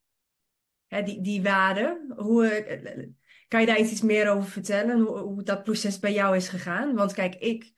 hè, 0.88 1.04
die, 1.04 1.22
die 1.22 1.44
waarden. 1.44 2.14
Hoe, 2.16 2.48
eh, 2.48 3.08
kan 3.48 3.60
je 3.60 3.66
daar 3.66 3.80
iets 3.80 4.02
meer 4.02 4.30
over 4.30 4.50
vertellen? 4.50 5.00
Hoe, 5.00 5.44
dat 5.44 5.64
proces 5.64 6.00
bij 6.00 6.14
jou 6.14 6.36
is 6.36 6.50
gegaan? 6.50 6.96
Want 6.96 7.14
kijk, 7.14 7.36
ik, 7.36 7.74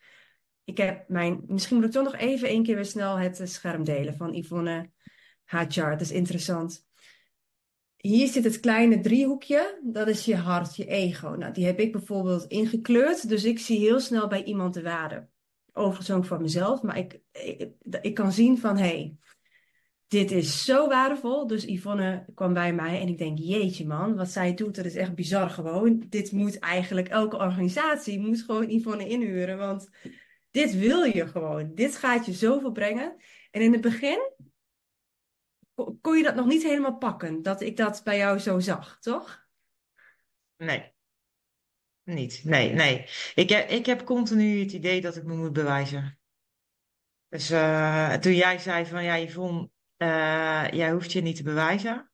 ik 0.64 0.78
heb 0.78 1.10
mijn. 1.10 1.44
Misschien 1.48 1.76
moet 1.76 1.86
ik 1.86 1.92
toch 1.92 2.04
nog 2.04 2.16
even 2.16 2.48
één 2.48 2.64
keer 2.64 2.76
weer 2.76 2.86
snel 2.86 3.20
het 3.20 3.42
scherm 3.44 3.84
delen 3.84 4.16
van 4.16 4.34
Yvonne 4.34 4.92
Hajar. 5.44 5.92
Dat 5.92 6.02
is 6.02 6.12
interessant. 6.12 6.86
Hier 7.98 8.28
zit 8.28 8.44
het 8.44 8.60
kleine 8.60 9.00
driehoekje, 9.00 9.80
dat 9.84 10.08
is 10.08 10.26
je 10.26 10.36
hart, 10.36 10.76
je 10.76 10.86
ego. 10.86 11.30
Nou, 11.30 11.54
die 11.54 11.66
heb 11.66 11.80
ik 11.80 11.92
bijvoorbeeld 11.92 12.46
ingekleurd, 12.46 13.30
dus 13.30 13.44
ik 13.44 13.60
zie 13.60 13.80
heel 13.80 14.00
snel 14.00 14.28
bij 14.28 14.44
iemand 14.44 14.74
de 14.74 14.82
waarde. 14.82 15.28
Overigens 15.74 16.12
ook 16.12 16.26
van 16.26 16.42
mezelf, 16.42 16.82
maar 16.82 16.98
ik, 16.98 17.20
ik, 17.32 17.72
ik 18.02 18.14
kan 18.14 18.32
zien 18.32 18.58
van, 18.58 18.78
hé, 18.78 18.84
hey, 18.84 19.18
dit 20.08 20.32
is 20.32 20.66
zo 20.66 20.88
waardevol. 20.88 21.48
Dus 21.48 21.64
Yvonne 21.64 22.26
kwam 22.36 22.54
bij 22.54 22.74
mij 22.74 23.02
en 23.02 23.08
ik 23.08 23.18
denk, 23.18 23.38
jeetje 23.38 23.88
man, 23.88 24.16
wat 24.16 24.30
zij 24.30 24.54
doet, 24.54 24.76
dat 24.76 24.86
is 24.86 24.96
echt 24.96 25.16
bizar 25.16 25.50
gewoon. 25.50 26.06
Dit 26.10 26.32
moet 26.32 26.60
eigenlijk, 26.60 27.08
elke 27.08 27.38
organisatie 27.38 28.20
moet 28.20 28.42
gewoon 28.42 28.70
Yvonne 28.70 29.08
inhuren, 29.08 29.58
want 29.58 29.90
dit 30.52 30.78
wil 30.78 31.04
je 31.04 31.28
gewoon. 31.28 31.76
Dit 31.76 31.96
gaat 31.96 32.26
je 32.26 32.34
zoveel 32.34 32.72
brengen. 32.72 33.16
En 33.52 33.62
in 33.62 33.72
het 33.72 33.82
begin 33.82 34.32
kon 36.02 36.18
je 36.18 36.24
dat 36.24 36.36
nog 36.36 36.46
niet 36.46 36.64
helemaal 36.64 36.98
pakken, 36.98 37.42
dat 37.42 37.62
ik 37.62 37.78
dat 37.78 38.02
bij 38.04 38.18
jou 38.18 38.40
zo 38.40 38.60
zag, 38.60 39.00
toch? 39.00 39.48
Nee. 40.58 40.96
Niet, 42.04 42.42
nee, 42.44 42.74
nee. 42.74 43.06
Ik 43.36 43.50
heb, 43.50 43.70
ik 43.70 43.86
heb 43.86 44.04
continu 44.04 44.60
het 44.60 44.72
idee 44.72 45.02
dat 45.02 45.16
ik 45.16 45.24
me 45.24 45.36
moet 45.36 45.54
bewijzen. 45.54 46.20
Dus 47.30 47.52
uh, 47.52 48.14
toen 48.14 48.36
jij 48.36 48.58
zei 48.58 48.86
van 48.86 49.04
ja, 49.04 49.18
Yvonne, 49.18 49.70
uh, 49.98 50.72
jij 50.72 50.92
hoeft 50.92 51.12
je 51.12 51.22
niet 51.22 51.36
te 51.36 51.44
bewijzen. 51.44 52.12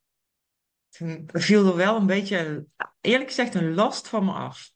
Toen 0.89 1.29
viel 1.33 1.67
er 1.67 1.75
wel 1.75 1.95
een 1.95 2.05
beetje, 2.05 2.65
eerlijk 3.01 3.29
gezegd, 3.29 3.55
een 3.55 3.73
last 3.73 4.07
van 4.07 4.25
me 4.25 4.31
af. 4.31 4.71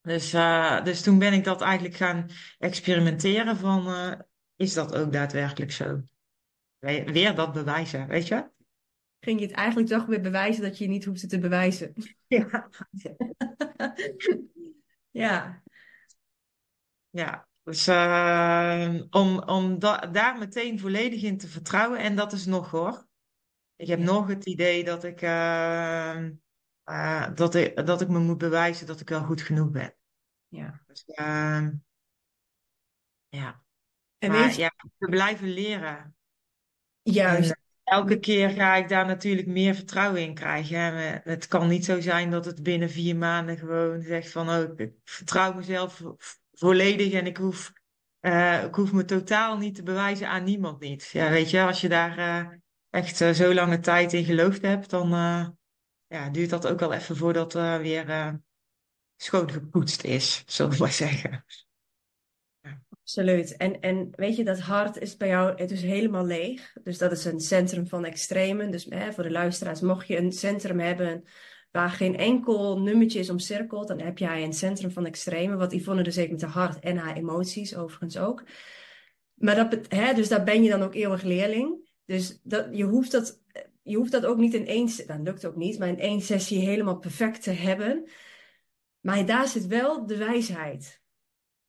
Dus, 0.00 0.34
uh, 0.34 0.84
dus 0.84 1.02
toen 1.02 1.18
ben 1.18 1.32
ik 1.32 1.44
dat 1.44 1.60
eigenlijk 1.60 1.94
gaan 1.94 2.30
experimenteren 2.58 3.56
van, 3.56 3.88
uh, 3.88 4.12
is 4.56 4.74
dat 4.74 4.94
ook 4.94 5.12
daadwerkelijk 5.12 5.72
zo? 5.72 6.02
Weer 6.78 7.34
dat 7.34 7.52
bewijzen, 7.52 8.08
weet 8.08 8.26
je? 8.26 8.50
Ging 9.20 9.40
je 9.40 9.46
het 9.46 9.54
eigenlijk 9.54 9.88
toch 9.88 10.06
weer 10.06 10.20
bewijzen 10.20 10.62
dat 10.62 10.78
je 10.78 10.88
niet 10.88 11.04
hoefde 11.04 11.26
te 11.26 11.38
bewijzen? 11.38 11.94
Ja. 12.26 12.70
ja. 15.10 15.62
Ja, 17.10 17.48
dus 17.62 17.88
uh, 17.88 19.02
om, 19.10 19.42
om 19.42 19.78
da 19.78 19.98
daar 19.98 20.38
meteen 20.38 20.78
volledig 20.78 21.22
in 21.22 21.38
te 21.38 21.48
vertrouwen, 21.48 21.98
en 21.98 22.16
dat 22.16 22.32
is 22.32 22.46
nog 22.46 22.70
hoor. 22.70 23.06
Ik 23.76 23.86
heb 23.88 23.98
nog 23.98 24.26
het 24.26 24.46
idee 24.46 24.84
dat 24.84 25.04
ik, 25.04 25.22
uh, 25.22 26.28
uh, 26.84 27.34
dat 27.34 27.54
ik, 27.54 27.86
dat 27.86 28.00
ik 28.00 28.08
me 28.08 28.18
moet 28.18 28.38
bewijzen 28.38 28.86
dat 28.86 29.00
ik 29.00 29.08
wel 29.08 29.24
goed 29.24 29.42
genoeg 29.42 29.70
ben. 29.70 29.94
Ja. 30.48 30.82
Dus, 30.86 31.04
uh, 31.06 31.68
ja. 33.28 33.64
En 34.18 34.30
Maar 34.30 34.38
weet 34.40 34.54
je, 34.54 34.60
ja, 34.60 34.72
we 34.98 35.08
blijven 35.08 35.48
leren. 35.48 36.16
juist. 37.02 37.50
En 37.50 37.58
elke 37.84 38.18
keer 38.18 38.50
ga 38.50 38.74
ik 38.74 38.88
daar 38.88 39.06
natuurlijk 39.06 39.48
meer 39.48 39.74
vertrouwen 39.74 40.22
in 40.22 40.34
krijgen. 40.34 40.78
Hè. 40.78 41.18
Het 41.22 41.46
kan 41.46 41.68
niet 41.68 41.84
zo 41.84 42.00
zijn 42.00 42.30
dat 42.30 42.44
het 42.44 42.62
binnen 42.62 42.90
vier 42.90 43.16
maanden 43.16 43.58
gewoon 43.58 44.02
zegt 44.02 44.30
van 44.30 44.48
oh, 44.48 44.78
ik 44.78 44.92
vertrouw 45.04 45.54
mezelf 45.54 46.02
volledig 46.52 47.12
en 47.12 47.26
ik 47.26 47.36
hoef, 47.36 47.72
eh, 48.20 48.64
ik 48.64 48.74
hoef 48.74 48.92
me 48.92 49.04
totaal 49.04 49.58
niet 49.58 49.74
te 49.74 49.82
bewijzen 49.82 50.28
aan 50.28 50.44
niemand 50.44 50.80
niet. 50.80 51.08
Ja, 51.12 51.30
weet 51.30 51.50
je, 51.50 51.62
als 51.62 51.80
je 51.80 51.88
daar 51.88 52.18
eh, 52.18 52.46
echt 52.90 53.20
eh, 53.20 53.30
zo 53.30 53.54
lange 53.54 53.80
tijd 53.80 54.12
in 54.12 54.24
geloofd 54.24 54.62
hebt, 54.62 54.90
dan 54.90 55.08
ja, 56.06 56.30
duurt 56.30 56.50
dat 56.50 56.66
ook 56.66 56.80
wel 56.80 56.92
even 56.92 57.16
voordat 57.16 57.52
weer 57.52 58.08
eh 58.08 58.32
schoon 59.16 59.50
gepoetst 59.50 60.04
is, 60.04 60.42
zullen 60.46 60.72
we 60.72 60.78
maar 60.78 60.92
zeggen. 60.92 61.44
Absoluut. 63.02 63.56
En, 63.56 63.80
en 63.80 64.08
weet 64.10 64.36
je, 64.36 64.44
dat 64.44 64.60
hart 64.60 64.98
is 64.98 65.16
bij 65.16 65.28
jou 65.28 65.60
het 65.60 65.70
is 65.70 65.82
helemaal 65.82 66.24
leeg. 66.24 66.72
Dus 66.82 66.98
dat 66.98 67.12
is 67.12 67.24
een 67.24 67.40
centrum 67.40 67.86
van 67.86 68.04
extremen. 68.04 68.70
Dus 68.70 68.84
hè, 68.84 69.12
voor 69.12 69.22
de 69.22 69.30
luisteraars, 69.30 69.80
mocht 69.80 70.06
je 70.06 70.16
een 70.16 70.32
centrum 70.32 70.78
hebben 70.78 71.24
waar 71.72 71.90
geen 71.90 72.16
enkel 72.16 72.80
nummertje 72.80 73.18
is 73.18 73.30
omcirkeld, 73.30 73.88
dan 73.88 74.00
heb 74.00 74.18
jij 74.18 74.42
een 74.42 74.52
centrum 74.52 74.90
van 74.90 75.06
extremen. 75.06 75.58
Wat 75.58 75.72
Yvonne 75.72 76.02
dus 76.02 76.16
heeft 76.16 76.30
met 76.30 76.42
haar 76.42 76.50
hart 76.50 76.78
en 76.78 76.96
haar 76.96 77.16
emoties 77.16 77.76
overigens 77.76 78.18
ook. 78.18 78.44
Maar 79.34 79.54
dat, 79.54 79.78
hè, 79.88 80.14
dus 80.14 80.28
daar 80.28 80.44
ben 80.44 80.62
je 80.62 80.70
dan 80.70 80.82
ook 80.82 80.94
eeuwig 80.94 81.22
leerling. 81.22 81.90
Dus 82.04 82.40
dat, 82.42 82.68
je 82.72 82.84
hoeft 82.84 83.10
dat, 83.10 83.40
je 83.82 83.96
hoeft 83.96 84.12
dat 84.12 84.26
ook 84.26 84.38
niet 84.38 84.54
in 84.54 84.66
één, 84.66 84.86
dat 85.06 85.20
lukt 85.22 85.46
ook 85.46 85.56
niet, 85.56 85.78
maar 85.78 85.88
in 85.88 85.98
één 85.98 86.20
sessie 86.20 86.58
helemaal 86.58 86.98
perfect 86.98 87.42
te 87.42 87.50
hebben. 87.50 88.08
Maar 89.00 89.26
daar 89.26 89.48
zit 89.48 89.66
wel 89.66 90.06
de 90.06 90.16
wijsheid. 90.16 91.02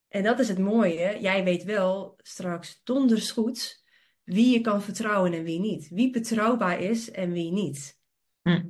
En 0.08 0.24
dat 0.24 0.40
is 0.40 0.48
het 0.48 0.60
mooie. 0.60 1.18
Jij 1.22 1.44
weet 1.44 1.64
wel 1.64 2.14
straks 2.18 2.82
donders 2.84 3.32
goed 3.32 3.84
wie 4.24 4.54
je 4.54 4.62
kan 4.62 4.82
vertrouwen 4.82 5.34
en 5.34 5.44
wie 5.44 5.60
niet. 5.60 5.90
Wie 5.90 6.10
betrouwbaar 6.10 6.80
is 6.82 7.12
en 7.12 7.32
wie 7.32 7.52
niet. 7.52 8.00
Hm. 8.42 8.64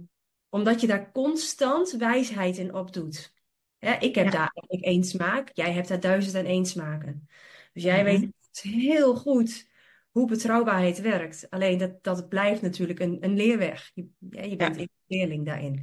Omdat 0.53 0.81
je 0.81 0.87
daar 0.87 1.11
constant 1.11 1.91
wijsheid 1.91 2.57
in 2.57 2.73
opdoet. 2.73 3.33
Hè, 3.77 3.93
ik 3.93 4.15
heb 4.15 4.25
Ja. 4.25 4.31
daar 4.31 4.51
eigenlijk 4.53 4.83
één 4.85 5.03
smaak. 5.03 5.49
Jij 5.53 5.71
hebt 5.73 5.87
daar 5.87 5.99
duizend 5.99 6.35
en 6.35 6.45
één 6.45 6.65
smaken. 6.65 7.27
Dus 7.73 7.83
jij 7.83 8.03
Mhm. 8.03 8.05
weet 8.05 8.29
heel 8.61 9.15
goed 9.15 9.67
hoe 10.11 10.27
betrouwbaarheid 10.27 11.01
werkt. 11.01 11.49
Alleen 11.49 11.77
dat, 11.77 12.03
dat 12.03 12.29
blijft 12.29 12.61
natuurlijk 12.61 12.99
een, 12.99 13.17
een 13.21 13.35
leerweg. 13.35 13.91
Je, 13.93 14.07
ja, 14.29 14.41
je 14.43 14.55
bent 14.55 14.75
Ja. 14.75 14.81
een 14.81 14.89
leerling 15.05 15.45
daarin. 15.45 15.73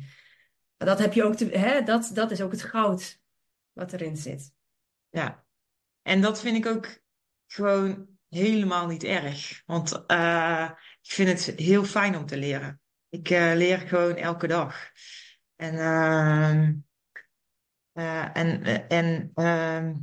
Maar 0.77 0.89
dat 0.89 0.99
heb 0.99 1.13
je 1.13 1.25
ook 1.25 1.35
te, 1.35 1.45
hè, 1.45 1.83
dat, 1.83 2.11
dat 2.15 2.31
is 2.31 2.41
ook 2.41 2.53
het 2.53 2.63
goud 2.63 3.21
wat 3.73 3.93
erin 3.93 4.17
zit. 4.17 4.53
Ja. 5.09 5.45
En 6.03 6.21
dat 6.21 6.41
vind 6.41 6.57
ik 6.57 6.67
ook 6.67 6.99
gewoon 7.47 8.09
helemaal 8.29 8.87
niet 8.87 9.05
erg. 9.05 9.63
Want 9.67 10.07
eh, 10.07 10.71
ik 11.03 11.11
vind 11.11 11.47
het 11.47 11.59
heel 11.59 11.85
fijn 11.85 12.17
om 12.17 12.27
te 12.27 12.37
leren. 12.37 12.81
Ik 13.11 13.31
eh, 13.31 13.53
leer 13.55 13.79
gewoon 13.79 14.17
elke 14.17 14.47
dag. 14.47 14.91
En, 15.57 15.79
ehm, 15.79 16.75
eh, 17.93 18.37
en, 18.37 18.63
eh, 18.63 18.99
en 18.99 19.31
ehm, 19.35 19.95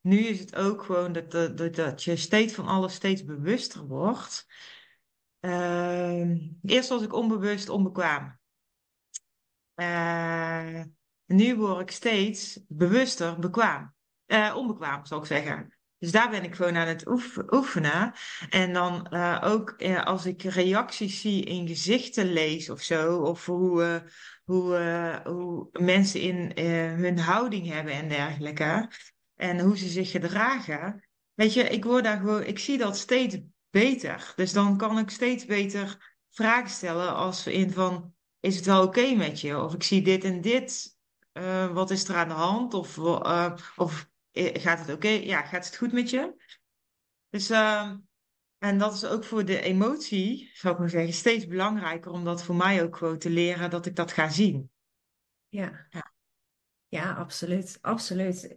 nu 0.00 0.18
is 0.18 0.40
het 0.40 0.56
ook 0.56 0.82
gewoon 0.82 1.12
dat, 1.12 1.30
dat, 1.30 1.74
dat, 1.74 2.04
je 2.04 2.16
steeds 2.16 2.54
van 2.54 2.66
alles 2.66 2.94
steeds 2.94 3.24
bewuster 3.24 3.86
wordt. 3.86 4.46
Ehm, 5.40 6.38
eerst 6.62 6.88
was 6.88 7.02
ik 7.02 7.12
onbewust 7.12 7.68
onbekwaam. 7.68 8.38
Nu 11.26 11.56
word 11.56 11.80
ik 11.80 11.90
steeds 11.90 12.60
bewuster 12.68 13.38
bekwaam. 13.38 13.94
Onbekwaam, 14.54 15.06
zal 15.06 15.18
ik 15.18 15.26
zeggen. 15.26 15.79
Dus 16.00 16.10
daar 16.10 16.30
ben 16.30 16.44
ik 16.44 16.54
gewoon 16.54 16.76
aan 16.76 16.86
het 16.86 17.08
oef- 17.08 17.42
oefenen. 17.50 18.12
En 18.50 18.72
dan 18.72 19.06
eh, 19.06 19.40
ook 19.44 19.70
eh, 19.70 20.04
als 20.04 20.26
ik 20.26 20.42
reacties 20.42 21.20
zie 21.20 21.44
in 21.44 21.66
gezichten 21.68 22.32
lees 22.32 22.70
of 22.70 22.82
zo, 22.82 23.16
of 23.16 23.46
hoe, 23.46 23.84
eh, 23.84 24.10
hoe, 24.44 25.20
hoe 25.24 25.68
mensen 25.72 26.20
in 26.20 26.64
hun 27.00 27.18
houding 27.18 27.66
hebben 27.66 27.92
en 27.92 28.08
dergelijke, 28.08 28.90
en 29.34 29.60
hoe 29.60 29.78
ze 29.78 29.88
zich 29.88 30.10
gedragen. 30.10 31.08
Weet 31.34 31.54
je, 31.54 31.62
ik 31.62 31.84
word 31.84 32.04
daar 32.04 32.18
gewoon, 32.18 32.44
ik 32.44 32.58
zie 32.58 32.78
dat 32.78 32.96
steeds 32.96 33.36
beter. 33.70 34.32
Dus 34.36 34.52
dan 34.52 34.76
kan 34.76 34.98
ik 34.98 35.10
steeds 35.10 35.44
beter 35.44 36.14
vragen 36.30 36.70
stellen 36.70 37.14
als 37.14 37.46
in 37.46 37.70
van 37.70 38.14
is 38.40 38.56
het 38.56 38.64
wel 38.64 38.82
oké 38.82 39.14
met 39.14 39.40
je? 39.40 39.58
Of 39.58 39.74
ik 39.74 39.82
zie 39.82 40.02
dit 40.02 40.24
en 40.24 40.40
dit. 40.40 40.98
wat 41.72 41.90
is 41.90 42.08
er 42.08 42.16
aan 42.16 42.28
de 42.28 42.34
hand? 42.34 42.74
Of, 42.74 42.98
of 43.76 44.09
gaat 44.32 44.78
het 44.78 44.96
oké? 44.96 45.08
Ja, 45.08 45.42
gaat 45.42 45.66
het 45.66 45.76
goed 45.76 45.92
met 45.92 46.10
je? 46.10 46.34
Dus, 47.28 47.50
eh, 47.50 47.92
en 48.58 48.78
dat 48.78 48.94
is 48.94 49.04
ook 49.04 49.24
voor 49.24 49.44
de 49.44 49.60
emotie, 49.60 50.50
zou 50.54 50.74
ik 50.74 50.80
maar 50.80 50.90
zeggen, 50.90 51.12
steeds 51.12 51.46
belangrijker 51.46 52.10
om 52.10 52.24
dat 52.24 52.42
voor 52.42 52.56
mij 52.56 52.82
ook 52.82 52.96
gewoon 52.96 53.18
te 53.18 53.30
leren 53.30 53.70
dat 53.70 53.86
ik 53.86 53.96
dat 53.96 54.12
ga 54.12 54.28
zien. 54.28 54.70
Ja. 55.48 55.86
Ja. 55.90 56.12
Ja, 56.88 57.12
absoluut. 57.12 57.78
Absoluut. 57.80 58.56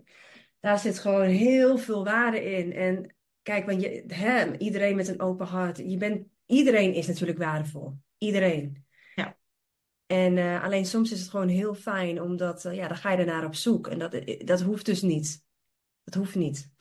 Daar 0.60 0.80
zit 0.80 1.00
gewoon 1.00 1.28
heel 1.28 1.78
veel 1.78 2.04
waarde 2.04 2.44
in. 2.44 2.74
En 2.74 3.16
kijk, 3.42 3.66
want 3.66 3.82
je, 3.82 4.04
hè, 4.08 4.58
iedereen 4.58 4.96
met 4.96 5.08
een 5.08 5.22
open 5.22 5.48
hart. 5.48 5.78
Je 5.78 5.98
bent, 5.98 6.28
iedereen 6.46 6.94
is 6.94 7.08
natuurlijk 7.08 7.38
waardevol. 7.38 7.98
Iedereen. 8.18 8.86
Ja. 9.16 9.38
En 10.06 10.38
eh, 10.38 10.64
alleen 10.64 10.86
soms 10.86 11.12
is 11.12 11.20
het 11.20 11.30
gewoon 11.30 11.48
heel 11.48 11.76
fijn, 11.76 12.22
omdat 12.22 12.66
eh, 12.66 12.76
ja, 12.76 12.88
dan 12.88 12.98
ga 12.98 13.12
je 13.12 13.18
ernaar 13.18 13.46
op 13.46 13.56
zoek. 13.56 13.88
En 13.88 14.00
dat, 14.00 14.22
dat 14.38 14.62
hoeft 14.62 14.86
dus 14.86 15.02
niet. 15.02 15.44
Dat 16.04 16.14
hoeft 16.14 16.36
niet. 16.36 16.72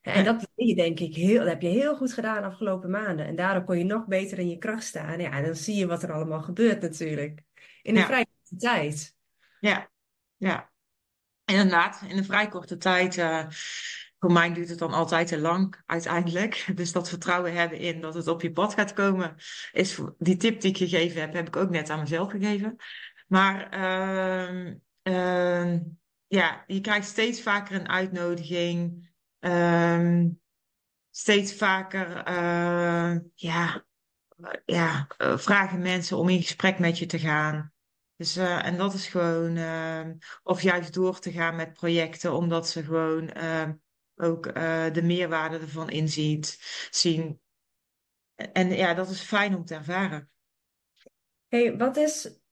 En 0.00 0.24
dat 0.24 0.40
deed 0.54 0.68
je 0.68 0.74
denk 0.74 1.00
ik 1.00 1.14
heel, 1.14 1.38
dat 1.38 1.48
heb 1.48 1.62
je 1.62 1.68
heel 1.68 1.96
goed 1.96 2.12
gedaan 2.12 2.42
de 2.42 2.48
afgelopen 2.48 2.90
maanden. 2.90 3.26
En 3.26 3.36
daardoor 3.36 3.64
kon 3.64 3.78
je 3.78 3.84
nog 3.84 4.06
beter 4.06 4.38
in 4.38 4.48
je 4.48 4.58
kracht 4.58 4.84
staan. 4.84 5.20
Ja, 5.20 5.30
en 5.30 5.44
dan 5.44 5.54
zie 5.56 5.74
je 5.76 5.86
wat 5.86 6.02
er 6.02 6.12
allemaal 6.12 6.42
gebeurt 6.42 6.80
natuurlijk. 6.80 7.42
In 7.82 7.94
een 7.94 8.00
Ja. 8.00 8.06
vrij 8.06 8.26
korte 8.26 8.56
tijd. 8.56 9.14
Ja, 9.60 9.90
ja. 10.36 10.72
Inderdaad, 11.44 12.02
in 12.08 12.16
een 12.16 12.24
vrij 12.24 12.48
korte 12.48 12.76
tijd. 12.76 13.18
eh, 13.18 13.46
voor 14.18 14.32
mij 14.32 14.52
duurt 14.52 14.68
het 14.68 14.78
dan 14.78 14.92
altijd 14.92 15.26
te 15.28 15.38
lang, 15.38 15.82
uiteindelijk. 15.86 16.66
Dus 16.74 16.92
dat 16.92 17.08
vertrouwen 17.08 17.52
hebben 17.54 17.78
in 17.78 18.00
dat 18.00 18.14
het 18.14 18.28
op 18.28 18.42
je 18.42 18.52
pad 18.52 18.74
gaat 18.74 18.92
komen, 18.92 19.34
is 19.72 20.00
die 20.18 20.36
tip 20.36 20.60
die 20.60 20.70
ik 20.70 20.76
gegeven 20.76 21.20
heb, 21.20 21.32
heb 21.32 21.46
ik 21.46 21.56
ook 21.56 21.70
net 21.70 21.90
aan 21.90 21.98
mezelf 22.00 22.30
gegeven. 22.30 22.76
Maar 23.26 23.68
ehm, 25.02 25.80
ja, 26.34 26.64
je 26.66 26.80
krijgt 26.80 27.08
steeds 27.08 27.42
vaker 27.42 27.80
een 27.80 27.88
uitnodiging. 27.88 29.12
ehm, 29.38 30.28
steeds 31.10 31.54
vaker, 31.54 32.16
eh, 32.16 33.18
ja, 33.34 33.86
ja, 34.64 35.06
eh, 35.16 35.38
vragen 35.38 35.78
mensen 35.78 36.16
om 36.16 36.28
in 36.28 36.42
gesprek 36.42 36.78
met 36.78 36.98
je 36.98 37.06
te 37.06 37.18
gaan. 37.18 37.72
Dus, 38.16 38.36
eh, 38.36 38.66
en 38.66 38.76
dat 38.76 38.94
is 38.94 39.06
gewoon, 39.06 39.56
ehm, 39.56 40.14
of 40.42 40.62
juist 40.62 40.94
door 40.94 41.18
te 41.18 41.32
gaan 41.32 41.56
met 41.56 41.72
projecten, 41.72 42.32
omdat 42.32 42.68
ze 42.68 42.84
gewoon 42.84 43.28
ehm, 43.28 43.72
ook 44.16 44.54
de 44.92 45.02
meerwaarde 45.02 45.58
ervan 45.58 45.90
inziet, 45.90 46.58
zien. 46.90 47.40
En 48.34 48.70
ja, 48.70 48.94
dat 48.94 49.10
is 49.10 49.20
fijn 49.20 49.54
om 49.54 49.64
te 49.64 49.74
ervaren. 49.74 50.30
hey, 51.48 51.76
wat 51.76 51.96
is, 51.96 52.43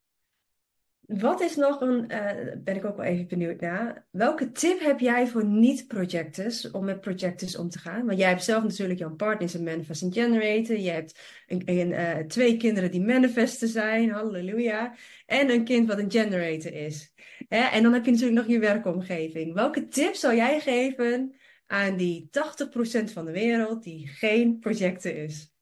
wat 1.18 1.40
is 1.40 1.56
nog 1.56 1.80
een, 1.80 2.08
eh, 2.08 2.56
ben 2.58 2.76
ik 2.76 2.84
ook 2.84 2.96
wel 2.96 3.06
even 3.06 3.28
benieuwd 3.28 3.60
naar. 3.60 4.06
Welke 4.10 4.52
tip 4.52 4.80
heb 4.80 5.00
jij 5.00 5.26
voor 5.26 5.44
niet-projectors 5.44 6.70
om 6.70 6.84
met 6.84 7.00
projectors 7.00 7.56
om 7.56 7.68
te 7.68 7.78
gaan? 7.78 8.06
Want 8.06 8.18
jij 8.18 8.28
hebt 8.28 8.44
zelf 8.44 8.62
natuurlijk, 8.62 8.98
jouw 8.98 9.14
partner 9.14 9.48
is 9.48 9.54
een 9.54 9.64
manifesting 9.64 10.14
generator. 10.14 10.78
Je 10.78 10.90
hebt 10.90 11.18
een, 11.46 11.62
een, 11.64 11.92
eh, 11.92 12.26
twee 12.26 12.56
kinderen 12.56 12.90
die 12.90 13.00
manifesten 13.00 13.68
zijn, 13.68 14.10
halleluja. 14.10 14.94
En 15.26 15.50
een 15.50 15.64
kind 15.64 15.88
wat 15.88 15.98
een 15.98 16.10
generator 16.10 16.72
is. 16.72 17.12
Hè? 17.48 17.60
En 17.60 17.82
dan 17.82 17.92
heb 17.92 18.04
je 18.04 18.10
natuurlijk 18.10 18.38
nog 18.38 18.48
je 18.48 18.58
werkomgeving. 18.58 19.54
Welke 19.54 19.88
tip 19.88 20.14
zou 20.14 20.34
jij 20.36 20.60
geven 20.60 21.34
aan 21.66 21.96
die 21.96 22.28
80% 22.30 23.12
van 23.12 23.24
de 23.24 23.32
wereld 23.32 23.82
die 23.82 24.08
geen 24.08 24.58
projector 24.58 25.14
is? 25.14 25.52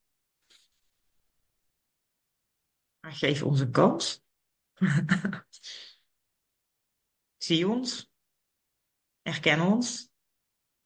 Maar 3.01 3.12
geef 3.12 3.42
ons 3.42 3.61
een 3.61 3.70
kans. 3.70 4.28
Zie 7.37 7.68
ons. 7.68 8.11
Herken 9.22 9.61
ons. 9.61 10.11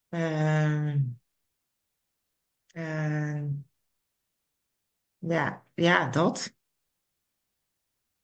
Ehm, 0.09 1.01
ehm, 2.66 3.51
ja, 5.18 5.66
ja, 5.74 6.09
dat. 6.09 6.55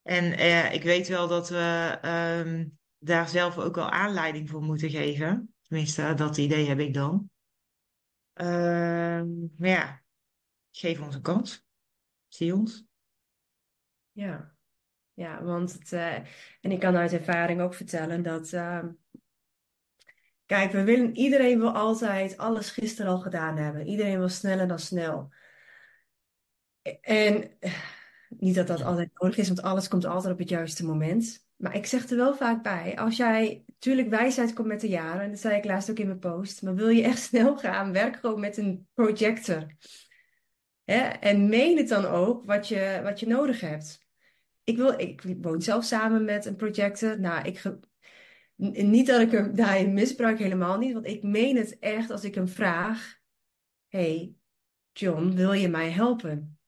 En 0.02 0.32
eh, 0.32 0.74
ik 0.74 0.82
weet 0.82 1.08
wel 1.08 1.28
dat 1.28 1.48
we 1.48 1.98
ehm, 2.02 2.68
daar 2.98 3.28
zelf 3.28 3.58
ook 3.58 3.74
wel 3.74 3.90
aanleiding 3.90 4.50
voor 4.50 4.62
moeten 4.62 4.90
geven. 4.90 5.54
Tenminste, 5.62 6.14
dat 6.14 6.36
idee 6.36 6.66
heb 6.68 6.78
ik 6.78 6.94
dan. 6.94 7.30
Maar 8.34 9.68
ja, 9.68 10.02
geef 10.70 11.00
ons 11.00 11.14
een 11.14 11.22
kans. 11.22 11.64
Zie 12.28 12.54
ons. 12.54 12.84
Ja, 14.12 14.54
ja 15.20 15.42
want 15.42 15.72
het, 15.72 15.92
eh, 15.92 16.14
en 16.60 16.70
ik 16.70 16.80
kan 16.80 16.96
uit 16.96 17.12
ervaring 17.12 17.60
ook 17.60 17.74
vertellen 17.74 18.22
dat, 18.22 18.52
ehm, 18.52 18.88
kijk, 20.46 20.72
we 20.72 20.84
willen, 20.84 21.16
iedereen 21.16 21.58
wil 21.58 21.72
altijd 21.72 22.36
alles 22.36 22.70
gisteren 22.70 23.10
al 23.10 23.18
gedaan 23.18 23.56
hebben. 23.56 23.86
Iedereen 23.86 24.18
wil 24.18 24.28
sneller 24.28 24.68
dan 24.68 24.78
snel. 24.78 25.32
En 27.00 27.58
eh, 27.60 27.72
niet 28.28 28.54
dat 28.54 28.66
dat 28.66 28.82
altijd 28.82 29.10
nodig 29.14 29.36
is, 29.36 29.46
want 29.46 29.62
alles 29.62 29.88
komt 29.88 30.04
altijd 30.04 30.32
op 30.32 30.38
het 30.38 30.48
juiste 30.48 30.84
moment. 30.84 31.48
Maar 31.56 31.76
ik 31.76 31.86
zeg 31.86 32.10
er 32.10 32.16
wel 32.16 32.34
vaak 32.34 32.62
bij, 32.62 32.98
als 32.98 33.16
jij, 33.16 33.64
tuurlijk 33.78 34.08
wijsheid 34.08 34.52
komt 34.52 34.68
met 34.68 34.80
de 34.80 34.88
jaren, 34.88 35.22
en 35.22 35.30
dat 35.30 35.40
zei 35.40 35.56
ik 35.56 35.64
laatst 35.64 35.90
ook 35.90 35.98
in 35.98 36.06
mijn 36.06 36.18
post, 36.18 36.62
maar 36.62 36.74
wil 36.74 36.88
je 36.88 37.02
echt 37.02 37.22
snel 37.28 37.56
gaan, 37.56 37.92
werk 37.92 38.16
gewoon 38.16 38.40
met 38.40 38.56
een 38.56 38.88
projector. 38.94 39.66
En 41.20 41.48
meen 41.48 41.76
het 41.76 41.88
dan 41.88 42.04
ook 42.04 42.44
wat 42.44 42.68
je, 42.68 43.00
wat 43.02 43.20
je 43.20 43.26
nodig 43.26 43.60
hebt. 43.60 44.08
Ik, 44.64 44.76
wil, 44.76 44.98
ik 44.98 45.22
woon 45.40 45.62
zelf 45.62 45.84
samen 45.84 46.24
met 46.24 46.44
een 46.44 46.56
projector. 46.56 47.20
Nou, 47.20 47.46
ik, 47.46 47.58
ge- 47.58 47.80
niet 48.56 49.06
dat 49.06 49.20
ik 49.20 49.30
hem 49.30 49.54
daarin 49.64 49.92
misbruik, 49.92 50.38
helemaal 50.38 50.78
niet, 50.78 50.92
want 50.92 51.06
ik 51.06 51.22
meen 51.22 51.56
het 51.56 51.78
echt 51.78 52.10
als 52.10 52.24
ik 52.24 52.34
hem 52.34 52.48
vraag, 52.48 53.18
hey, 53.88 54.34
John, 54.92 55.32
wil 55.34 55.52
je 55.52 55.68
mij 55.68 55.90
helpen? 55.90 56.58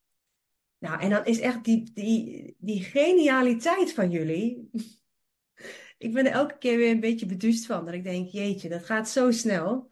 Nou, 0.79 1.01
en 1.01 1.11
dan 1.11 1.25
is 1.25 1.41
echt 1.41 1.65
die, 1.65 1.91
die, 1.95 2.55
die 2.59 2.83
genialiteit 2.83 3.93
van 3.93 4.11
jullie. 4.11 4.69
Ik 5.99 6.13
ben 6.13 6.27
er 6.27 6.33
elke 6.33 6.59
keer 6.59 6.77
weer 6.77 6.91
een 6.91 7.01
beetje 7.01 7.27
beduust 7.27 7.67
van. 7.67 7.85
Dat 7.85 7.95
ik 7.95 8.05
denk, 8.05 8.29
jeetje, 8.29 8.69
dat 8.69 8.85
gaat 8.85 9.09
zo 9.09 9.31
snel. 9.31 9.91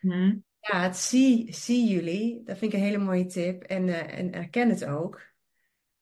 Hm. 0.00 0.38
Ja, 0.60 0.82
het 0.82 0.96
zie, 0.96 1.54
zie 1.54 1.88
jullie. 1.88 2.42
Dat 2.44 2.58
vind 2.58 2.72
ik 2.72 2.78
een 2.78 2.84
hele 2.84 2.98
mooie 2.98 3.26
tip. 3.26 3.62
En, 3.62 3.88
eh, 3.88 4.18
en 4.18 4.32
erken 4.32 4.68
het 4.68 4.84
ook. 4.84 5.29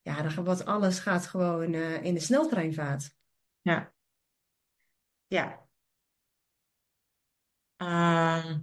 Ja, 0.09 0.21
dan, 0.21 0.43
wat 0.43 0.65
alles 0.65 0.99
gaat 0.99 1.27
gewoon 1.27 1.73
eh, 1.73 2.03
in 2.03 2.13
de 2.13 2.19
sneltreinvaart. 2.19 3.15
Ja, 3.61 3.93
ja. 5.27 5.67
Ehm, 7.75 8.59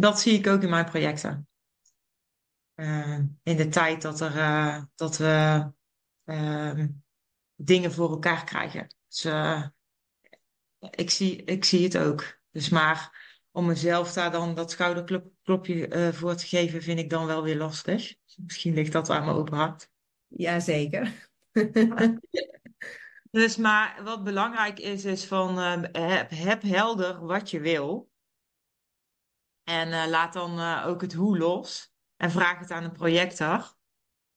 dat 0.00 0.20
zie 0.20 0.38
ik 0.38 0.46
ook 0.46 0.62
in 0.62 0.70
mijn 0.70 0.84
projecten. 0.84 1.48
Ehm, 2.74 3.26
in 3.42 3.56
de 3.56 3.68
tijd 3.68 4.02
dat, 4.02 4.20
er, 4.20 4.38
eh, 4.38 4.82
dat 4.94 5.16
we 5.16 5.66
ehm, 6.24 6.88
dingen 7.54 7.92
voor 7.92 8.10
elkaar 8.10 8.44
krijgen. 8.44 8.94
Dus 9.08 9.24
eh, 9.24 9.66
ik 10.78 11.10
zie, 11.10 11.44
ik 11.44 11.64
zie 11.64 11.84
het 11.84 11.98
ook. 11.98 12.40
Dus 12.50 12.68
maar 12.68 13.20
om 13.50 13.66
mezelf 13.66 14.12
daar 14.12 14.30
dan 14.30 14.54
dat 14.54 14.70
schouderklopje 14.70 16.12
voor 16.14 16.34
te 16.34 16.46
geven, 16.46 16.82
vind 16.82 16.98
ik 16.98 17.10
dan 17.10 17.26
wel 17.26 17.42
weer 17.42 17.56
lastig. 17.56 18.14
Misschien 18.36 18.74
ligt 18.74 18.92
dat 18.92 19.10
aan 19.10 19.24
mijn 19.24 19.36
open. 19.36 19.90
Jazeker. 20.36 21.30
Dus 23.30 23.56
maar 23.56 24.00
wat 24.04 24.24
belangrijk 24.24 24.78
is, 24.78 25.04
is 25.04 25.26
van 25.26 25.58
eh, 25.58 26.08
heb, 26.10 26.30
heb 26.30 26.62
helder 26.62 27.26
wat 27.26 27.50
je 27.50 27.60
wil. 27.60 28.10
En 29.64 29.92
eh, 29.92 30.08
laat 30.08 30.32
dan 30.32 30.58
eh, 30.58 30.84
ook 30.86 31.00
het 31.00 31.12
hoe 31.12 31.38
los. 31.38 31.92
En 32.16 32.30
vraag 32.30 32.58
het 32.58 32.70
aan 32.70 32.84
een 32.84 32.92
projector. 32.92 33.74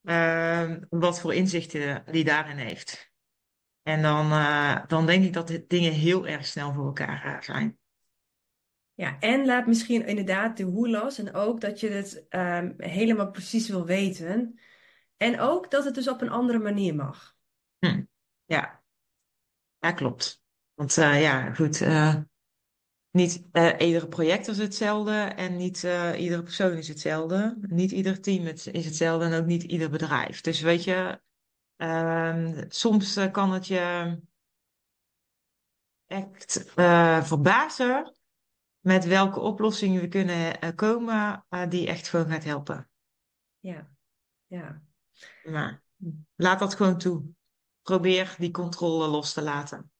eh, 0.02 0.76
wat 0.90 1.20
voor 1.20 1.34
inzichten 1.34 2.04
die 2.12 2.24
daarin 2.24 2.58
heeft. 2.58 3.14
En 3.82 4.02
dan, 4.02 4.30
dan 4.88 5.06
denk 5.06 5.26
ik 5.26 5.34
dat 5.34 5.48
de 5.48 5.66
dingen 5.68 5.92
heel 5.92 6.28
erg 6.28 6.46
snel 6.46 6.74
voor 6.74 6.86
elkaar 6.86 7.44
zijn. 7.44 7.78
Ja, 8.94 9.20
en 9.20 9.46
laat 9.46 9.68
misschien 9.68 10.06
inderdaad 10.06 10.58
de 10.58 10.64
hoe 10.64 10.90
los. 10.90 11.18
En 11.20 11.34
ook 11.34 11.62
dat 11.62 11.80
je 11.80 11.90
het 11.90 12.26
ehm, 12.30 12.74
helemaal 12.78 13.32
precies 13.32 13.70
wil 13.70 13.86
weten. 13.86 14.60
En 15.18 15.40
ook 15.40 15.72
dat 15.72 15.86
het 15.86 15.96
dus 15.96 16.08
op 16.08 16.22
een 16.22 16.30
andere 16.30 16.60
manier 16.60 16.96
mag. 16.96 17.36
Hm. 17.80 18.04
Ja. 18.46 18.84
ja, 19.80 19.92
klopt. 19.92 20.44
Want 20.74 20.98
eh, 20.98 21.22
ja, 21.22 21.54
goed. 21.54 21.82
eh, 21.82 22.16
niet 23.12 23.48
eh, 23.52 23.80
iedere 23.80 24.08
project 24.08 24.48
is 24.48 24.58
hetzelfde 24.58 25.22
en 25.22 25.56
niet 25.56 25.84
iedere 26.18 26.44
persoon 26.44 26.72
is 26.72 26.88
hetzelfde. 26.88 27.58
Niet 27.62 27.92
ieder 27.92 28.22
team 28.22 28.46
is 28.48 28.66
hetzelfde 28.66 29.26
en 29.26 29.42
ook 29.42 29.46
niet 29.46 29.64
ieder 29.64 29.90
bedrijf. 29.90 30.42
Dus 30.42 30.62
weet 30.62 30.84
je, 30.84 31.22
ehm, 31.76 32.66
soms 32.68 33.20
kan 33.32 33.54
het 33.54 33.68
je 33.68 34.18
echt 36.06 36.64
verbazen 37.24 38.16
met 38.80 39.06
welke 39.06 39.40
oplossingen 39.40 40.02
we 40.02 40.08
kunnen 40.08 40.76
komen 40.76 41.46
die 41.70 41.88
echt 41.88 42.08
gewoon 42.08 42.30
gaat 42.30 42.44
helpen. 42.44 42.90
Ja, 43.60 43.90
ja. 44.48 44.82
Maar 45.44 45.84
laat 46.36 46.60
dat 46.60 46.76
gewoon 46.76 46.98
toe. 46.98 47.24
Probeer 47.82 48.36
die 48.38 48.52
controle 48.52 49.08
los 49.08 49.34
te 49.34 49.42
laten. 49.42 49.92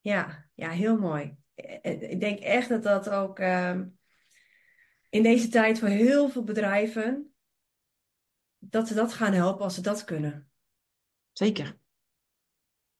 Ja, 0.00 0.50
ja, 0.54 0.70
heel 0.70 0.98
mooi. 0.98 1.36
Eh, 1.54 2.10
Ik 2.10 2.20
denk 2.20 2.38
echt 2.38 2.68
dat 2.68 2.82
dat 2.82 3.08
ook 3.08 3.38
ehm, 3.38 3.88
in 5.08 5.22
deze 5.22 5.48
tijd 5.48 5.78
voor 5.78 5.88
heel 5.88 6.28
veel 6.28 6.44
bedrijven, 6.44 7.34
dat 8.58 8.88
ze 8.88 8.94
dat 8.94 9.12
gaan 9.12 9.32
helpen 9.32 9.64
als 9.64 9.74
ze 9.74 9.80
dat 9.80 10.04
kunnen. 10.04 10.50
Zeker. 11.32 11.78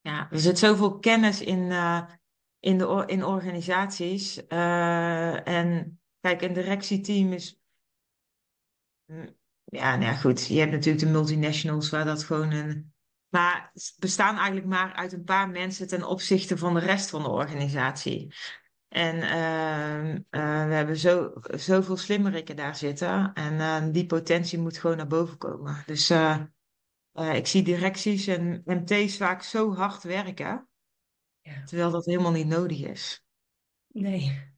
Ja, 0.01 0.31
er 0.31 0.41
zit 0.41 0.59
zoveel 0.59 0.99
kennis 0.99 1.41
in, 1.41 1.71
eh, 1.71 2.11
in, 2.59 2.79
de, 2.79 3.03
in 3.07 3.25
organisaties. 3.25 4.47
Eh, 4.47 5.49
en 5.49 6.01
kijk, 6.21 6.43
een 6.43 6.53
directieteam 6.53 7.33
is. 7.33 7.61
Ja, 9.71 9.97
nou 9.97 10.11
ja, 10.11 10.15
goed. 10.15 10.47
Je 10.47 10.59
hebt 10.59 10.73
natuurlijk 10.73 11.05
de 11.05 11.11
multinationals 11.11 11.91
waar 11.91 12.05
dat 12.05 12.25
gewoon 12.25 12.51
een. 12.51 12.93
Maar 13.29 13.71
ze 13.75 13.93
bestaan 13.99 14.37
eigenlijk 14.37 14.67
maar 14.67 14.93
uit 14.93 15.13
een 15.13 15.25
paar 15.25 15.49
mensen 15.49 15.87
ten 15.87 16.05
opzichte 16.05 16.59
van 16.59 16.75
de 16.75 16.81
rest 16.81 17.11
van 17.11 17.23
de 17.23 17.29
organisatie. 17.29 18.35
En 18.89 19.23
ehm, 19.23 20.19
eh, 20.31 20.67
we 20.67 20.75
hebben 20.75 20.97
zo, 20.97 21.33
zoveel 21.43 21.97
slimmerikken 21.97 22.57
daar 22.57 22.77
zitten. 22.77 23.33
En 23.35 23.61
eh, 23.61 23.93
die 23.93 24.07
potentie 24.07 24.59
moet 24.59 24.79
gewoon 24.79 24.97
naar 24.97 25.07
boven 25.07 25.39
komen. 25.39 25.83
Dus 25.87 26.11
eh, 26.11 26.41
eh, 27.13 27.35
ik 27.35 27.47
zie 27.47 27.63
directies 27.63 28.27
en 28.27 28.63
MT's 28.65 29.17
vaak 29.17 29.43
zo 29.43 29.75
hard 29.75 30.03
werken. 30.03 30.69
Ja. 31.41 31.65
Terwijl 31.65 31.91
dat 31.91 32.05
helemaal 32.05 32.33
niet 32.33 32.47
nodig 32.47 32.81
is. 32.81 33.25
Nee. 33.87 34.53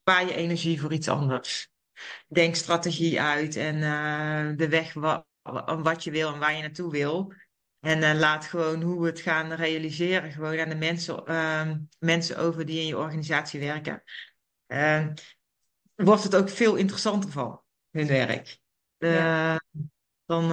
Spaar 0.00 0.26
je 0.26 0.34
energie 0.34 0.80
voor 0.80 0.92
iets 0.92 1.08
anders. 1.08 1.70
Denk 2.28 2.54
strategie 2.54 3.20
uit 3.20 3.56
en 3.56 3.82
eh, 3.82 4.56
de 4.56 4.68
weg 4.68 4.92
wa 4.92 5.26
wat 5.82 6.04
je 6.04 6.10
wil 6.10 6.32
en 6.32 6.38
waar 6.38 6.54
je 6.54 6.62
naartoe 6.62 6.90
wil. 6.90 7.32
En 7.80 8.02
eh, 8.02 8.18
laat 8.18 8.44
gewoon 8.44 8.82
hoe 8.82 9.00
we 9.00 9.06
het 9.06 9.20
gaan 9.20 9.52
realiseren, 9.52 10.32
gewoon 10.32 10.58
aan 10.58 10.68
de 10.68 10.74
mensen, 10.74 11.26
ehm, 11.26 11.78
mensen 11.98 12.38
over 12.38 12.66
die 12.66 12.80
in 12.80 12.86
je 12.86 12.98
organisatie 12.98 13.60
werken. 13.60 14.02
Ehm, 14.66 15.14
wordt 15.94 16.22
het 16.22 16.36
ook 16.36 16.48
veel 16.48 16.74
interessanter 16.74 17.30
van, 17.30 17.62
hun 17.90 18.06
werk. 18.06 18.58
Ja. 18.96 19.54
Eh, 19.54 19.80
dan 20.24 20.50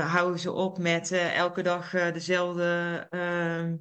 houden 0.00 0.40
ze 0.40 0.52
op 0.52 0.78
met 0.78 1.12
elke 1.12 1.62
dag 1.62 1.90
dezelfde, 1.90 3.06
ehm, 3.10 3.76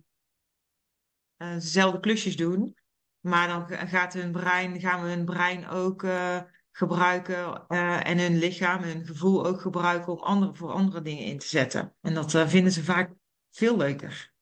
eh, 1.44 1.54
dezelfde 1.54 2.00
klusjes 2.00 2.36
doen. 2.36 2.78
Maar 3.24 3.48
dan 3.48 3.68
ga- 3.68 3.86
gaat 3.86 4.14
hun 4.14 4.32
brein, 4.32 4.80
gaan 4.80 5.04
we 5.04 5.10
hun 5.10 5.26
brein 5.26 5.68
ook 5.68 6.04
eh, 6.04 6.42
gebruiken 6.72 7.68
eh, 7.68 8.10
en 8.10 8.20
hun 8.20 8.38
lichaam, 8.38 8.84
hun 8.84 9.06
gevoel 9.06 9.46
ook 9.46 9.62
gebruiken 9.62 10.14
om 10.14 10.20
andere, 10.20 10.56
voor 10.56 10.72
andere 10.72 11.02
dingen 11.02 11.24
in 11.26 11.38
te 11.38 11.48
zetten. 11.48 11.96
En 12.02 12.14
dat 12.14 12.34
eh, 12.34 12.48
vinden 12.48 12.72
ze 12.72 12.84
vaak 12.84 13.12
veel 13.52 13.78
leuker. 13.78 14.34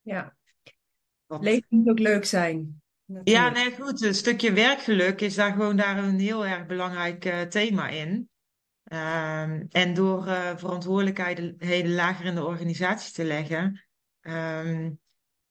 Ja. 0.00 0.36
Leven 1.26 1.66
moet 1.68 1.88
ook 1.88 1.98
leuk 1.98 2.24
zijn. 2.24 2.82
ja, 3.24 3.48
nee, 3.50 3.74
goed. 3.74 4.02
Een 4.02 4.14
stukje 4.14 4.52
werkgeluk 4.52 5.20
is 5.20 5.34
daar 5.34 5.52
gewoon 5.52 5.76
daar 5.76 5.98
een 5.98 6.18
heel 6.18 6.46
erg 6.46 6.66
belangrijk 6.66 7.50
thema 7.50 7.88
in. 7.88 8.30
Ehm, 8.90 9.64
en 9.70 9.94
door 9.94 10.26
eh, 10.26 10.56
verantwoordelijkheden 10.56 11.94
lager 11.94 12.24
in 12.26 12.34
de 12.34 12.44
organisatie 12.44 13.12
te 13.12 13.24
leggen, 13.24 13.84
ehm, 14.20 14.90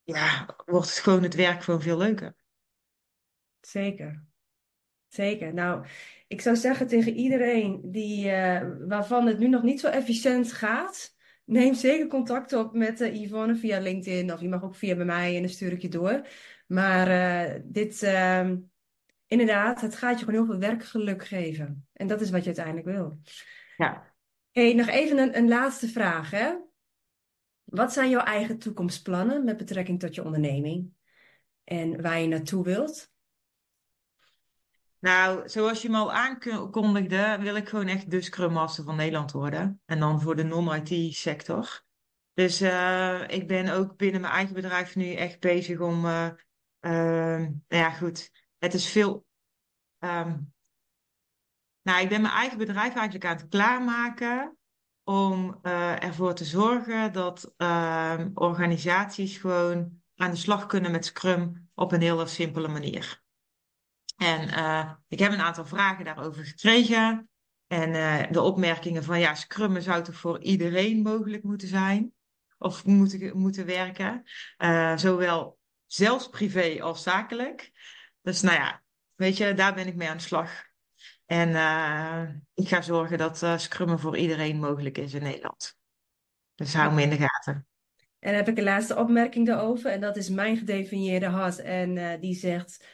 ja, 0.03 0.55
wordt 0.65 0.89
het 0.89 0.97
gewoon 0.97 1.23
het 1.23 1.35
werk 1.35 1.63
gewoon 1.63 1.81
veel 1.81 1.97
leuker. 1.97 2.35
Zeker. 3.61 4.23
Zeker. 5.07 5.53
Nou, 5.53 5.85
ik 6.27 6.41
zou 6.41 6.55
zeggen 6.55 6.87
tegen 6.87 7.13
iedereen 7.13 7.81
die, 7.83 8.29
eh, 8.29 8.67
waarvan 8.87 9.27
het 9.27 9.39
nu 9.39 9.47
nog 9.47 9.63
niet 9.63 9.79
zo 9.79 9.87
efficiënt 9.87 10.51
gaat, 10.51 11.15
neem 11.45 11.73
zeker 11.73 12.07
contact 12.07 12.53
op 12.53 12.73
met 12.73 13.01
eh, 13.01 13.21
Yvonne 13.21 13.55
via 13.55 13.79
LinkedIn 13.79 14.33
of 14.33 14.41
je 14.41 14.49
mag 14.49 14.63
ook 14.63 14.75
via 14.75 14.95
bij 14.95 15.05
mij 15.05 15.35
en 15.35 15.41
dan 15.41 15.51
stuur 15.51 15.71
ik 15.71 15.81
je 15.81 15.89
door. 15.89 16.27
Maar 16.67 17.07
eh, 17.07 17.61
dit, 17.63 18.03
ehm, 18.03 18.57
inderdaad, 19.27 19.81
het 19.81 19.95
gaat 19.95 20.19
je 20.19 20.25
gewoon 20.25 20.45
heel 20.45 20.51
veel 20.51 20.69
werkgeluk 20.69 21.25
geven. 21.25 21.87
En 21.93 22.07
dat 22.07 22.21
is 22.21 22.29
wat 22.29 22.39
je 22.39 22.45
uiteindelijk 22.45 22.85
wil. 22.85 23.19
Ja. 23.77 24.13
Hey, 24.51 24.73
nog 24.73 24.87
even 24.87 25.17
een, 25.17 25.37
een 25.37 25.47
laatste 25.47 25.87
vraag, 25.87 26.31
hè? 26.31 26.55
Wat 27.63 27.93
zijn 27.93 28.09
jouw 28.09 28.23
eigen 28.23 28.57
toekomstplannen 28.57 29.43
met 29.43 29.57
betrekking 29.57 29.99
tot 29.99 30.15
je 30.15 30.23
onderneming 30.23 30.91
en 31.63 32.01
waar 32.01 32.19
je 32.19 32.27
naartoe 32.27 32.63
wilt? 32.63 33.08
Nou, 34.99 35.49
zoals 35.49 35.81
je 35.81 35.89
me 35.89 35.97
al 35.97 36.13
aankondigde, 36.13 37.37
wil 37.39 37.55
ik 37.55 37.69
gewoon 37.69 37.87
echt 37.87 38.11
de 38.11 38.21
Scrum 38.21 38.51
Master 38.51 38.83
van 38.83 38.95
Nederland 38.95 39.31
worden. 39.31 39.81
En 39.85 39.99
dan 39.99 40.21
voor 40.21 40.35
de 40.35 40.43
non-IT 40.43 41.15
sector. 41.15 41.83
Dus 42.33 42.61
uh, 42.61 43.27
ik 43.27 43.47
ben 43.47 43.69
ook 43.69 43.97
binnen 43.97 44.21
mijn 44.21 44.33
eigen 44.33 44.53
bedrijf 44.53 44.95
nu 44.95 45.13
echt 45.13 45.39
bezig 45.39 45.79
om. 45.79 46.05
Uh, 46.05 46.29
uh, 46.81 47.37
nou 47.37 47.61
ja, 47.67 47.89
goed. 47.89 48.31
Het 48.57 48.73
is 48.73 48.89
veel. 48.91 49.25
Um, 49.99 50.53
nou, 51.81 52.01
ik 52.01 52.09
ben 52.09 52.21
mijn 52.21 52.33
eigen 52.33 52.57
bedrijf 52.57 52.95
eigenlijk 52.95 53.25
aan 53.25 53.37
het 53.37 53.47
klaarmaken 53.47 54.57
om 55.03 55.59
uh, 55.63 56.03
ervoor 56.03 56.33
te 56.33 56.45
zorgen 56.45 57.13
dat 57.13 57.53
ehm, 57.57 58.29
organisaties 58.33 59.37
gewoon 59.37 60.01
aan 60.15 60.31
de 60.31 60.37
slag 60.37 60.65
kunnen 60.65 60.91
met 60.91 61.05
Scrum 61.05 61.69
op 61.73 61.91
een 61.91 62.01
hele 62.01 62.27
simpele 62.27 62.67
manier. 62.67 63.21
En 64.19 64.47
uh, 64.47 64.91
ik 65.07 65.19
heb 65.19 65.31
een 65.31 65.41
aantal 65.41 65.65
vragen 65.65 66.05
daarover 66.05 66.45
gekregen. 66.45 67.29
En 67.67 67.89
uh, 67.89 68.31
de 68.31 68.41
opmerkingen 68.41 69.03
van 69.03 69.19
ja, 69.19 69.35
Scrum 69.35 69.81
zou 69.81 70.03
toch 70.03 70.15
voor 70.15 70.41
iedereen 70.41 71.01
mogelijk 71.01 71.43
moeten 71.43 71.67
zijn 71.67 72.13
of 72.57 72.85
moeten, 72.85 73.37
moeten 73.37 73.65
werken. 73.65 74.23
Uh, 74.57 74.97
zowel 74.97 75.59
zelfs 75.85 76.29
privé 76.29 76.81
als 76.81 77.03
zakelijk. 77.03 77.71
Dus 78.21 78.41
nou 78.41 78.55
ja, 78.55 78.83
weet 79.15 79.37
je, 79.37 79.53
daar 79.53 79.73
ben 79.73 79.87
ik 79.87 79.95
mee 79.95 80.09
aan 80.09 80.17
de 80.17 80.23
slag. 80.23 80.67
En 81.25 81.49
ik 82.53 82.67
ga 82.67 82.81
zorgen 82.81 83.17
dat 83.17 83.45
scrummen 83.55 83.99
voor 83.99 84.17
iedereen 84.17 84.59
mogelijk 84.59 84.97
is 84.97 85.13
in 85.13 85.23
Nederland. 85.23 85.77
Dus 86.55 86.73
hou 86.73 86.93
me 86.93 87.01
in 87.01 87.09
de 87.09 87.17
gaten. 87.17 87.67
En 88.19 88.35
heb 88.35 88.47
ik 88.47 88.57
een 88.57 88.63
laatste 88.63 88.95
opmerking 88.95 89.47
daarover. 89.47 89.91
En 89.91 90.01
dat 90.01 90.17
is 90.17 90.29
mijn 90.29 90.57
gedefinieerde 90.57 91.25
hart. 91.25 91.59
En 91.59 92.19
die 92.19 92.35
zegt, 92.35 92.85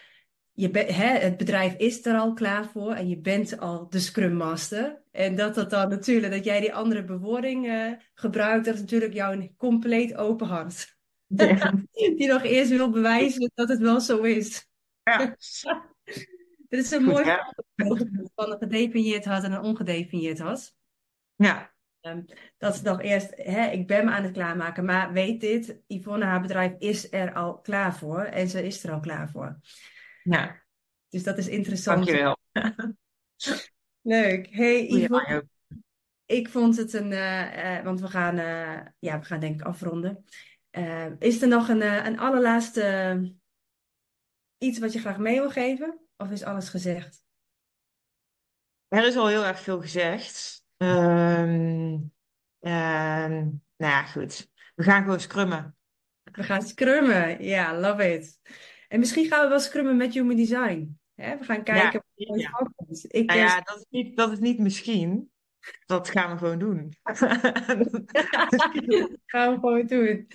je 0.55 0.69
hè, 0.71 1.17
het 1.17 1.37
bedrijf 1.37 1.75
is 1.75 2.05
er 2.05 2.17
al 2.17 2.33
klaar 2.33 2.65
voor. 2.65 2.93
En 2.93 3.07
je 3.07 3.17
bent 3.17 3.59
al 3.59 3.89
de 3.89 3.99
Scrum 3.99 4.33
Master. 4.33 5.01
En 5.11 5.35
dat 5.35 5.55
dat 5.55 5.69
dan 5.69 5.89
natuurlijk, 5.89 6.33
dat 6.33 6.45
jij 6.45 6.59
die 6.59 6.73
andere 6.73 7.03
bewoording 7.03 7.97
gebruikt. 8.13 8.65
Dat 8.65 8.73
is 8.73 8.79
natuurlijk 8.79 9.13
jouw 9.13 9.49
compleet 9.57 10.15
open 10.15 10.47
hart. 10.47 10.95
Ja. 11.27 11.73
die 12.17 12.27
nog 12.27 12.43
eerst 12.43 12.69
wil 12.69 12.89
bewijzen 12.89 13.51
dat 13.55 13.69
het 13.69 13.79
wel 13.79 14.01
zo 14.01 14.21
is. 14.21 14.67
Ja. 15.03 15.35
Dit 16.69 16.83
is 16.85 16.91
een 16.91 17.03
mooi 17.03 17.23
van 18.35 18.51
een 18.51 18.57
gedefinieerd 18.57 19.25
had 19.25 19.43
en 19.43 19.51
een 19.51 19.61
ongedefinieerd 19.61 20.39
had. 20.39 20.73
Ja. 21.35 21.73
Um, 22.01 22.25
dat 22.57 22.73
is 22.73 22.81
nog 22.81 23.01
eerst, 23.01 23.31
hè, 23.35 23.67
ik 23.69 23.87
ben 23.87 24.05
me 24.05 24.11
aan 24.11 24.23
het 24.23 24.33
klaarmaken, 24.33 24.85
maar 24.85 25.13
weet 25.13 25.41
dit, 25.41 25.81
Yvonne, 25.87 26.25
haar 26.25 26.41
bedrijf 26.41 26.73
is 26.77 27.11
er 27.11 27.33
al 27.33 27.59
klaar 27.59 27.95
voor 27.95 28.23
en 28.23 28.47
ze 28.47 28.65
is 28.65 28.83
er 28.83 28.91
al 28.91 28.99
klaar 28.99 29.29
voor. 29.29 29.59
Ja. 30.30 30.63
Dus 31.09 31.23
dat 31.23 31.38
is 31.38 31.47
interessant. 31.47 32.05
Dankjewel. 32.05 32.38
Leuk. 34.01 34.47
Hey 34.49 34.88
Yvonne, 34.88 35.47
ik 36.26 36.49
vond 36.49 36.78
het 36.78 36.93
een, 36.93 37.11
uh, 37.11 37.78
uh, 37.78 37.84
want 37.84 38.01
we 38.01 38.07
gaan, 38.07 38.38
uh, 38.38 38.80
ja, 38.99 39.19
we 39.19 39.26
gaan 39.26 39.39
denk 39.39 39.59
ik 39.59 39.67
afronden. 39.67 40.26
is 41.19 41.41
er 41.41 41.47
nog 41.47 41.69
een, 41.69 41.82
een 41.82 42.19
allerlaatste 42.19 43.36
iets 44.57 44.80
wat 44.80 44.93
je 44.93 44.99
graag 44.99 45.17
mee 45.17 45.39
wil 45.39 45.49
geven? 45.49 45.99
Of 46.17 46.30
is 46.30 46.43
alles 46.43 46.69
gezegd? 46.69 47.23
Er 48.88 49.05
is 49.05 49.15
al 49.15 49.28
heel 49.28 49.45
erg 49.45 49.59
veel 49.59 49.82
gezegd. 49.82 50.63
Um, 50.78 52.11
um, 52.59 53.63
nou 53.78 53.93
ja, 53.93 54.03
goed. 54.03 54.49
We 54.76 54.84
gaan 54.84 55.03
gewoon 55.03 55.19
scrummen. 55.19 55.78
We 56.23 56.43
gaan 56.43 56.61
scrummen. 56.61 57.43
Ja, 57.43 57.80
love 57.80 58.13
it. 58.13 58.39
En 58.88 58.99
misschien 58.99 59.25
gaan 59.25 59.43
we 59.43 59.49
wel 59.49 59.59
scrummen 59.59 59.97
met 59.97 60.13
Human 60.13 60.36
Design. 60.36 60.97
Hè? 61.15 61.38
We 61.38 61.43
gaan 61.43 61.63
kijken. 61.63 62.03
Ja, 62.13 62.51
wat 62.51 62.71
ja. 63.01 63.07
Ik 63.07 63.25
nou 63.25 63.39
ja, 63.39 63.61
dat 63.61 63.77
is, 63.77 63.86
niet, 63.89 64.17
dat 64.17 64.31
is 64.31 64.39
niet 64.39 64.59
misschien. 64.59 65.29
Dat 65.86 66.09
gaan 66.09 66.31
we 66.31 66.38
gewoon 66.38 66.59
doen. 66.59 66.93
dat 67.03 67.17
gaan 69.25 69.53
we 69.53 69.59
gewoon 69.59 69.86
doen. 69.86 70.27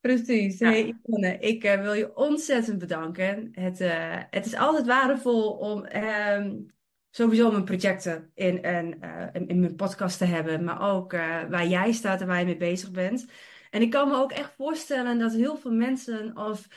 Precies. 0.00 0.58
Ja. 0.58 0.68
Hey, 0.68 0.94
Yvonne, 1.02 1.38
ik 1.38 1.64
uh, 1.64 1.80
wil 1.80 1.92
je 1.92 2.16
ontzettend 2.16 2.78
bedanken. 2.78 3.48
Het, 3.52 3.80
uh, 3.80 4.16
het 4.30 4.46
is 4.46 4.54
altijd 4.54 4.86
waardevol 4.86 5.50
om 5.50 5.86
um, 5.96 6.66
sowieso 7.10 7.50
mijn 7.50 7.64
projecten 7.64 8.30
in, 8.34 8.60
uh, 8.64 9.26
in, 9.32 9.48
in, 9.48 9.60
mijn 9.60 9.76
podcast 9.76 10.18
te 10.18 10.24
hebben, 10.24 10.64
maar 10.64 10.94
ook 10.94 11.12
waar 11.48 11.66
jij 11.66 11.92
staat 11.92 12.20
en 12.20 12.26
waar 12.26 12.38
je 12.38 12.44
mee 12.44 12.56
bezig 12.56 12.90
bent. 12.90 13.26
En 13.70 13.82
ik 13.82 13.90
kan 13.90 14.08
me 14.08 14.16
ook 14.16 14.32
echt 14.32 14.52
voorstellen 14.56 15.18
dat 15.18 15.32
heel 15.32 15.56
veel 15.56 15.72
mensen 15.72 16.36
of 16.36 16.68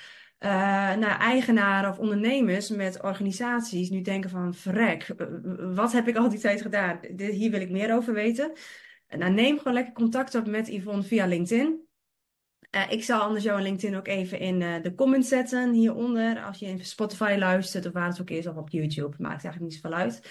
nou, 1.00 1.20
eigenaren 1.20 1.90
of 1.90 2.00
ondernemers 2.00 2.70
met 2.70 3.04
organisaties 3.04 3.90
nu 3.90 4.02
denken 4.02 4.30
van 4.30 4.54
verrek, 4.54 5.16
wat 5.74 5.92
heb 5.92 6.08
ik 6.08 6.16
al 6.16 6.30
die 6.30 6.40
tijd 6.40 6.62
gedaan? 6.62 7.00
Hier 7.18 7.52
wil 7.52 7.62
ik 7.62 7.70
meer 7.70 7.96
over 7.96 8.14
weten. 8.14 8.52
Nou, 9.18 9.32
neem 9.32 9.58
gewoon 9.58 9.74
lekker 9.74 9.94
contact 9.94 10.36
op 10.36 10.48
met 10.48 10.68
Yvonne 10.68 11.04
via 11.04 11.26
LinkedIn. 11.26 11.84
Uh, 12.76 12.92
ik 12.92 13.04
zal 13.04 13.20
anders 13.20 13.44
jouw 13.44 13.58
LinkedIn 13.58 13.98
ook 13.98 14.08
even 14.08 14.40
in 14.40 14.62
uh, 14.62 14.76
de 14.82 14.96
comments 14.96 15.30
zetten 15.30 15.74
hieronder. 15.74 16.44
Als 16.44 16.60
je 16.60 16.66
in 16.66 16.86
Spotify 16.86 17.36
luistert 17.40 17.86
of 17.86 17.94
waar 17.94 18.08
het 18.08 18.22
ook 18.22 18.30
is, 18.30 18.48
of 18.48 18.56
op 18.56 18.70
YouTube. 18.70 19.16
Maakt 19.18 19.44
eigenlijk 19.44 19.62
niet 19.62 19.74
zoveel 19.74 19.98
uit. 19.98 20.22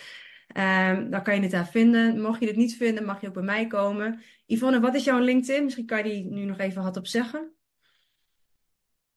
Um, 0.56 1.10
dan 1.10 1.22
kan 1.22 1.34
je 1.34 1.40
het 1.40 1.50
daar 1.50 1.68
vinden. 1.68 2.20
Mocht 2.20 2.40
je 2.40 2.46
het 2.46 2.56
niet 2.56 2.76
vinden, 2.76 3.04
mag 3.04 3.20
je 3.20 3.26
ook 3.26 3.34
bij 3.34 3.42
mij 3.42 3.66
komen. 3.66 4.22
Yvonne, 4.46 4.80
wat 4.80 4.94
is 4.94 5.04
jouw 5.04 5.18
LinkedIn? 5.18 5.64
Misschien 5.64 5.86
kan 5.86 5.98
je 5.98 6.04
die 6.04 6.24
nu 6.24 6.44
nog 6.44 6.58
even 6.58 6.82
hardop 6.82 7.06
zeggen. 7.06 7.53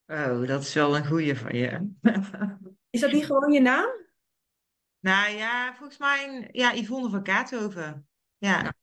Oh, 0.08 0.48
dat 0.48 0.62
is 0.62 0.74
wel 0.74 0.96
een 0.96 1.08
goeie 1.08 1.36
van 1.36 1.56
je. 1.56 1.90
is 2.90 3.02
dat 3.02 3.12
niet 3.12 3.26
gewoon 3.26 3.52
je 3.52 3.62
naam? 3.62 3.90
Nou 5.00 5.36
ja, 5.36 5.76
volgens 5.76 5.98
mij, 5.98 6.50
ja, 6.52 6.76
Yvonne 6.76 7.10
van 7.10 7.24
Kaathoven. 7.24 8.08
Ja. 8.38 8.62
Nou, 8.62 8.74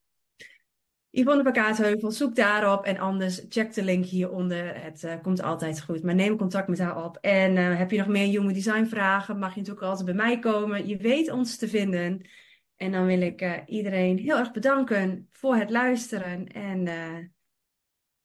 Yvonne 1.15 1.43
Bakaartheuvel, 1.43 2.11
zoek 2.11 2.35
daarop 2.35 2.85
en 2.85 2.99
anders 2.99 3.45
check 3.49 3.75
de 3.75 3.85
link 3.85 4.05
hieronder. 4.05 4.83
Het 4.83 5.03
uh, 5.03 5.15
komt 5.23 5.43
altijd 5.43 5.83
goed. 5.83 6.03
Maar 6.03 6.15
neem 6.15 6.37
contact 6.37 6.69
met 6.69 6.79
haar 6.79 7.05
op. 7.05 7.17
En 7.17 7.57
uh, 7.57 7.79
heb 7.79 7.91
je 7.91 7.99
nog 7.99 8.07
meer 8.07 8.27
human 8.27 8.53
design 8.53 8.85
vragen, 8.85 9.39
mag 9.39 9.55
je 9.55 9.61
natuurlijk 9.61 9.87
altijd 9.87 10.07
bij 10.07 10.15
mij 10.15 10.39
komen. 10.39 10.87
Je 10.87 10.97
weet 10.97 11.31
ons 11.31 11.57
te 11.57 11.69
vinden. 11.69 12.29
En 12.77 12.93
dan 12.93 13.07
wil 13.07 13.21
ik 13.21 13.43
uh, 13.43 13.53
iedereen 13.67 14.19
heel 14.19 14.39
erg 14.39 14.53
bedanken 14.53 15.29
voor 15.33 15.57
het 15.57 15.71
luisteren. 15.71 16.47
En 16.47 16.89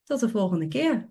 tot 0.03 0.19
de 0.19 0.29
volgende 0.29 0.67
keer. 0.67 1.09